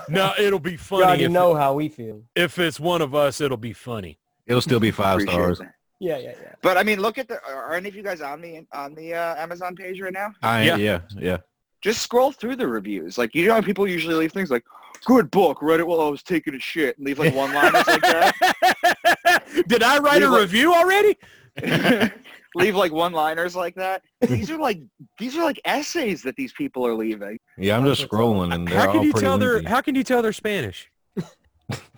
no, 0.08 0.32
it'll 0.38 0.58
be 0.58 0.72
you 0.72 0.78
funny 0.78 1.04
already 1.04 1.24
if, 1.24 1.30
know 1.30 1.54
how 1.54 1.74
we 1.74 1.88
feel. 1.88 2.22
if 2.34 2.58
it's 2.58 2.80
one 2.80 3.00
of 3.00 3.14
us. 3.14 3.40
It'll 3.40 3.56
be 3.56 3.72
funny. 3.72 4.18
It'll 4.46 4.60
still 4.60 4.80
be 4.80 4.90
five 4.90 5.20
Appreciate 5.20 5.34
stars. 5.34 5.58
that. 5.60 5.74
Yeah, 6.00 6.18
yeah, 6.18 6.32
yeah. 6.40 6.54
But 6.62 6.76
I 6.76 6.82
mean, 6.82 7.00
look 7.00 7.18
at 7.18 7.28
the. 7.28 7.40
Are 7.46 7.74
any 7.74 7.88
of 7.88 7.94
you 7.94 8.02
guys 8.02 8.20
on 8.20 8.40
the 8.40 8.66
on 8.72 8.94
the 8.94 9.14
uh, 9.14 9.36
Amazon 9.36 9.74
page 9.76 10.00
right 10.00 10.12
now? 10.12 10.32
I 10.42 10.64
Yeah. 10.64 10.76
yeah, 10.76 11.00
yeah. 11.16 11.36
Just 11.82 12.02
scroll 12.02 12.32
through 12.32 12.56
the 12.56 12.66
reviews. 12.66 13.16
Like 13.18 13.34
you 13.34 13.46
know, 13.46 13.54
how 13.54 13.60
people 13.62 13.86
usually 13.86 14.14
leave 14.14 14.32
things 14.32 14.50
like 14.50 14.64
"good 15.04 15.30
book," 15.30 15.62
read 15.62 15.80
it 15.80 15.86
while 15.86 16.00
I 16.00 16.08
was 16.08 16.22
taking 16.22 16.54
a 16.54 16.58
shit, 16.58 16.96
and 16.98 17.06
leave 17.06 17.18
like 17.18 17.34
one 17.34 17.52
liners 17.54 17.86
like 17.86 18.02
that. 18.02 19.64
Did 19.68 19.82
I 19.82 19.98
write 19.98 20.22
a 20.22 20.28
like- 20.28 20.40
review 20.42 20.74
already? 20.74 21.16
leave 22.56 22.74
like 22.74 22.92
one 22.92 23.12
liners 23.12 23.54
like 23.54 23.74
that. 23.76 24.02
These 24.20 24.50
are 24.50 24.58
like 24.58 24.80
these 25.18 25.36
are 25.36 25.44
like 25.44 25.60
essays 25.64 26.22
that 26.22 26.36
these 26.36 26.52
people 26.52 26.86
are 26.86 26.94
leaving. 26.94 27.38
Yeah, 27.58 27.76
I'm 27.76 27.84
just 27.84 28.08
scrolling 28.08 28.52
and 28.54 28.66
they're 28.66 28.78
How 28.78 28.86
all 28.88 28.92
can 28.94 29.02
you 29.02 29.12
pretty 29.12 29.24
tell 29.26 29.38
they're. 29.38 29.62
How 29.62 29.80
can 29.80 29.94
you 29.94 30.02
tell 30.04 30.22
they're 30.22 30.32
Spanish? 30.32 30.90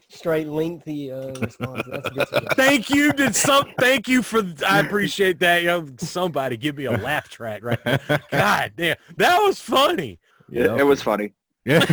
Straight 0.08 0.46
lengthy 0.46 1.10
uh, 1.10 1.32
response. 1.40 1.82
That's 1.90 2.08
good. 2.10 2.28
stuff. 2.28 2.44
Thank 2.56 2.90
you. 2.90 3.12
Did 3.12 3.34
some? 3.34 3.66
Thank 3.80 4.06
you 4.06 4.22
for. 4.22 4.42
I 4.66 4.78
appreciate 4.80 5.40
that. 5.40 5.62
You 5.62 5.68
know, 5.68 5.88
somebody 5.98 6.56
give 6.56 6.76
me 6.76 6.84
a 6.84 6.92
laugh 6.92 7.28
track 7.28 7.64
right 7.64 7.78
now. 7.84 7.98
God 8.30 8.72
damn, 8.76 8.96
that 9.16 9.38
was 9.42 9.58
funny. 9.60 10.18
It, 10.50 10.64
Yeah. 10.66 10.76
it 10.76 10.84
was 10.84 11.02
funny. 11.02 11.32
Yeah. 11.64 11.84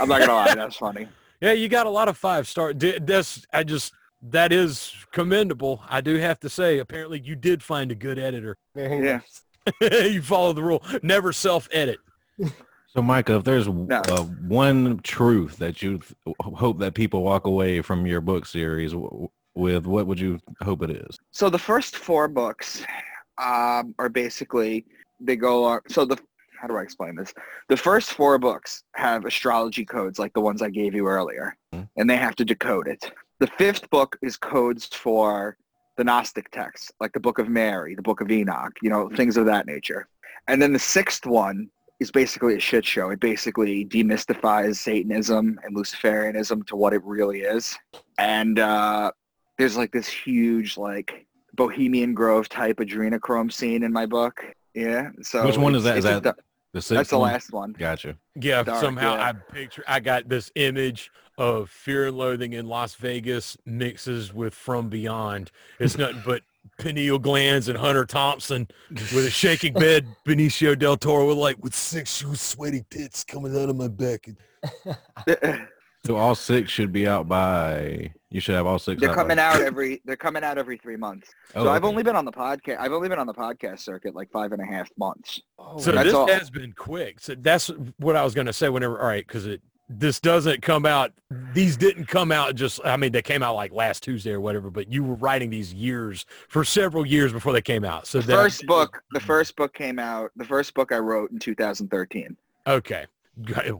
I'm 0.00 0.08
not 0.08 0.18
gonna 0.20 0.32
lie, 0.34 0.54
that's 0.54 0.76
funny. 0.76 1.06
Yeah, 1.40 1.52
you 1.52 1.68
got 1.68 1.86
a 1.86 1.90
lot 1.90 2.08
of 2.08 2.16
five 2.16 2.48
star. 2.48 2.72
di- 2.74 2.98
That's 2.98 3.46
I 3.52 3.62
just 3.62 3.92
that 4.22 4.52
is 4.52 4.92
commendable. 5.12 5.82
I 5.88 6.00
do 6.00 6.16
have 6.16 6.40
to 6.40 6.48
say. 6.50 6.78
Apparently, 6.80 7.20
you 7.20 7.36
did 7.36 7.62
find 7.62 7.92
a 7.92 7.94
good 7.94 8.18
editor. 8.18 8.56
Yeah. 8.74 9.20
you 9.80 10.20
follow 10.20 10.52
the 10.52 10.62
rule. 10.64 10.82
Never 11.04 11.32
self 11.32 11.68
edit. 11.70 11.98
So, 12.94 13.02
Micah, 13.02 13.36
if 13.36 13.44
there's 13.44 13.68
uh, 13.68 14.24
one 14.48 14.98
truth 15.04 15.58
that 15.58 15.80
you 15.80 15.98
th- 15.98 16.36
hope 16.40 16.80
that 16.80 16.94
people 16.94 17.22
walk 17.22 17.46
away 17.46 17.82
from 17.82 18.04
your 18.04 18.20
book 18.20 18.46
series 18.46 18.90
w- 18.92 19.28
with, 19.54 19.86
what 19.86 20.08
would 20.08 20.18
you 20.18 20.40
hope 20.60 20.82
it 20.82 20.90
is? 20.90 21.16
So 21.30 21.48
the 21.48 21.58
first 21.58 21.96
four 21.96 22.26
books 22.26 22.82
um, 23.38 23.94
are 24.00 24.08
basically 24.08 24.86
they 25.20 25.36
go 25.36 25.64
on. 25.64 25.80
So 25.88 26.04
the 26.04 26.18
how 26.60 26.66
do 26.66 26.76
I 26.76 26.82
explain 26.82 27.14
this? 27.14 27.32
The 27.68 27.76
first 27.76 28.12
four 28.12 28.38
books 28.38 28.82
have 28.96 29.24
astrology 29.24 29.84
codes 29.84 30.18
like 30.18 30.32
the 30.34 30.40
ones 30.40 30.60
I 30.60 30.68
gave 30.68 30.92
you 30.94 31.06
earlier, 31.06 31.56
Mhm. 31.72 31.88
and 31.96 32.10
they 32.10 32.16
have 32.16 32.34
to 32.36 32.44
decode 32.44 32.88
it. 32.88 33.12
The 33.38 33.46
fifth 33.46 33.88
book 33.90 34.18
is 34.20 34.36
codes 34.36 34.86
for 34.86 35.56
the 35.96 36.04
Gnostic 36.04 36.50
texts, 36.50 36.90
like 37.00 37.12
the 37.12 37.20
Book 37.20 37.38
of 37.38 37.48
Mary, 37.48 37.94
the 37.94 38.02
Book 38.02 38.20
of 38.20 38.30
Enoch, 38.30 38.72
you 38.82 38.90
know, 38.90 39.08
things 39.10 39.36
of 39.36 39.46
that 39.46 39.66
nature. 39.66 40.08
And 40.48 40.60
then 40.60 40.72
the 40.72 40.78
sixth 40.78 41.24
one 41.24 41.70
is 42.00 42.10
basically 42.10 42.56
a 42.56 42.60
shit 42.60 42.84
show. 42.84 43.10
It 43.10 43.20
basically 43.20 43.84
demystifies 43.84 44.76
Satanism 44.76 45.60
and 45.62 45.76
Luciferianism 45.76 46.66
to 46.68 46.76
what 46.76 46.94
it 46.94 47.04
really 47.04 47.42
is. 47.42 47.78
And 48.18 48.58
uh, 48.58 49.12
there's 49.58 49.76
like 49.76 49.92
this 49.92 50.08
huge 50.08 50.78
like 50.78 51.26
Bohemian 51.54 52.14
Grove 52.14 52.48
type 52.48 52.78
adrenochrome 52.78 53.52
scene 53.52 53.82
in 53.82 53.92
my 53.92 54.06
book. 54.06 54.42
Yeah. 54.74 55.10
So 55.22 55.46
Which 55.46 55.58
one 55.58 55.74
is 55.74 55.84
that? 55.84 55.98
Is 55.98 56.06
it's 56.06 56.16
a 56.16 56.20
that 56.20 56.36
du- 56.36 56.42
The 56.72 56.80
sixth 56.80 56.96
that's 56.96 57.10
the 57.10 57.18
last 57.18 57.52
one. 57.52 57.74
Gotcha. 57.78 58.16
Yeah, 58.34 58.62
Dark, 58.62 58.80
somehow 58.80 59.16
yeah. 59.16 59.28
I 59.28 59.32
picture 59.52 59.84
I 59.86 60.00
got 60.00 60.28
this 60.28 60.50
image 60.54 61.10
of 61.36 61.68
Fear 61.70 62.08
and 62.08 62.16
Loathing 62.16 62.52
in 62.54 62.66
Las 62.66 62.94
Vegas 62.94 63.56
mixes 63.66 64.32
with 64.32 64.54
From 64.54 64.88
Beyond. 64.88 65.50
It's 65.78 65.98
nothing 65.98 66.22
but 66.24 66.42
pineal 66.78 67.18
glands 67.18 67.68
and 67.68 67.78
Hunter 67.78 68.04
Thompson 68.04 68.66
with 68.90 69.26
a 69.26 69.30
shaking 69.30 69.72
bed, 69.74 70.06
Benicio 70.26 70.78
del 70.78 70.96
Toro 70.96 71.28
with 71.28 71.38
like 71.38 71.62
with 71.62 71.74
sexual 71.74 72.34
sweaty 72.34 72.84
tits 72.90 73.24
coming 73.24 73.56
out 73.60 73.68
of 73.68 73.76
my 73.76 73.88
back. 73.88 74.28
So 76.06 76.16
all 76.16 76.34
six 76.34 76.70
should 76.70 76.92
be 76.92 77.06
out 77.06 77.28
by. 77.28 78.10
You 78.30 78.40
should 78.40 78.54
have 78.54 78.66
all 78.66 78.78
6 78.78 78.98
They're 78.98 79.10
out 79.10 79.16
coming 79.16 79.36
by- 79.36 79.42
out 79.42 79.60
every 79.60 80.00
they're 80.06 80.16
coming 80.16 80.42
out 80.42 80.56
every 80.56 80.78
three 80.78 80.96
months. 80.96 81.28
Oh, 81.54 81.64
so 81.64 81.70
I've 81.70 81.84
only 81.84 82.02
been 82.02 82.16
on 82.16 82.24
the 82.24 82.32
podcast 82.32 82.78
I've 82.78 82.92
only 82.92 83.10
been 83.10 83.18
on 83.18 83.26
the 83.26 83.34
podcast 83.34 83.80
circuit 83.80 84.14
like 84.14 84.30
five 84.30 84.52
and 84.52 84.62
a 84.62 84.64
half 84.64 84.88
months. 84.96 85.42
So 85.78 85.92
That's 85.92 86.04
this 86.06 86.14
all. 86.14 86.26
has 86.28 86.48
been 86.48 86.72
quick. 86.72 87.20
So 87.20 87.34
that's 87.38 87.70
what 87.98 88.16
I 88.16 88.24
was 88.24 88.32
going 88.34 88.46
to 88.46 88.52
say 88.54 88.70
whenever, 88.70 88.98
all 88.98 89.08
right, 89.08 89.26
because 89.26 89.44
it, 89.46 89.60
this 89.98 90.20
doesn't 90.20 90.62
come 90.62 90.86
out, 90.86 91.12
these 91.52 91.76
didn't 91.76 92.06
come 92.06 92.30
out 92.30 92.54
just, 92.54 92.80
I 92.84 92.96
mean, 92.96 93.10
they 93.10 93.22
came 93.22 93.42
out 93.42 93.56
like 93.56 93.72
last 93.72 94.04
Tuesday 94.04 94.30
or 94.30 94.40
whatever, 94.40 94.70
but 94.70 94.92
you 94.92 95.02
were 95.02 95.16
writing 95.16 95.50
these 95.50 95.74
years 95.74 96.26
for 96.48 96.64
several 96.64 97.04
years 97.04 97.32
before 97.32 97.52
they 97.52 97.60
came 97.60 97.84
out. 97.84 98.06
So 98.06 98.20
The 98.20 98.32
first 98.32 98.66
book 98.66 99.02
the 99.10 99.20
first 99.20 99.56
book 99.56 99.74
came 99.74 99.98
out 99.98 100.30
the 100.36 100.44
first 100.44 100.74
book 100.74 100.92
I 100.92 100.98
wrote 100.98 101.32
in 101.32 101.40
2013. 101.40 102.36
Okay. 102.66 103.06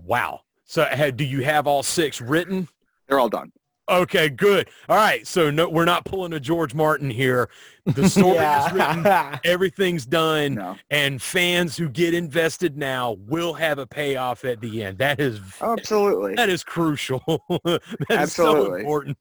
Wow. 0.05 0.41
So 0.65 0.85
had, 0.85 1.17
do 1.17 1.25
you 1.25 1.45
have 1.45 1.67
all 1.67 1.83
six 1.83 2.21
written? 2.21 2.67
They're 3.07 3.21
all 3.21 3.29
done. 3.29 3.53
Okay, 3.91 4.29
good. 4.29 4.69
All 4.89 4.97
right. 4.97 5.27
So 5.27 5.51
no, 5.51 5.69
we're 5.69 5.85
not 5.85 6.05
pulling 6.05 6.33
a 6.33 6.41
George 6.41 6.75
Martin 6.75 7.11
here. 7.11 7.51
The 7.87 8.09
story 8.09 8.39
is 8.39 8.73
written. 8.73 9.41
Everything's 9.45 10.07
done. 10.07 10.55
No. 10.55 10.77
And 10.91 11.21
fans 11.21 11.77
who 11.77 11.89
get 11.89 12.15
invested 12.15 12.77
now 12.77 13.17
will 13.27 13.53
have 13.55 13.79
a 13.79 13.87
payoff 13.87 14.45
at 14.45 14.61
the 14.61 14.85
end. 14.85 14.99
That 14.99 15.21
is 15.21 15.41
absolutely. 15.61 16.35
that 16.37 16.49
is 16.49 16.63
crucial. 16.63 17.21
that 17.65 17.83
is 18.11 18.33
so 18.33 18.47
Absolutely. 18.47 18.81
important. 18.81 19.19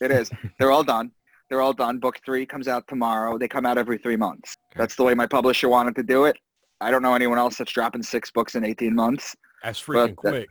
It 0.00 0.10
is. 0.10 0.30
They're 0.58 0.72
all 0.72 0.84
done. 0.84 1.12
They're 1.48 1.60
all 1.60 1.72
done. 1.72 1.98
Book 1.98 2.20
three 2.24 2.46
comes 2.46 2.68
out 2.68 2.86
tomorrow. 2.88 3.38
They 3.38 3.48
come 3.48 3.66
out 3.66 3.78
every 3.78 3.98
three 3.98 4.16
months. 4.16 4.56
That's 4.76 4.94
the 4.96 5.04
way 5.04 5.14
my 5.14 5.26
publisher 5.26 5.68
wanted 5.68 5.94
to 5.96 6.02
do 6.02 6.24
it. 6.24 6.36
I 6.80 6.90
don't 6.90 7.02
know 7.02 7.14
anyone 7.14 7.38
else 7.38 7.58
that's 7.58 7.72
dropping 7.72 8.02
six 8.02 8.30
books 8.30 8.54
in 8.54 8.64
18 8.64 8.94
months. 8.94 9.36
That's 9.62 9.82
freaking 9.82 10.16
But 10.22 10.32
quick. 10.32 10.48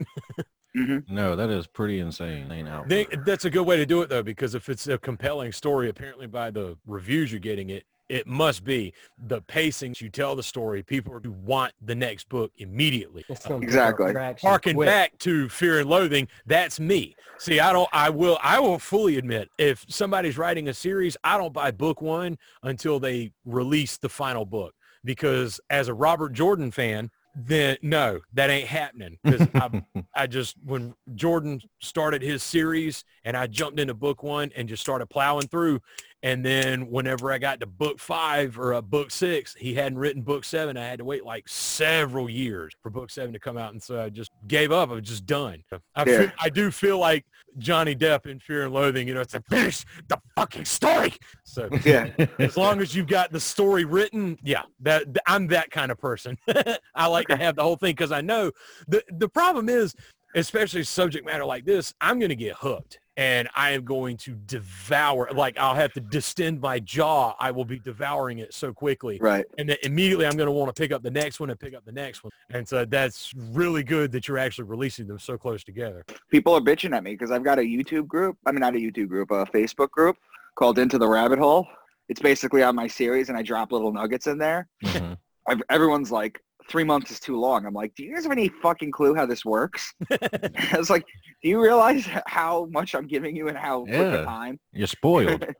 Hmm 0.75 0.99
No, 1.07 1.35
that 1.35 1.49
is 1.49 1.67
pretty 1.67 1.99
insane. 1.99 2.47
They, 2.87 3.05
that's 3.25 3.45
a 3.45 3.49
good 3.49 3.63
way 3.63 3.77
to 3.77 3.85
do 3.85 4.01
it 4.01 4.09
though, 4.09 4.23
because 4.23 4.55
if 4.55 4.69
it's 4.69 4.87
a 4.87 4.97
compelling 4.97 5.51
story, 5.51 5.89
apparently 5.89 6.27
by 6.27 6.51
the 6.51 6.77
reviews 6.85 7.31
you're 7.31 7.39
getting 7.39 7.69
it, 7.69 7.85
it 8.09 8.25
must 8.25 8.63
be 8.63 8.93
the 9.27 9.41
pacing. 9.41 9.95
You 9.99 10.09
tell 10.09 10.35
the 10.35 10.43
story, 10.43 10.81
people 10.81 11.19
who 11.23 11.31
want 11.31 11.73
the 11.79 11.93
next 11.93 12.27
book 12.27 12.51
immediately. 12.57 13.23
It's 13.29 13.45
gonna 13.45 13.59
pick 13.59 13.69
up 13.75 13.99
Exactly. 13.99 14.13
Harking 14.41 14.79
back 14.79 15.17
to 15.19 15.47
Fear 15.47 15.81
and 15.81 15.89
Loathing. 15.89 16.27
That's 16.47 16.79
me. 16.79 17.15
See, 17.37 17.59
I 17.59 17.71
don't. 17.71 17.87
I 17.93 18.09
will. 18.09 18.39
I 18.41 18.59
will 18.59 18.79
fully 18.79 19.17
admit 19.17 19.49
if 19.57 19.85
somebody's 19.87 20.37
writing 20.37 20.67
a 20.67 20.73
series, 20.73 21.15
I 21.23 21.37
don't 21.37 21.53
buy 21.53 21.71
book 21.71 22.01
one 22.01 22.37
until 22.63 22.99
they 22.99 23.31
release 23.45 23.97
the 23.97 24.09
final 24.09 24.43
book. 24.43 24.73
Because 25.05 25.61
as 25.69 25.87
a 25.87 25.93
Robert 25.93 26.33
Jordan 26.33 26.71
fan, 26.71 27.11
then 27.45 27.77
no, 27.81 28.19
that 28.33 28.49
ain't 28.49 28.67
happening. 28.67 29.17
Because 29.23 29.47
I, 29.55 29.83
I 30.15 30.27
just 30.27 30.55
when 30.63 30.93
Jordan 31.15 31.61
started 31.79 32.21
his 32.21 32.43
series 32.43 33.03
and 33.23 33.37
I 33.37 33.47
jumped 33.47 33.79
into 33.79 33.93
book 33.93 34.23
one 34.23 34.51
and 34.55 34.67
just 34.67 34.81
started 34.81 35.07
plowing 35.07 35.47
through. 35.47 35.79
And 36.21 36.43
then 36.43 36.89
whenever 36.89 37.31
I 37.31 37.37
got 37.37 37.61
to 37.61 37.65
book 37.65 37.97
five 37.97 38.59
or 38.59 38.73
uh, 38.73 38.81
book 38.81 39.09
six, 39.09 39.55
he 39.55 39.73
hadn't 39.73 39.97
written 39.97 40.21
book 40.21 40.43
seven. 40.43 40.75
I 40.75 40.85
had 40.85 40.99
to 40.99 41.05
wait 41.05 41.23
like 41.25 41.47
several 41.47 42.29
years 42.29 42.73
for 42.83 42.89
book 42.89 43.09
seven 43.09 43.31
to 43.31 43.39
come 43.39 43.57
out. 43.57 43.71
And 43.71 43.81
so 43.81 44.01
I 44.03 44.09
just 44.09 44.31
gave 44.47 44.71
up. 44.73 44.89
I 44.89 44.93
was 44.95 45.07
just 45.07 45.25
done. 45.25 45.63
I, 45.95 46.03
Yeah. 46.05 46.19
feel, 46.19 46.31
I 46.41 46.49
do 46.49 46.71
feel 46.71 46.97
like 46.99 47.25
Johnny 47.57 47.95
Depp 47.95 48.25
in 48.25 48.39
Fear 48.39 48.65
and 48.65 48.73
Loathing, 48.73 49.07
you 49.07 49.13
know, 49.13 49.21
it's 49.21 49.33
like, 49.33 49.47
finish 49.49 49.85
the 50.09 50.19
fucking 50.35 50.65
story. 50.65 51.13
So 51.45 51.69
Yeah. 51.85 52.09
as 52.37 52.57
long 52.57 52.81
as 52.81 52.93
you've 52.93 53.07
got 53.07 53.31
the 53.31 53.39
story 53.39 53.85
written, 53.85 54.37
yeah, 54.43 54.63
that 54.81 55.05
I'm 55.25 55.47
that 55.47 55.71
kind 55.71 55.89
of 55.89 55.97
person. 55.99 56.37
I 56.95 57.07
like 57.07 57.29
to 57.29 57.37
have 57.37 57.55
the 57.55 57.63
whole 57.63 57.77
thing 57.77 57.91
because 57.93 58.11
I 58.11 58.19
know 58.21 58.51
the 58.89 59.01
the 59.09 59.29
problem 59.29 59.69
is, 59.69 59.95
especially 60.35 60.83
subject 60.83 61.25
matter 61.25 61.45
like 61.45 61.65
this, 61.65 61.93
I'm 62.01 62.19
going 62.19 62.29
to 62.29 62.35
get 62.35 62.55
hooked 62.57 62.99
and 63.19 63.49
I 63.53 63.71
am 63.71 63.83
going 63.83 64.15
to 64.17 64.31
devour. 64.45 65.29
Like 65.33 65.57
I'll 65.59 65.75
have 65.75 65.91
to 65.93 65.99
distend 65.99 66.61
my 66.61 66.79
jaw. 66.79 67.35
I 67.37 67.51
will 67.51 67.65
be 67.65 67.77
devouring 67.79 68.39
it 68.39 68.53
so 68.53 68.71
quickly, 68.71 69.17
Right. 69.19 69.45
and 69.57 69.67
then 69.67 69.75
immediately 69.83 70.25
I'm 70.25 70.37
going 70.37 70.47
to 70.47 70.53
want 70.53 70.73
to 70.73 70.81
pick 70.81 70.93
up 70.93 71.03
the 71.03 71.11
next 71.11 71.39
one 71.41 71.49
and 71.49 71.59
pick 71.59 71.73
up 71.73 71.83
the 71.83 71.91
next 71.91 72.23
one. 72.23 72.31
And 72.51 72.65
so 72.65 72.85
that's 72.85 73.33
really 73.35 73.83
good 73.83 74.13
that 74.13 74.27
you're 74.29 74.37
actually 74.37 74.69
releasing 74.69 75.05
them 75.05 75.19
so 75.19 75.37
close 75.37 75.65
together. 75.65 76.05
People 76.31 76.53
are 76.53 76.61
bitching 76.61 76.95
at 76.95 77.03
me 77.03 77.11
because 77.11 77.29
I've 77.29 77.43
got 77.43 77.59
a 77.59 77.63
YouTube 77.63 78.07
group. 78.07 78.37
I 78.45 78.51
mean, 78.53 78.61
not 78.61 78.73
a 78.75 78.79
YouTube 78.79 79.09
group, 79.09 79.31
a 79.31 79.45
Facebook 79.47 79.91
group 79.91 80.15
called 80.55 80.79
Into 80.79 80.97
the 80.97 81.07
Rabbit 81.07 81.39
Hole. 81.39 81.67
It's 82.07 82.21
basically 82.21 82.63
on 82.63 82.73
my 82.73 82.87
series, 82.87 83.27
and 83.27 83.37
I 83.37 83.41
drop 83.43 83.71
little 83.73 83.91
nuggets 83.91 84.27
in 84.27 84.37
there. 84.37 84.67
Mhm. 84.83 85.17
Ev- 85.49 85.61
Everyone's 85.69 86.11
like, 86.11 86.41
three 86.69 86.83
months 86.83 87.11
is 87.11 87.19
too 87.19 87.39
long. 87.39 87.65
I'm 87.65 87.73
like, 87.73 87.93
do 87.95 88.03
you 88.03 88.13
guys 88.13 88.23
have 88.23 88.31
any 88.31 88.49
fucking 88.61 88.91
clue 88.91 89.15
how 89.15 89.25
this 89.25 89.43
works? 89.43 89.93
I 90.11 90.75
was 90.77 90.89
like, 90.89 91.05
do 91.41 91.49
you 91.49 91.61
realize 91.61 92.07
how 92.27 92.67
much 92.71 92.95
I'm 92.95 93.07
giving 93.07 93.35
you 93.35 93.47
and 93.47 93.57
how 93.57 93.81
quick 93.83 93.93
Yeah. 93.95 94.21
a 94.21 94.25
time? 94.25 94.59
You're 94.73 94.87
spoiled. 94.87 95.45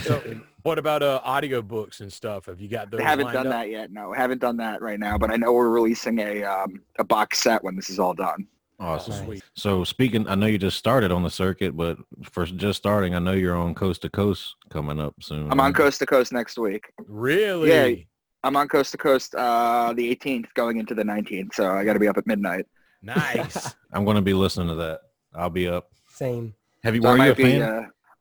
So, 0.00 0.22
what 0.62 0.78
about 0.78 1.02
uh, 1.02 1.20
audiobooks 1.26 2.00
and 2.00 2.10
stuff? 2.10 2.46
Have 2.46 2.58
you 2.58 2.68
got 2.68 2.90
those? 2.90 3.00
I 3.00 3.04
haven't 3.04 3.26
lined 3.26 3.34
done 3.34 3.46
up? 3.48 3.52
that 3.52 3.70
yet. 3.70 3.92
No, 3.92 4.14
I 4.14 4.16
haven't 4.16 4.40
done 4.40 4.56
that 4.58 4.80
right 4.80 4.98
now. 4.98 5.18
But 5.18 5.30
I 5.30 5.36
know 5.36 5.52
we're 5.52 5.68
releasing 5.68 6.18
a 6.20 6.42
um, 6.44 6.80
a 6.98 7.04
box 7.04 7.40
set 7.42 7.62
when 7.62 7.76
this 7.76 7.90
is 7.90 7.98
all 7.98 8.14
done. 8.14 8.46
Awesome. 8.80 9.28
Nice. 9.28 9.42
So 9.54 9.84
speaking, 9.84 10.26
I 10.26 10.36
know 10.36 10.46
you 10.46 10.56
just 10.56 10.78
started 10.78 11.12
on 11.12 11.22
the 11.22 11.28
circuit, 11.28 11.76
but 11.76 11.98
for 12.30 12.46
just 12.46 12.78
starting, 12.78 13.14
I 13.14 13.18
know 13.18 13.32
you're 13.32 13.56
on 13.56 13.74
Coast 13.74 14.00
to 14.02 14.08
Coast 14.08 14.54
coming 14.70 14.98
up 14.98 15.14
soon. 15.20 15.50
I'm 15.52 15.60
on 15.60 15.74
coast 15.74 15.98
to 15.98 16.06
coast 16.06 16.32
next 16.32 16.56
week. 16.58 16.90
Really? 17.06 18.08
I'm 18.46 18.56
on 18.56 18.68
coast 18.68 18.92
to 18.92 18.96
coast 18.98 19.34
uh, 19.34 19.92
the 19.96 20.14
18th, 20.14 20.46
going 20.54 20.76
into 20.78 20.94
the 20.94 21.02
19th. 21.02 21.52
So 21.54 21.68
I 21.72 21.84
got 21.84 21.94
to 21.94 21.98
be 21.98 22.06
up 22.06 22.16
at 22.16 22.26
midnight. 22.28 22.66
Nice. 23.02 23.74
I'm 23.92 24.04
going 24.04 24.14
to 24.14 24.22
be 24.22 24.34
listening 24.34 24.68
to 24.68 24.74
that. 24.76 25.00
I'll 25.34 25.50
be 25.50 25.66
up. 25.68 25.90
Same. 26.08 26.54
Have 26.84 26.94
you? 26.94 27.02
So 27.02 27.08
I 27.08 27.12
were 27.12 27.24
you 27.26 27.32
a 27.32 27.34
be. 27.34 27.42
fan? 27.42 27.62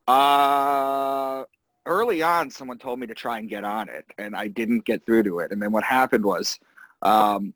Uh, 0.07 0.11
uh, 0.11 1.43
early 1.85 2.23
on, 2.23 2.49
someone 2.49 2.79
told 2.79 2.99
me 2.99 3.05
to 3.07 3.13
try 3.13 3.37
and 3.37 3.47
get 3.47 3.63
on 3.63 3.87
it, 3.87 4.05
and 4.17 4.35
I 4.35 4.47
didn't 4.47 4.83
get 4.85 5.05
through 5.05 5.23
to 5.23 5.39
it. 5.39 5.51
And 5.51 5.61
then 5.61 5.71
what 5.71 5.83
happened 5.83 6.25
was, 6.25 6.59
um, 7.03 7.53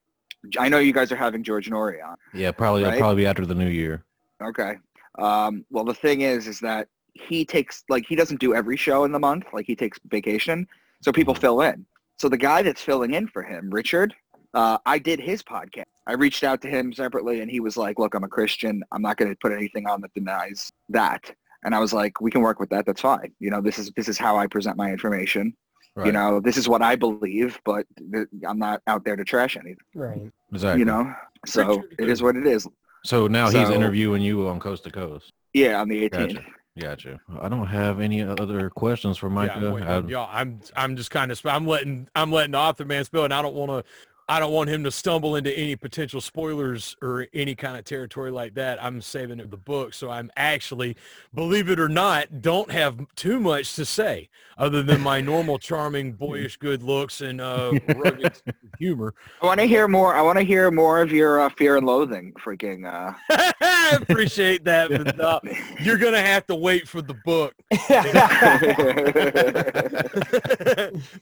I 0.59 0.69
know 0.69 0.77
you 0.77 0.93
guys 0.93 1.11
are 1.11 1.15
having 1.15 1.41
George 1.43 1.69
Noory 1.69 2.03
on. 2.07 2.15
yeah, 2.35 2.51
probably. 2.51 2.83
Right? 2.83 2.99
probably 2.99 3.23
be 3.23 3.27
after 3.27 3.45
the 3.47 3.55
new 3.55 3.67
year. 3.67 4.03
Okay. 4.43 4.75
Um, 5.17 5.65
well, 5.71 5.83
the 5.83 5.93
thing 5.95 6.21
is, 6.21 6.47
is 6.47 6.59
that 6.59 6.87
he 7.13 7.43
takes 7.43 7.83
like 7.89 8.05
he 8.07 8.15
doesn't 8.15 8.39
do 8.39 8.53
every 8.55 8.77
show 8.77 9.03
in 9.05 9.11
the 9.11 9.19
month. 9.19 9.45
Like 9.51 9.65
he 9.65 9.75
takes 9.75 9.99
vacation, 10.05 10.67
so 11.01 11.11
people 11.11 11.33
Mhm. 11.33 11.39
fill 11.41 11.61
in. 11.61 11.85
So 12.19 12.27
the 12.27 12.37
guy 12.37 12.61
that's 12.61 12.81
filling 12.81 13.13
in 13.13 13.27
for 13.27 13.43
him, 13.43 13.69
Richard, 13.69 14.13
uh, 14.53 14.77
I 14.85 14.99
did 14.99 15.19
his 15.19 15.41
podcast. 15.41 15.85
I 16.05 16.13
reached 16.13 16.43
out 16.43 16.61
to 16.63 16.67
him 16.67 16.91
separately, 16.91 17.41
and 17.41 17.49
he 17.49 17.59
was 17.59 17.77
like, 17.77 17.99
"Look, 17.99 18.13
I'm 18.13 18.23
a 18.23 18.27
Christian. 18.27 18.83
I'm 18.91 19.01
not 19.01 19.17
going 19.17 19.31
to 19.31 19.37
put 19.41 19.51
anything 19.51 19.87
on 19.87 20.01
that 20.01 20.13
denies 20.13 20.71
that." 20.89 21.31
And 21.63 21.73
I 21.73 21.79
was 21.79 21.93
like, 21.93 22.19
"We 22.19 22.31
can 22.31 22.41
work 22.41 22.59
with 22.59 22.69
that. 22.71 22.85
That's 22.85 23.01
fine. 23.01 23.31
You 23.39 23.51
know, 23.51 23.61
this 23.61 23.79
is 23.79 23.91
this 23.95 24.09
is 24.09 24.17
how 24.17 24.37
I 24.37 24.47
present 24.47 24.75
my 24.75 24.91
information. 24.91 25.53
Right. 25.95 26.07
You 26.07 26.11
know, 26.11 26.39
this 26.39 26.57
is 26.57 26.67
what 26.67 26.81
I 26.81 26.95
believe, 26.95 27.59
but 27.63 27.85
th- 28.11 28.27
I'm 28.47 28.59
not 28.59 28.81
out 28.87 29.05
there 29.05 29.15
to 29.15 29.23
trash 29.23 29.55
anything. 29.55 29.77
Right. 29.95 30.31
exactly. 30.51 30.79
You 30.79 30.85
know, 30.85 31.13
so 31.45 31.67
Richard 31.67 31.95
it 31.99 32.09
is 32.09 32.21
what 32.21 32.35
it 32.35 32.47
is. 32.47 32.67
So 33.05 33.27
now 33.27 33.49
he's 33.49 33.69
interviewing 33.69 34.21
you 34.21 34.47
on 34.47 34.59
Coast 34.59 34.83
to 34.85 34.91
Coast. 34.91 35.31
Yeah, 35.53 35.79
on 35.79 35.87
the 35.87 36.09
18th. 36.09 36.35
Gotcha. 36.35 36.45
Gotcha. 36.77 37.19
I 37.41 37.49
don't 37.49 37.67
have 37.67 37.99
any 37.99 38.21
other 38.21 38.69
questions 38.69 39.17
for 39.17 39.29
Micah. 39.29 39.59
Yeah, 39.61 39.71
wait, 39.71 39.83
I- 39.83 39.99
yeah, 40.07 40.27
I'm 40.29 40.61
I'm 40.75 40.95
just 40.95 41.11
kind 41.11 41.31
of 41.31 41.41
I'm 41.45 41.67
letting 41.67 42.07
I'm 42.15 42.31
letting 42.31 42.51
the 42.51 42.57
author 42.57 42.85
man 42.85 43.03
spill, 43.05 43.25
and 43.25 43.33
I 43.33 43.41
don't 43.41 43.55
want 43.55 43.71
to 43.85 43.91
I 44.29 44.39
don't 44.39 44.53
want 44.53 44.69
him 44.69 44.83
to 44.83 44.91
stumble 44.91 45.35
into 45.35 45.51
any 45.57 45.75
potential 45.75 46.21
spoilers 46.21 46.95
or 47.01 47.25
any 47.33 47.55
kind 47.55 47.75
of 47.77 47.83
territory 47.83 48.29
like 48.29 48.53
that. 48.53 48.81
I'm 48.81 49.01
saving 49.01 49.39
it 49.39 49.49
the 49.49 49.57
book, 49.57 49.95
so 49.95 50.11
I'm 50.11 50.31
actually, 50.37 50.95
believe 51.33 51.67
it 51.67 51.79
or 51.79 51.89
not, 51.89 52.43
don't 52.43 52.69
have 52.69 52.99
too 53.15 53.39
much 53.39 53.73
to 53.73 53.85
say 53.85 54.29
other 54.59 54.83
than 54.83 55.01
my 55.01 55.19
normal 55.19 55.57
charming, 55.59 56.11
boyish 56.11 56.57
good 56.57 56.83
looks 56.83 57.21
and 57.21 57.41
uh, 57.41 57.71
rugged 57.95 58.39
humor. 58.77 59.15
I 59.41 59.47
want 59.47 59.61
to 59.61 59.65
hear 59.65 59.87
more. 59.87 60.13
I 60.13 60.21
want 60.21 60.37
to 60.37 60.43
hear 60.43 60.69
more 60.69 61.01
of 61.01 61.11
your 61.11 61.41
uh, 61.41 61.49
fear 61.49 61.77
and 61.77 61.87
loathing. 61.87 62.33
Freaking. 62.33 62.85
Uh, 62.85 63.13
I 63.31 63.97
appreciate 64.01 64.63
that, 64.65 64.89
but 64.89 65.19
uh, 65.19 65.39
you're 65.81 65.97
gonna 65.97 66.21
have 66.21 66.45
to 66.47 66.55
wait 66.55 66.87
for 66.87 67.01
the 67.01 67.15
book. 67.25 67.55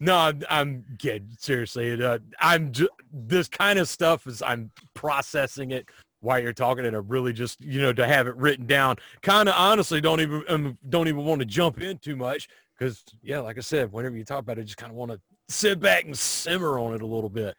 no, 0.01 0.18
I'm, 0.18 0.43
I'm 0.49 0.86
kidding. 0.97 1.30
Seriously, 1.38 2.03
uh, 2.03 2.20
I'm 2.39 2.72
ju- 2.74 2.89
this 3.12 3.48
kind 3.48 3.80
of 3.80 3.88
stuff 3.88 4.28
is 4.28 4.41
I'm 4.41 4.72
processing 4.93 5.72
it 5.72 5.89
while 6.22 6.39
you're 6.39 6.54
talking, 6.54 6.86
and 6.86 6.95
I 6.95 7.00
really 7.00 7.34
just 7.34 7.62
you 7.62 7.82
know 7.82 7.93
to 7.93 8.08
have 8.08 8.28
it 8.28 8.36
written 8.36 8.66
down. 8.66 8.98
Kind 9.22 9.50
of 9.50 9.56
honestly, 9.58 10.02
don't 10.02 10.22
even 10.22 10.43
um, 10.50 10.78
don't 10.89 11.08
even 11.08 11.24
want 11.26 11.39
to 11.39 11.45
jump 11.45 11.82
in 11.82 11.98
too 11.98 12.16
much 12.16 12.50
because 12.78 13.04
yeah, 13.22 13.39
like 13.39 13.58
I 13.58 13.62
said, 13.62 13.91
whenever 13.91 14.16
you 14.16 14.24
talk 14.24 14.39
about 14.39 14.58
it, 14.58 14.64
just 14.66 14.78
kind 14.78 14.91
of 14.91 14.95
want 14.95 15.12
to 15.12 15.20
sit 15.50 15.80
back 15.80 16.06
and 16.06 16.18
simmer 16.18 16.80
on 16.80 16.93
it 16.93 17.02
a 17.02 17.06
little 17.06 17.30
bit. 17.30 17.56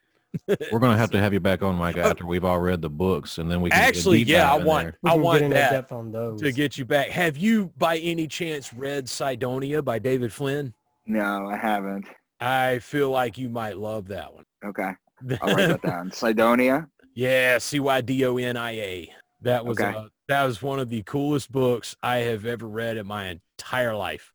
We're 0.70 0.78
gonna 0.78 0.98
have 0.98 1.10
to 1.12 1.20
have 1.20 1.32
you 1.32 1.40
back 1.40 1.62
on, 1.62 1.76
Mike 1.76 1.96
after 1.96 2.26
we've 2.26 2.44
all 2.44 2.60
read 2.60 2.82
the 2.82 2.90
books, 2.90 3.38
and 3.38 3.50
then 3.50 3.62
we 3.62 3.70
can 3.70 3.80
Actually, 3.80 4.22
yeah, 4.22 4.52
I 4.52 4.58
want 4.58 4.94
there. 5.02 5.10
I 5.10 5.16
want 5.16 5.40
that 5.50 5.70
depth 5.70 5.92
on 5.92 6.12
those. 6.12 6.42
to 6.42 6.52
get 6.52 6.76
you 6.76 6.84
back. 6.84 7.08
Have 7.08 7.38
you 7.38 7.72
by 7.78 7.96
any 7.98 8.26
chance 8.26 8.72
read 8.74 9.08
Cydonia 9.08 9.82
by 9.82 9.98
David 9.98 10.32
Flynn? 10.32 10.74
no, 11.06 11.48
I 11.48 11.56
haven't. 11.56 12.06
I 12.40 12.78
feel 12.80 13.10
like 13.10 13.38
you 13.38 13.48
might 13.48 13.78
love 13.78 14.08
that 14.08 14.32
one. 14.32 14.44
Okay, 14.64 14.92
I'll 15.42 15.54
write 15.54 15.68
that 15.68 15.82
down. 15.82 16.10
Cydonia. 16.12 16.88
Yeah, 17.14 17.58
C 17.58 17.80
Y 17.80 18.00
D 18.00 18.24
O 18.26 18.36
N 18.36 18.56
I 18.56 18.72
A. 18.72 19.12
That 19.42 19.64
was 19.64 19.78
Okay. 19.80 19.96
uh, 19.96 20.04
that 20.28 20.44
was 20.44 20.60
one 20.62 20.78
of 20.78 20.88
the 20.90 21.02
coolest 21.04 21.50
books 21.52 21.96
I 22.02 22.18
have 22.18 22.44
ever 22.44 22.66
read 22.68 22.96
in 22.96 23.06
my 23.06 23.28
entire 23.28 23.94
life. 23.96 24.32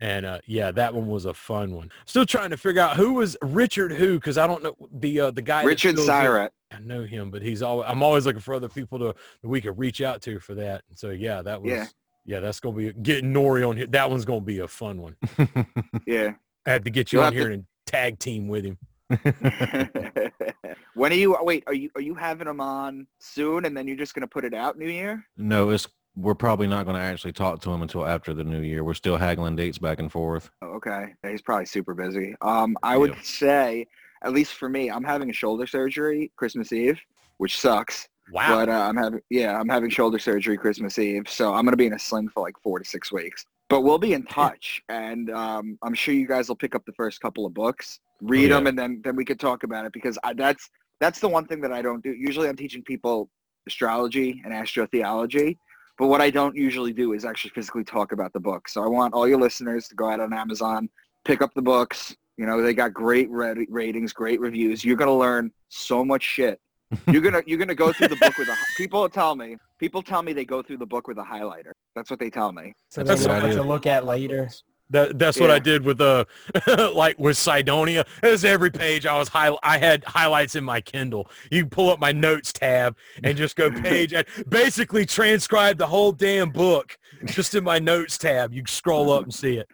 And 0.00 0.26
uh, 0.26 0.38
yeah, 0.46 0.70
that 0.72 0.94
one 0.94 1.06
was 1.06 1.24
a 1.24 1.32
fun 1.32 1.74
one. 1.74 1.90
Still 2.04 2.26
trying 2.26 2.50
to 2.50 2.58
figure 2.58 2.82
out 2.82 2.96
who 2.96 3.14
was 3.14 3.36
Richard 3.42 3.92
who 3.92 4.14
because 4.16 4.36
I 4.36 4.46
don't 4.46 4.62
know 4.62 4.76
the 4.92 5.20
uh, 5.20 5.30
the 5.30 5.40
guy. 5.42 5.62
Richard 5.62 5.96
Syatt. 5.96 6.50
I 6.70 6.78
know 6.80 7.04
him, 7.04 7.30
but 7.30 7.42
he's 7.42 7.62
always 7.62 7.86
I'm 7.88 8.02
always 8.02 8.26
looking 8.26 8.40
for 8.42 8.54
other 8.54 8.68
people 8.68 8.98
to 8.98 9.14
that 9.42 9.48
we 9.48 9.60
could 9.60 9.78
reach 9.78 10.00
out 10.02 10.20
to 10.22 10.38
for 10.40 10.54
that. 10.56 10.82
And 10.90 10.98
so 10.98 11.10
yeah, 11.10 11.40
that 11.42 11.60
was 11.62 11.70
Yeah. 11.72 11.86
yeah, 12.26 12.40
that's 12.40 12.60
gonna 12.60 12.76
be 12.76 12.92
getting 12.92 13.32
Noory 13.32 13.66
on 13.66 13.76
here. 13.78 13.86
That 13.86 14.10
one's 14.10 14.24
gonna 14.26 14.40
be 14.42 14.58
a 14.60 14.68
fun 14.68 15.00
one. 15.00 15.16
Yeah. 16.06 16.34
I 16.66 16.70
had 16.70 16.84
to 16.84 16.90
get 16.90 17.12
you 17.12 17.18
You'll 17.18 17.26
on 17.26 17.32
have 17.32 17.40
to- 17.42 17.48
here 17.48 17.52
and 17.54 17.64
tag 17.86 18.18
team 18.18 18.48
with 18.48 18.64
him. 18.64 18.78
when 20.94 21.12
are 21.12 21.16
you? 21.16 21.36
Wait, 21.40 21.64
are 21.66 21.74
you 21.74 21.90
are 21.94 22.00
you 22.00 22.14
having 22.14 22.46
them 22.46 22.60
on 22.60 23.06
soon, 23.18 23.64
and 23.64 23.76
then 23.76 23.86
you're 23.88 23.96
just 23.96 24.14
gonna 24.14 24.26
put 24.26 24.44
it 24.44 24.54
out 24.54 24.78
New 24.78 24.88
Year? 24.88 25.24
no, 25.36 25.70
it's 25.70 25.88
we're 26.14 26.34
probably 26.34 26.66
not 26.66 26.84
going 26.84 26.94
to 26.94 27.00
actually 27.00 27.32
talk 27.32 27.58
to 27.62 27.70
him 27.70 27.80
until 27.80 28.04
after 28.06 28.34
the 28.34 28.44
new 28.44 28.60
year. 28.60 28.84
We're 28.84 28.92
still 28.92 29.16
haggling 29.16 29.56
dates 29.56 29.78
back 29.78 29.98
and 29.98 30.12
forth. 30.12 30.50
Oh, 30.60 30.72
okay, 30.74 31.14
he's 31.26 31.40
probably 31.40 31.64
super 31.64 31.94
busy. 31.94 32.34
Um, 32.42 32.76
I 32.82 32.92
Yeah. 32.92 32.98
would 32.98 33.24
say, 33.24 33.86
at 34.22 34.34
least 34.34 34.52
for 34.52 34.68
me, 34.68 34.90
I'm 34.90 35.04
having 35.04 35.30
a 35.30 35.32
shoulder 35.32 35.66
surgery 35.66 36.30
Christmas 36.36 36.70
Eve, 36.70 37.00
which 37.38 37.58
sucks. 37.58 38.08
Wow. 38.30 38.56
But 38.56 38.68
uh, 38.68 38.72
I'm 38.72 38.96
having 38.98 39.20
yeah, 39.30 39.58
I'm 39.58 39.70
having 39.70 39.88
shoulder 39.88 40.18
surgery 40.18 40.58
Christmas 40.58 40.98
Eve, 40.98 41.28
so 41.30 41.54
I'm 41.54 41.64
gonna 41.64 41.78
be 41.78 41.86
in 41.86 41.94
a 41.94 41.98
sling 41.98 42.28
for 42.28 42.42
like 42.42 42.56
four 42.62 42.78
to 42.78 42.84
six 42.84 43.10
weeks. 43.10 43.46
But 43.70 43.80
we'll 43.80 43.96
be 43.98 44.12
in 44.12 44.24
touch, 44.26 44.82
and 44.90 45.30
um, 45.30 45.78
I'm 45.82 45.94
sure 45.94 46.12
you 46.12 46.28
guys 46.28 46.46
will 46.48 46.56
pick 46.56 46.74
up 46.74 46.84
the 46.84 46.92
first 46.92 47.22
couple 47.22 47.46
of 47.46 47.54
books, 47.54 48.00
read 48.22 48.46
oh, 48.46 48.48
yeah. 48.48 48.54
them, 48.54 48.66
and 48.68 48.78
then 48.78 49.00
then 49.04 49.16
we 49.16 49.24
could 49.24 49.40
talk 49.40 49.64
about 49.64 49.84
it 49.84 49.92
because 49.92 50.18
I, 50.24 50.32
that's 50.32 50.70
that's 51.00 51.20
the 51.20 51.28
one 51.28 51.46
thing 51.46 51.60
that 51.62 51.72
I 51.72 51.82
don't 51.82 52.02
do. 52.02 52.12
Usually, 52.12 52.48
I'm 52.48 52.56
teaching 52.56 52.82
people 52.82 53.28
astrology 53.66 54.40
and 54.44 54.52
astrotheology, 54.52 55.58
but 55.98 56.06
what 56.06 56.20
I 56.20 56.30
don't 56.30 56.56
usually 56.56 56.92
do 56.92 57.12
is 57.12 57.24
actually 57.24 57.50
physically 57.50 57.84
talk 57.84 58.12
about 58.12 58.32
the 58.32 58.40
book. 58.40 58.68
So 58.68 58.82
I 58.82 58.86
want 58.86 59.14
all 59.14 59.28
your 59.28 59.40
listeners 59.40 59.88
to 59.88 59.94
go 59.94 60.08
out 60.08 60.20
on 60.20 60.32
Amazon, 60.32 60.88
pick 61.24 61.42
up 61.42 61.52
the 61.54 61.62
books. 61.62 62.16
You 62.36 62.46
know, 62.46 62.62
they 62.62 62.72
got 62.72 62.94
great 62.94 63.30
rat- 63.30 63.58
ratings, 63.68 64.12
great 64.12 64.40
reviews. 64.40 64.84
You're 64.84 64.96
gonna 64.96 65.16
learn 65.16 65.52
so 65.68 66.04
much 66.04 66.22
shit. 66.22 66.60
You're 67.06 67.22
gonna 67.22 67.42
you're 67.46 67.58
gonna 67.58 67.74
go 67.74 67.90
through 67.90 68.08
the 68.08 68.16
book 68.16 68.36
with 68.36 68.48
a. 68.48 68.56
People 68.76 69.08
tell 69.08 69.34
me. 69.34 69.56
People 69.78 70.02
tell 70.02 70.22
me 70.22 70.34
they 70.34 70.44
go 70.44 70.62
through 70.62 70.76
the 70.76 70.86
book 70.86 71.08
with 71.08 71.16
a 71.16 71.22
highlighter. 71.22 71.72
That's 71.96 72.10
what 72.10 72.20
they 72.20 72.28
tell 72.28 72.52
me. 72.52 72.74
so 72.90 73.02
That's 73.02 73.24
they 73.24 73.32
a 73.32 73.40
know 73.40 73.56
to 73.56 73.62
look 73.62 73.86
at 73.86 74.04
later. 74.04 74.50
That 74.92 75.18
that's 75.18 75.40
what 75.40 75.50
I 75.50 75.58
did 75.58 75.84
with 75.84 76.00
uh 76.00 76.24
like 76.94 77.18
with 77.18 77.36
Cydonia. 77.36 78.04
It 78.22 78.30
was 78.30 78.44
every 78.44 78.70
page 78.70 79.06
I 79.06 79.18
was 79.18 79.28
high 79.28 79.50
I 79.62 79.78
had 79.78 80.04
highlights 80.04 80.54
in 80.54 80.64
my 80.64 80.80
Kindle. 80.80 81.30
You 81.50 81.66
pull 81.66 81.90
up 81.90 81.98
my 81.98 82.12
notes 82.12 82.52
tab 82.52 82.96
and 83.24 83.36
just 83.36 83.56
go 83.56 83.70
page 83.70 84.12
and 84.12 84.26
basically 84.48 85.06
transcribe 85.06 85.78
the 85.78 85.86
whole 85.86 86.12
damn 86.12 86.50
book 86.50 86.98
just 87.24 87.54
in 87.54 87.64
my 87.64 87.78
notes 87.78 88.18
tab. 88.18 88.52
You 88.52 88.62
scroll 88.66 89.10
up 89.10 89.24
and 89.24 89.34
see 89.34 89.58
it. 89.58 89.68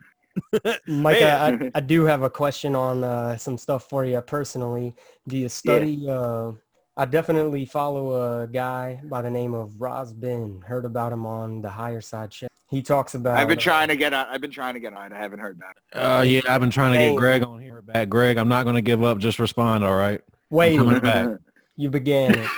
Micah, 0.86 1.32
I, 1.34 1.70
I 1.74 1.80
do 1.80 2.04
have 2.04 2.22
a 2.22 2.30
question 2.30 2.76
on 2.76 3.02
uh, 3.02 3.36
some 3.36 3.58
stuff 3.58 3.88
for 3.88 4.04
you 4.04 4.20
personally. 4.20 4.94
Do 5.26 5.36
you 5.36 5.48
study? 5.48 6.06
Uh, 6.08 6.52
I 6.98 7.04
definitely 7.04 7.64
follow 7.64 8.42
a 8.42 8.48
guy 8.48 9.00
by 9.04 9.22
the 9.22 9.30
name 9.30 9.54
of 9.54 9.80
Roz 9.80 10.12
Ben. 10.12 10.60
Heard 10.66 10.84
about 10.84 11.12
him 11.12 11.26
on 11.26 11.62
the 11.62 11.70
Higher 11.70 12.00
Side 12.00 12.34
Show. 12.34 12.48
He 12.68 12.82
talks 12.82 13.14
about. 13.14 13.38
I've 13.38 13.46
been 13.46 13.56
trying 13.56 13.86
to 13.86 13.96
get 13.96 14.12
on. 14.12 14.26
I've 14.26 14.40
been 14.40 14.50
trying 14.50 14.74
to 14.74 14.80
get 14.80 14.92
on. 14.92 15.12
I 15.12 15.18
haven't 15.18 15.38
heard 15.38 15.60
back. 15.60 15.76
Uh, 15.92 16.22
yeah, 16.22 16.40
I've 16.48 16.60
been 16.60 16.70
trying 16.70 16.94
to 16.94 16.98
get 16.98 17.16
Greg 17.16 17.44
on 17.44 17.60
here 17.60 17.80
back. 17.82 18.08
Greg, 18.08 18.36
I'm 18.36 18.48
not 18.48 18.64
going 18.64 18.74
to 18.74 18.82
give 18.82 19.04
up. 19.04 19.18
Just 19.18 19.38
respond, 19.38 19.84
all 19.84 19.94
right? 19.94 20.20
Wait, 20.50 20.76
coming 20.76 20.98
back. 20.98 21.38
you 21.76 21.88
began 21.88 22.34
it. 22.34 22.48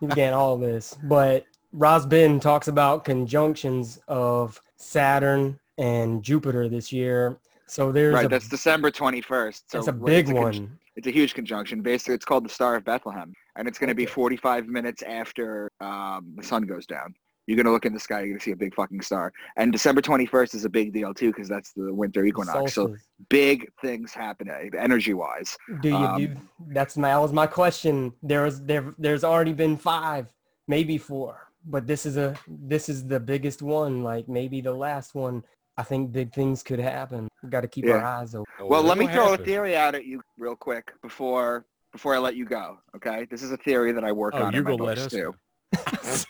You 0.00 0.06
began 0.06 0.34
all 0.34 0.54
of 0.54 0.60
this, 0.60 0.96
but 1.02 1.44
Roz 1.72 2.06
Ben 2.06 2.38
talks 2.38 2.68
about 2.68 3.04
conjunctions 3.04 3.98
of 4.06 4.62
Saturn 4.76 5.58
and 5.78 6.22
Jupiter 6.22 6.68
this 6.68 6.92
year. 6.92 7.40
So 7.66 7.90
there's 7.90 8.14
right. 8.14 8.26
a 8.26 8.28
that's 8.28 8.48
December 8.48 8.92
21st. 8.92 9.62
So 9.66 9.78
that's 9.78 9.88
a 9.88 9.92
big 9.92 10.28
it's 10.28 10.32
con- 10.32 10.42
one. 10.42 10.78
It's 10.98 11.06
a 11.06 11.10
huge 11.12 11.34
conjunction. 11.34 11.80
Basically, 11.80 12.14
it's 12.14 12.24
called 12.24 12.44
the 12.44 12.48
Star 12.48 12.74
of 12.74 12.84
Bethlehem, 12.84 13.32
and 13.58 13.66
it's 13.66 13.78
going 13.78 13.88
to 13.88 13.94
be 13.94 14.06
45 14.06 14.68
minutes 14.68 15.02
after 15.02 15.70
um, 15.80 16.32
the 16.36 16.42
sun 16.42 16.62
goes 16.62 16.86
down. 16.86 17.14
You're 17.46 17.56
gonna 17.56 17.72
look 17.72 17.86
in 17.86 17.94
the 17.94 17.98
sky, 17.98 18.20
you're 18.20 18.28
gonna 18.28 18.40
see 18.40 18.50
a 18.50 18.56
big 18.56 18.74
fucking 18.74 19.00
star. 19.00 19.32
And 19.56 19.72
December 19.72 20.02
21st 20.02 20.54
is 20.54 20.66
a 20.66 20.68
big 20.68 20.92
deal 20.92 21.14
too 21.14 21.28
because 21.32 21.48
that's 21.48 21.72
the 21.72 21.94
winter 21.94 22.22
equinox. 22.26 22.74
So 22.74 22.94
big 23.30 23.66
things 23.80 24.12
happen 24.12 24.50
energy 24.78 25.14
wise. 25.14 25.56
Do 25.80 25.88
you 25.88 25.94
Um, 25.94 26.18
do? 26.18 26.36
That's 26.74 26.98
my 26.98 27.08
that 27.08 27.22
was 27.22 27.32
my 27.32 27.46
question. 27.46 28.12
There 28.22 28.42
was 28.42 28.62
there 28.66 28.94
there's 28.98 29.24
already 29.24 29.54
been 29.54 29.78
five, 29.78 30.30
maybe 30.66 30.98
four, 30.98 31.48
but 31.64 31.86
this 31.86 32.04
is 32.04 32.18
a 32.18 32.36
this 32.46 32.90
is 32.90 33.06
the 33.06 33.18
biggest 33.18 33.62
one. 33.62 34.02
Like 34.02 34.28
maybe 34.28 34.60
the 34.60 34.74
last 34.74 35.14
one. 35.14 35.42
I 35.78 35.84
think 35.84 36.12
big 36.12 36.34
things 36.34 36.62
could 36.62 36.80
happen. 36.80 37.28
We've 37.42 37.50
got 37.50 37.62
to 37.62 37.68
keep 37.68 37.86
our 37.86 38.04
eyes 38.04 38.34
open. 38.34 38.52
Well, 38.60 38.82
let 38.82 38.98
me 38.98 39.06
throw 39.06 39.32
a 39.32 39.38
theory 39.38 39.74
out 39.74 39.94
at 39.94 40.04
you 40.04 40.20
real 40.36 40.56
quick 40.56 40.92
before 41.00 41.64
before 41.92 42.14
I 42.14 42.18
let 42.18 42.36
you 42.36 42.44
go. 42.44 42.78
Okay, 42.96 43.26
this 43.30 43.42
is 43.42 43.50
a 43.52 43.56
theory 43.56 43.92
that 43.92 44.04
I 44.04 44.12
work 44.12 44.34
Oh, 44.36 44.42
on 44.44 44.52
you're 44.52 44.60
in 44.60 44.66
gonna 44.76 44.82
let 44.84 44.98
us 44.98 45.10
too. 45.12 45.34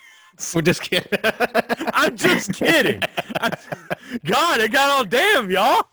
We're 0.55 0.61
just 0.61 0.81
kidding. 0.81 1.19
I'm 1.93 2.15
just 2.15 2.53
kidding. 2.53 3.01
I- 3.41 3.57
God, 4.25 4.61
it 4.61 4.71
got 4.71 4.89
all 4.89 5.03
damn, 5.05 5.51
y'all. 5.51 5.83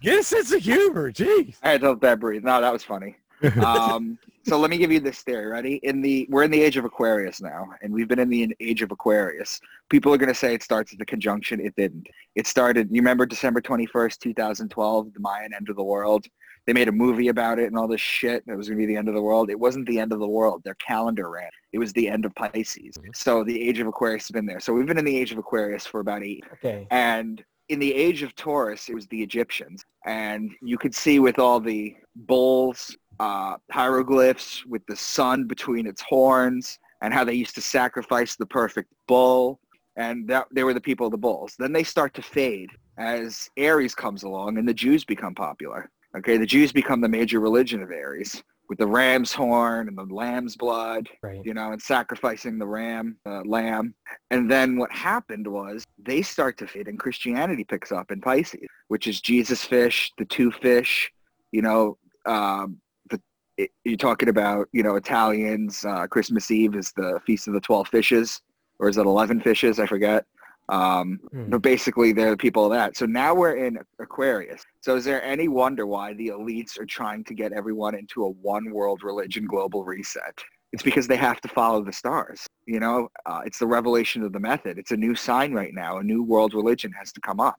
Get 0.00 0.18
a 0.20 0.22
sense 0.22 0.52
of 0.52 0.60
humor. 0.60 1.10
Jeez. 1.12 1.56
I 1.62 1.70
had 1.70 1.80
to 1.82 1.90
let 1.90 2.00
that 2.00 2.20
breathe. 2.20 2.44
No, 2.44 2.60
that 2.60 2.72
was 2.72 2.82
funny. 2.84 3.16
Um, 3.64 4.18
so 4.44 4.56
let 4.58 4.70
me 4.70 4.78
give 4.78 4.92
you 4.92 5.00
this 5.00 5.22
theory. 5.22 5.46
Ready? 5.46 5.80
In 5.82 6.00
the 6.00 6.28
we're 6.30 6.44
in 6.44 6.50
the 6.52 6.60
age 6.62 6.76
of 6.76 6.84
Aquarius 6.84 7.40
now, 7.40 7.70
and 7.82 7.92
we've 7.92 8.06
been 8.06 8.20
in 8.20 8.28
the 8.28 8.54
age 8.60 8.82
of 8.82 8.92
Aquarius. 8.92 9.60
People 9.88 10.14
are 10.14 10.16
going 10.16 10.28
to 10.28 10.34
say 10.34 10.54
it 10.54 10.62
starts 10.62 10.92
at 10.92 10.98
the 11.00 11.04
conjunction. 11.06 11.58
It 11.58 11.74
didn't. 11.76 12.06
It 12.36 12.46
started. 12.46 12.88
You 12.90 13.00
remember 13.00 13.26
December 13.26 13.60
twenty 13.60 13.86
first, 13.86 14.20
two 14.20 14.32
thousand 14.32 14.68
twelve, 14.68 15.12
the 15.12 15.18
Mayan 15.20 15.52
end 15.54 15.68
of 15.70 15.74
the 15.76 15.82
world. 15.82 16.24
They 16.66 16.72
made 16.72 16.88
a 16.88 16.92
movie 16.92 17.28
about 17.28 17.58
it 17.58 17.66
and 17.66 17.76
all 17.76 17.88
this 17.88 18.00
shit. 18.00 18.46
That 18.46 18.56
was 18.56 18.68
going 18.68 18.78
to 18.78 18.86
be 18.86 18.92
the 18.92 18.96
end 18.98 19.08
of 19.08 19.14
the 19.14 19.22
world. 19.22 19.50
It 19.50 19.58
wasn't 19.58 19.86
the 19.86 19.98
end 19.98 20.12
of 20.12 20.20
the 20.20 20.28
world. 20.28 20.62
Their 20.64 20.74
calendar 20.76 21.28
ran. 21.30 21.50
It 21.72 21.78
was 21.78 21.92
the 21.92 22.08
end 22.08 22.24
of 22.24 22.34
Pisces. 22.34 22.94
So 23.14 23.42
the 23.42 23.60
age 23.68 23.80
of 23.80 23.86
Aquarius 23.88 24.28
has 24.28 24.30
been 24.32 24.46
there. 24.46 24.60
So 24.60 24.72
we've 24.72 24.86
been 24.86 24.98
in 24.98 25.04
the 25.04 25.16
age 25.16 25.32
of 25.32 25.38
Aquarius 25.38 25.86
for 25.86 26.00
about 26.00 26.22
eight 26.22 26.44
Okay. 26.54 26.86
and 26.90 27.42
in 27.68 27.78
the 27.78 27.94
age 27.94 28.22
of 28.22 28.34
Taurus, 28.34 28.88
it 28.88 28.94
was 28.94 29.06
the 29.06 29.22
Egyptians. 29.22 29.84
And 30.04 30.50
you 30.60 30.76
could 30.76 30.94
see 30.94 31.20
with 31.20 31.38
all 31.38 31.58
the 31.58 31.94
bulls, 32.14 32.94
uh, 33.18 33.56
hieroglyphs 33.70 34.66
with 34.66 34.84
the 34.86 34.96
sun 34.96 35.46
between 35.46 35.86
its 35.86 36.02
horns 36.02 36.78
and 37.00 37.14
how 37.14 37.24
they 37.24 37.32
used 37.34 37.54
to 37.54 37.62
sacrifice 37.62 38.36
the 38.36 38.46
perfect 38.46 38.92
bull. 39.08 39.58
And 39.96 40.28
that, 40.28 40.46
they 40.52 40.64
were 40.64 40.74
the 40.74 40.80
people 40.80 41.06
of 41.06 41.12
the 41.12 41.18
bulls. 41.18 41.54
Then 41.58 41.72
they 41.72 41.82
start 41.84 42.14
to 42.14 42.22
fade 42.22 42.70
as 42.98 43.48
Aries 43.56 43.94
comes 43.94 44.22
along 44.22 44.58
and 44.58 44.68
the 44.68 44.74
Jews 44.74 45.04
become 45.04 45.34
popular. 45.34 45.90
Okay, 46.16 46.36
the 46.36 46.46
Jews 46.46 46.72
become 46.72 47.00
the 47.00 47.08
major 47.08 47.40
religion 47.40 47.82
of 47.82 47.90
Aries 47.90 48.42
with 48.68 48.78
the 48.78 48.86
ram's 48.86 49.32
horn 49.32 49.88
and 49.88 49.96
the 49.98 50.04
lamb's 50.14 50.56
blood 50.56 51.08
Right. 51.22 51.40
you 51.44 51.52
know, 51.52 51.72
and 51.72 51.82
sacrificing 51.82 52.58
the 52.58 52.66
ram, 52.66 53.16
uh, 53.26 53.42
lamb. 53.44 53.94
And 54.30 54.50
then 54.50 54.76
what 54.78 54.90
happened 54.92 55.46
was 55.46 55.84
they 55.98 56.22
start 56.22 56.56
to 56.58 56.66
fade 56.66 56.88
and 56.88 56.98
Christianity 56.98 57.64
picks 57.64 57.92
up 57.92 58.10
in 58.10 58.20
Pisces, 58.20 58.66
which 58.88 59.06
is 59.06 59.20
Jesus 59.20 59.64
fish, 59.64 60.12
the 60.16 60.24
two 60.24 60.50
fish, 60.50 61.10
you 61.50 61.60
know, 61.60 61.98
um, 62.24 62.78
the, 63.10 63.20
it, 63.58 63.70
you're 63.84 63.96
talking 63.96 64.28
about, 64.28 64.68
you 64.72 64.82
know, 64.82 64.96
Italians, 64.96 65.84
uh, 65.84 66.06
Christmas 66.06 66.50
Eve 66.50 66.74
is 66.76 66.92
the 66.92 67.20
Feast 67.26 67.48
of 67.48 67.54
the 67.54 67.60
12 67.60 67.88
Fishes, 67.88 68.40
or 68.78 68.88
is 68.88 68.96
it 68.96 69.06
11 69.06 69.40
fishes? 69.40 69.78
I 69.78 69.86
forget. 69.86 70.24
Um, 70.72 71.20
Hmm. 71.30 71.50
but 71.50 71.60
basically 71.62 72.12
they're 72.12 72.30
the 72.30 72.36
people 72.36 72.64
of 72.64 72.72
that. 72.72 72.96
So 72.96 73.04
now 73.06 73.34
we're 73.34 73.56
in 73.66 73.78
Aquarius. 74.00 74.62
So 74.80 74.96
is 74.96 75.04
there 75.04 75.22
any 75.22 75.46
wonder 75.48 75.84
why 75.86 76.14
the 76.14 76.28
elites 76.28 76.80
are 76.80 76.86
trying 76.86 77.24
to 77.24 77.34
get 77.34 77.52
everyone 77.52 77.94
into 77.94 78.24
a 78.24 78.30
one 78.30 78.70
world 78.72 79.02
religion 79.02 79.44
global 79.46 79.84
reset? 79.84 80.36
It's 80.72 80.82
because 80.82 81.06
they 81.06 81.16
have 81.16 81.40
to 81.42 81.48
follow 81.48 81.84
the 81.84 81.92
stars. 81.92 82.46
You 82.66 82.80
know, 82.80 83.08
uh, 83.26 83.42
it's 83.44 83.58
the 83.58 83.66
revelation 83.66 84.22
of 84.22 84.32
the 84.32 84.40
method. 84.40 84.78
It's 84.78 84.92
a 84.92 84.96
new 84.96 85.14
sign 85.14 85.52
right 85.52 85.74
now. 85.74 85.98
A 85.98 86.02
new 86.02 86.22
world 86.22 86.54
religion 86.54 86.90
has 86.92 87.12
to 87.12 87.20
come 87.20 87.40
up. 87.40 87.58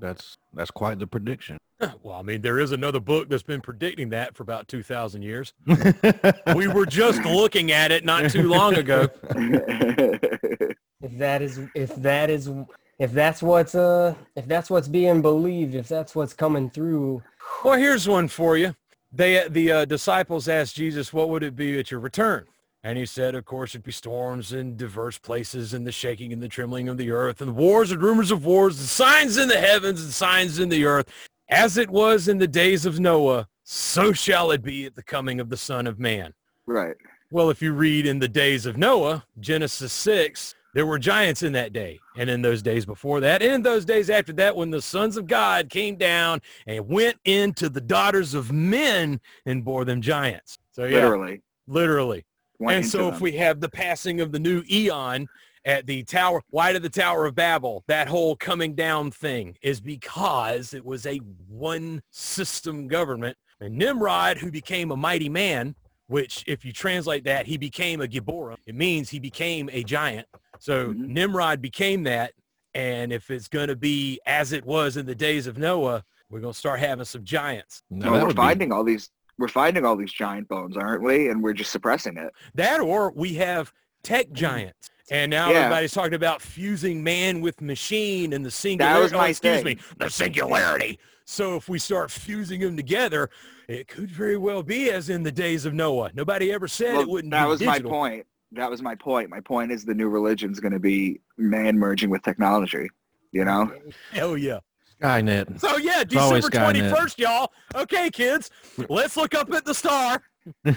That's 0.00 0.36
that's 0.54 0.70
quite 0.70 0.98
the 0.98 1.06
prediction. 1.06 1.58
Well, 2.02 2.16
I 2.16 2.22
mean, 2.22 2.40
there 2.40 2.58
is 2.58 2.72
another 2.72 3.00
book 3.00 3.28
that's 3.28 3.42
been 3.42 3.60
predicting 3.60 4.08
that 4.08 4.34
for 4.34 4.42
about 4.42 4.66
2,000 4.68 5.20
years. 5.20 5.52
We 6.56 6.68
were 6.68 6.86
just 6.86 7.22
looking 7.26 7.70
at 7.72 7.92
it 7.92 8.02
not 8.02 8.30
too 8.30 8.48
long 8.48 8.76
ago. 8.76 9.08
If 11.06 11.18
that 11.18 11.40
is 11.40 11.60
if 11.76 11.94
that 11.96 12.30
is 12.30 12.50
if 12.98 13.12
that's 13.12 13.40
what's 13.40 13.76
uh 13.76 14.14
if 14.34 14.48
that's 14.48 14.68
what's 14.68 14.88
being 14.88 15.22
believed, 15.22 15.76
if 15.76 15.86
that's 15.86 16.16
what's 16.16 16.34
coming 16.34 16.68
through, 16.68 17.22
Well, 17.62 17.78
here's 17.78 18.08
one 18.08 18.26
for 18.26 18.56
you. 18.56 18.74
They, 19.12 19.46
the 19.48 19.70
uh, 19.70 19.84
disciples 19.84 20.48
asked 20.48 20.74
Jesus, 20.74 21.12
what 21.12 21.28
would 21.28 21.44
it 21.44 21.54
be 21.54 21.78
at 21.78 21.92
your 21.92 22.00
return? 22.00 22.46
And 22.82 22.98
he 22.98 23.06
said, 23.06 23.36
of 23.36 23.44
course, 23.44 23.70
it'd 23.70 23.84
be 23.84 23.92
storms 23.92 24.52
in 24.52 24.76
diverse 24.76 25.16
places 25.16 25.74
and 25.74 25.86
the 25.86 25.92
shaking 25.92 26.32
and 26.32 26.42
the 26.42 26.48
trembling 26.48 26.88
of 26.88 26.98
the 26.98 27.12
earth 27.12 27.40
and 27.40 27.54
wars 27.54 27.92
and 27.92 28.02
rumors 28.02 28.32
of 28.32 28.44
wars 28.44 28.78
and 28.80 28.88
signs 28.88 29.36
in 29.36 29.48
the 29.48 29.60
heavens 29.60 30.02
and 30.02 30.12
signs 30.12 30.58
in 30.58 30.68
the 30.68 30.84
earth. 30.84 31.08
As 31.48 31.78
it 31.78 31.88
was 31.88 32.26
in 32.26 32.38
the 32.38 32.48
days 32.48 32.84
of 32.84 32.98
Noah, 32.98 33.46
so 33.62 34.12
shall 34.12 34.50
it 34.50 34.62
be 34.62 34.86
at 34.86 34.96
the 34.96 35.04
coming 35.04 35.38
of 35.38 35.50
the 35.50 35.56
Son 35.56 35.86
of 35.86 36.00
Man. 36.00 36.34
right. 36.66 36.96
Well, 37.30 37.50
if 37.50 37.60
you 37.60 37.72
read 37.72 38.06
in 38.06 38.20
the 38.20 38.28
days 38.28 38.66
of 38.66 38.76
Noah, 38.76 39.24
Genesis 39.40 39.92
6, 39.92 40.54
there 40.76 40.84
were 40.84 40.98
giants 40.98 41.42
in 41.42 41.54
that 41.54 41.72
day 41.72 41.98
and 42.18 42.28
in 42.28 42.42
those 42.42 42.60
days 42.60 42.84
before 42.84 43.18
that 43.20 43.40
and 43.40 43.50
in 43.50 43.62
those 43.62 43.86
days 43.86 44.10
after 44.10 44.30
that 44.34 44.54
when 44.54 44.70
the 44.70 44.82
sons 44.82 45.16
of 45.16 45.26
God 45.26 45.70
came 45.70 45.96
down 45.96 46.38
and 46.66 46.86
went 46.86 47.16
into 47.24 47.70
the 47.70 47.80
daughters 47.80 48.34
of 48.34 48.52
men 48.52 49.18
and 49.46 49.64
bore 49.64 49.86
them 49.86 50.02
giants. 50.02 50.58
So 50.72 50.84
yeah, 50.84 50.96
literally. 50.96 51.40
Literally. 51.66 52.26
Went 52.58 52.76
And 52.76 52.86
so 52.86 53.08
if 53.08 53.22
we 53.22 53.32
have 53.32 53.60
the 53.60 53.70
passing 53.70 54.20
of 54.20 54.32
the 54.32 54.38
new 54.38 54.62
eon 54.70 55.26
at 55.64 55.86
the 55.86 56.04
tower, 56.04 56.42
why 56.50 56.74
did 56.74 56.82
the 56.82 56.90
Tower 56.90 57.24
of 57.24 57.34
Babel, 57.34 57.82
that 57.88 58.06
whole 58.06 58.36
coming 58.36 58.74
down 58.74 59.10
thing 59.10 59.56
is 59.62 59.80
because 59.80 60.74
it 60.74 60.84
was 60.84 61.06
a 61.06 61.16
one 61.48 62.02
system 62.10 62.86
government. 62.86 63.38
And 63.62 63.78
Nimrod, 63.78 64.36
who 64.36 64.50
became 64.50 64.90
a 64.90 64.96
mighty 64.96 65.30
man, 65.30 65.74
which 66.08 66.44
if 66.46 66.64
you 66.64 66.72
translate 66.72 67.24
that, 67.24 67.46
he 67.46 67.56
became 67.56 68.00
a 68.00 68.06
Gibora. 68.06 68.56
It 68.66 68.74
means 68.74 69.10
he 69.10 69.18
became 69.18 69.68
a 69.72 69.82
giant. 69.82 70.26
So 70.58 70.88
Mhm. 70.88 71.08
Nimrod 71.08 71.60
became 71.60 72.04
that. 72.04 72.32
And 72.74 73.12
if 73.12 73.30
it's 73.30 73.48
going 73.48 73.68
to 73.68 73.76
be 73.76 74.20
as 74.26 74.52
it 74.52 74.64
was 74.64 74.96
in 74.96 75.06
the 75.06 75.14
days 75.14 75.46
of 75.46 75.56
Noah, 75.58 76.04
we're 76.30 76.40
going 76.40 76.52
to 76.52 76.58
start 76.58 76.78
having 76.80 77.04
some 77.06 77.24
giants. 77.24 77.82
No, 77.90 78.12
that 78.12 78.12
we're 78.20 78.26
would 78.26 78.36
be- 78.36 78.42
finding 78.42 78.72
all 78.72 78.84
these 78.84 79.10
we're 79.38 79.48
finding 79.48 79.84
all 79.84 79.96
these 79.96 80.12
giant 80.14 80.48
bones, 80.48 80.78
aren't 80.78 81.02
we? 81.02 81.28
And 81.28 81.42
we're 81.42 81.52
just 81.52 81.70
suppressing 81.70 82.16
it. 82.16 82.32
That 82.54 82.80
or 82.80 83.12
we 83.14 83.34
have 83.34 83.70
tech 84.02 84.32
giants. 84.32 84.88
And 85.10 85.30
now 85.30 85.50
Yeah. 85.50 85.58
everybody's 85.58 85.92
talking 85.92 86.14
about 86.14 86.40
fusing 86.40 87.04
man 87.04 87.42
with 87.42 87.60
machine 87.60 88.32
and 88.32 88.44
the 88.46 88.50
singularity. 88.50 88.98
That 88.98 89.02
was 89.02 89.12
my 89.12 89.28
excuse 89.28 89.56
thing. 89.58 89.64
me, 89.76 89.78
the 89.98 90.08
singularity. 90.08 90.98
So 91.26 91.54
if 91.56 91.68
we 91.68 91.78
start 91.78 92.10
fusing 92.10 92.60
them 92.60 92.76
together, 92.78 93.28
it 93.68 93.88
could 93.88 94.10
very 94.10 94.36
well 94.36 94.62
be 94.62 94.90
as 94.90 95.08
in 95.08 95.22
the 95.22 95.32
days 95.32 95.64
of 95.64 95.74
Noah. 95.74 96.10
Nobody 96.14 96.52
ever 96.52 96.68
said 96.68 96.92
Well, 96.92 97.02
it 97.02 97.08
wouldn't 97.08 97.32
that 97.32 97.44
be 97.44 97.48
was 97.48 97.60
digital. 97.60 97.90
my 97.90 97.96
point. 97.96 98.26
That 98.52 98.70
was 98.70 98.80
my 98.80 98.94
point. 98.94 99.28
My 99.28 99.40
point 99.40 99.72
is 99.72 99.84
the 99.84 99.94
new 99.94 100.08
religion's 100.08 100.60
going 100.60 100.72
to 100.72 100.78
be 100.78 101.20
man 101.36 101.78
merging 101.78 102.10
with 102.10 102.22
technology. 102.22 102.88
You 103.32 103.44
know, 103.44 103.72
Hell 104.12 104.36
yeah. 104.36 104.60
Skynet. 105.02 105.60
So 105.60 105.76
yeah, 105.76 106.04
always 106.16 106.48
December 106.48 106.72
21st, 106.78 107.18
y'all. 107.18 107.52
Okay, 107.74 108.08
kids, 108.08 108.50
let's 108.88 109.16
look 109.16 109.34
up 109.34 109.52
at 109.52 109.64
the 109.64 109.74
star. 109.74 110.22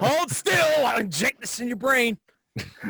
Hold 0.00 0.30
still. 0.30 0.86
I'll 0.86 1.00
inject 1.00 1.40
this 1.40 1.58
in 1.58 1.66
your 1.68 1.76
brain. 1.76 2.18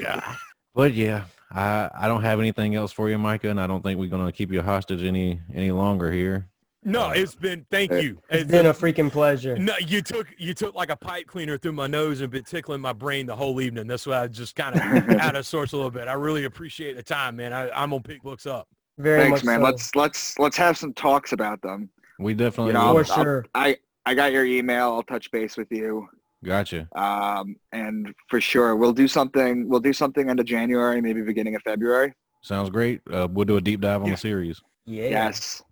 yeah. 0.00 0.34
But 0.74 0.94
yeah, 0.94 1.24
I 1.50 1.90
I 1.92 2.08
don't 2.08 2.22
have 2.22 2.38
anything 2.38 2.74
else 2.76 2.92
for 2.92 3.10
you, 3.10 3.18
Micah, 3.18 3.50
and 3.50 3.60
I 3.60 3.66
don't 3.66 3.82
think 3.82 3.98
we're 3.98 4.08
gonna 4.08 4.32
keep 4.32 4.52
you 4.52 4.62
hostage 4.62 5.02
any 5.02 5.40
any 5.52 5.72
longer 5.72 6.10
here. 6.12 6.48
No, 6.82 7.10
it's 7.10 7.34
been, 7.34 7.66
thank 7.70 7.92
you. 7.92 8.18
it's 8.30 8.50
been 8.50 8.66
a 8.66 8.72
freaking 8.74 9.10
pleasure. 9.12 9.56
No, 9.58 9.74
you 9.86 10.00
took 10.00 10.26
you 10.38 10.54
took 10.54 10.74
like 10.74 10.90
a 10.90 10.96
pipe 10.96 11.26
cleaner 11.26 11.58
through 11.58 11.72
my 11.72 11.86
nose 11.86 12.22
and 12.22 12.30
been 12.30 12.44
tickling 12.44 12.80
my 12.80 12.92
brain 12.94 13.26
the 13.26 13.36
whole 13.36 13.60
evening. 13.60 13.86
That's 13.86 14.06
why 14.06 14.22
I 14.22 14.26
just 14.28 14.56
kind 14.56 14.74
of 14.76 15.10
out 15.20 15.36
of 15.36 15.46
sorts 15.46 15.72
a 15.72 15.76
little 15.76 15.90
bit. 15.90 16.08
I 16.08 16.14
really 16.14 16.44
appreciate 16.44 16.96
the 16.96 17.02
time, 17.02 17.36
man. 17.36 17.52
I, 17.52 17.68
I'm 17.70 17.90
gonna 17.90 18.02
pick 18.02 18.22
books 18.22 18.46
up. 18.46 18.66
Very 18.98 19.20
thanks, 19.24 19.40
much 19.40 19.44
man. 19.44 19.60
so. 19.60 19.64
Let's 19.64 19.94
let's 19.94 20.38
let's 20.38 20.56
have 20.56 20.78
some 20.78 20.94
talks 20.94 21.32
about 21.32 21.60
them. 21.60 21.90
We 22.18 22.32
definitely 22.34 22.72
You 22.72 22.78
know. 22.78 23.04
For 23.04 23.12
I'll- 23.12 23.24
sure. 23.24 23.46
I 23.54 23.76
I 24.06 24.14
got 24.14 24.32
your 24.32 24.46
email. 24.46 24.92
I'll 24.92 25.02
touch 25.02 25.30
base 25.30 25.58
with 25.58 25.70
you. 25.70 26.08
Gotcha. 26.42 26.88
Um, 26.98 27.56
and 27.72 28.14
for 28.30 28.40
sure, 28.40 28.74
we'll 28.74 28.94
do 28.94 29.06
something. 29.06 29.68
We'll 29.68 29.80
do 29.80 29.92
something 29.92 30.30
end 30.30 30.40
of 30.40 30.46
January, 30.46 31.02
maybe 31.02 31.20
beginning 31.20 31.54
of 31.56 31.62
February. 31.62 32.14
Sounds 32.40 32.70
great. 32.70 33.02
Uh, 33.12 33.28
we'll 33.30 33.44
do 33.44 33.58
a 33.58 33.60
deep 33.60 33.82
dive 33.82 34.00
on 34.00 34.06
Yeah. 34.06 34.14
the 34.14 34.18
series. 34.20 34.62
Yeah. 34.86 35.08
Yes, 35.10 35.62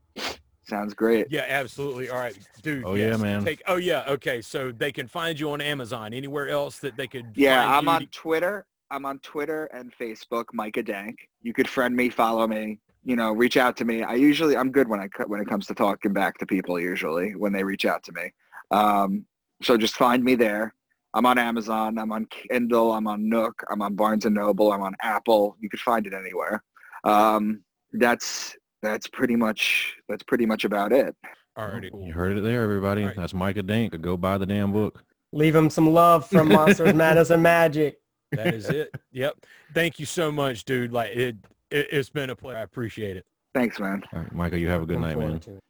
sounds 0.68 0.94
great. 0.94 1.26
Yeah, 1.30 1.46
absolutely. 1.48 2.10
All 2.10 2.18
right, 2.18 2.38
dude. 2.62 2.84
Oh, 2.84 2.94
yeah, 2.94 3.16
man. 3.16 3.44
Take, 3.44 3.62
oh 3.66 3.76
yeah, 3.76 4.04
okay. 4.08 4.40
So 4.42 4.70
they 4.70 4.92
can 4.92 5.08
find 5.08 5.38
you 5.38 5.50
on 5.50 5.60
Amazon. 5.60 6.12
Anywhere 6.12 6.48
else 6.48 6.78
that 6.80 6.96
they 6.96 7.06
could? 7.06 7.26
Yeah, 7.34 7.62
find 7.62 7.74
I'm 7.74 7.84
you 7.84 7.90
on 7.90 8.06
Twitter. 8.12 8.66
I'm 8.90 9.04
on 9.04 9.18
Twitter 9.20 9.66
and 9.66 9.92
Facebook, 9.98 10.46
Micah 10.52 10.82
Dank. 10.82 11.28
You 11.42 11.52
could 11.52 11.68
friend 11.68 11.94
me, 11.94 12.08
follow 12.08 12.46
me. 12.46 12.78
You 13.04 13.16
know, 13.16 13.32
reach 13.32 13.56
out 13.56 13.76
to 13.78 13.84
me. 13.84 14.02
I 14.02 14.14
usually 14.14 14.56
I'm 14.56 14.70
good 14.70 14.88
when 14.88 15.00
I 15.00 15.08
when 15.26 15.40
it 15.40 15.48
comes 15.48 15.66
to 15.66 15.74
talking 15.74 16.12
back 16.12 16.38
to 16.38 16.46
people. 16.46 16.78
Usually 16.78 17.34
when 17.34 17.52
they 17.52 17.64
reach 17.64 17.84
out 17.84 18.02
to 18.04 18.12
me. 18.12 18.32
Um, 18.70 19.24
so 19.62 19.76
just 19.76 19.96
find 19.96 20.22
me 20.22 20.34
there. 20.34 20.74
I'm 21.14 21.24
on 21.24 21.38
Amazon. 21.38 21.98
I'm 21.98 22.12
on 22.12 22.26
Kindle. 22.26 22.92
I'm 22.92 23.06
on 23.06 23.28
Nook. 23.28 23.62
I'm 23.70 23.80
on 23.80 23.94
Barnes 23.94 24.26
and 24.26 24.34
Noble. 24.34 24.72
I'm 24.72 24.82
on 24.82 24.94
Apple. 25.02 25.56
You 25.58 25.70
can 25.70 25.78
find 25.78 26.06
it 26.06 26.12
anywhere. 26.12 26.62
Um, 27.04 27.62
that's 27.92 28.54
that's 28.82 29.06
pretty 29.06 29.36
much 29.36 29.96
that's 30.08 30.22
pretty 30.22 30.46
much 30.46 30.64
about 30.64 30.92
it. 30.92 31.14
Alrighty. 31.56 31.90
You 32.06 32.12
heard 32.12 32.36
it 32.36 32.42
there, 32.42 32.62
everybody. 32.62 33.02
All 33.02 33.08
right. 33.08 33.16
That's 33.16 33.34
Micah 33.34 33.62
Dank. 33.62 34.00
Go 34.00 34.16
buy 34.16 34.38
the 34.38 34.46
damn 34.46 34.72
book. 34.72 35.04
Leave 35.32 35.54
him 35.54 35.68
some 35.68 35.92
love 35.92 36.28
from 36.28 36.48
Monsters, 36.48 36.94
Madness, 36.94 37.30
and 37.30 37.42
Magic. 37.42 37.98
That 38.32 38.54
is 38.54 38.68
it. 38.68 38.94
Yep. 39.12 39.44
Thank 39.74 39.98
you 39.98 40.06
so 40.06 40.30
much, 40.30 40.64
dude. 40.64 40.92
Like 40.92 41.10
it, 41.10 41.36
it 41.70 41.88
it's 41.90 42.10
been 42.10 42.30
a 42.30 42.36
pleasure. 42.36 42.58
I 42.58 42.62
appreciate 42.62 43.16
it. 43.16 43.26
Thanks, 43.54 43.80
man. 43.80 44.02
All 44.12 44.20
right, 44.20 44.32
Micah, 44.32 44.58
you 44.58 44.68
have 44.68 44.82
a 44.82 44.86
good 44.86 45.00
Looking 45.00 45.18
night, 45.18 45.44
man. 45.46 45.60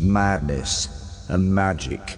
Madness, 0.00 1.26
and 1.28 1.54
magic. 1.54 2.17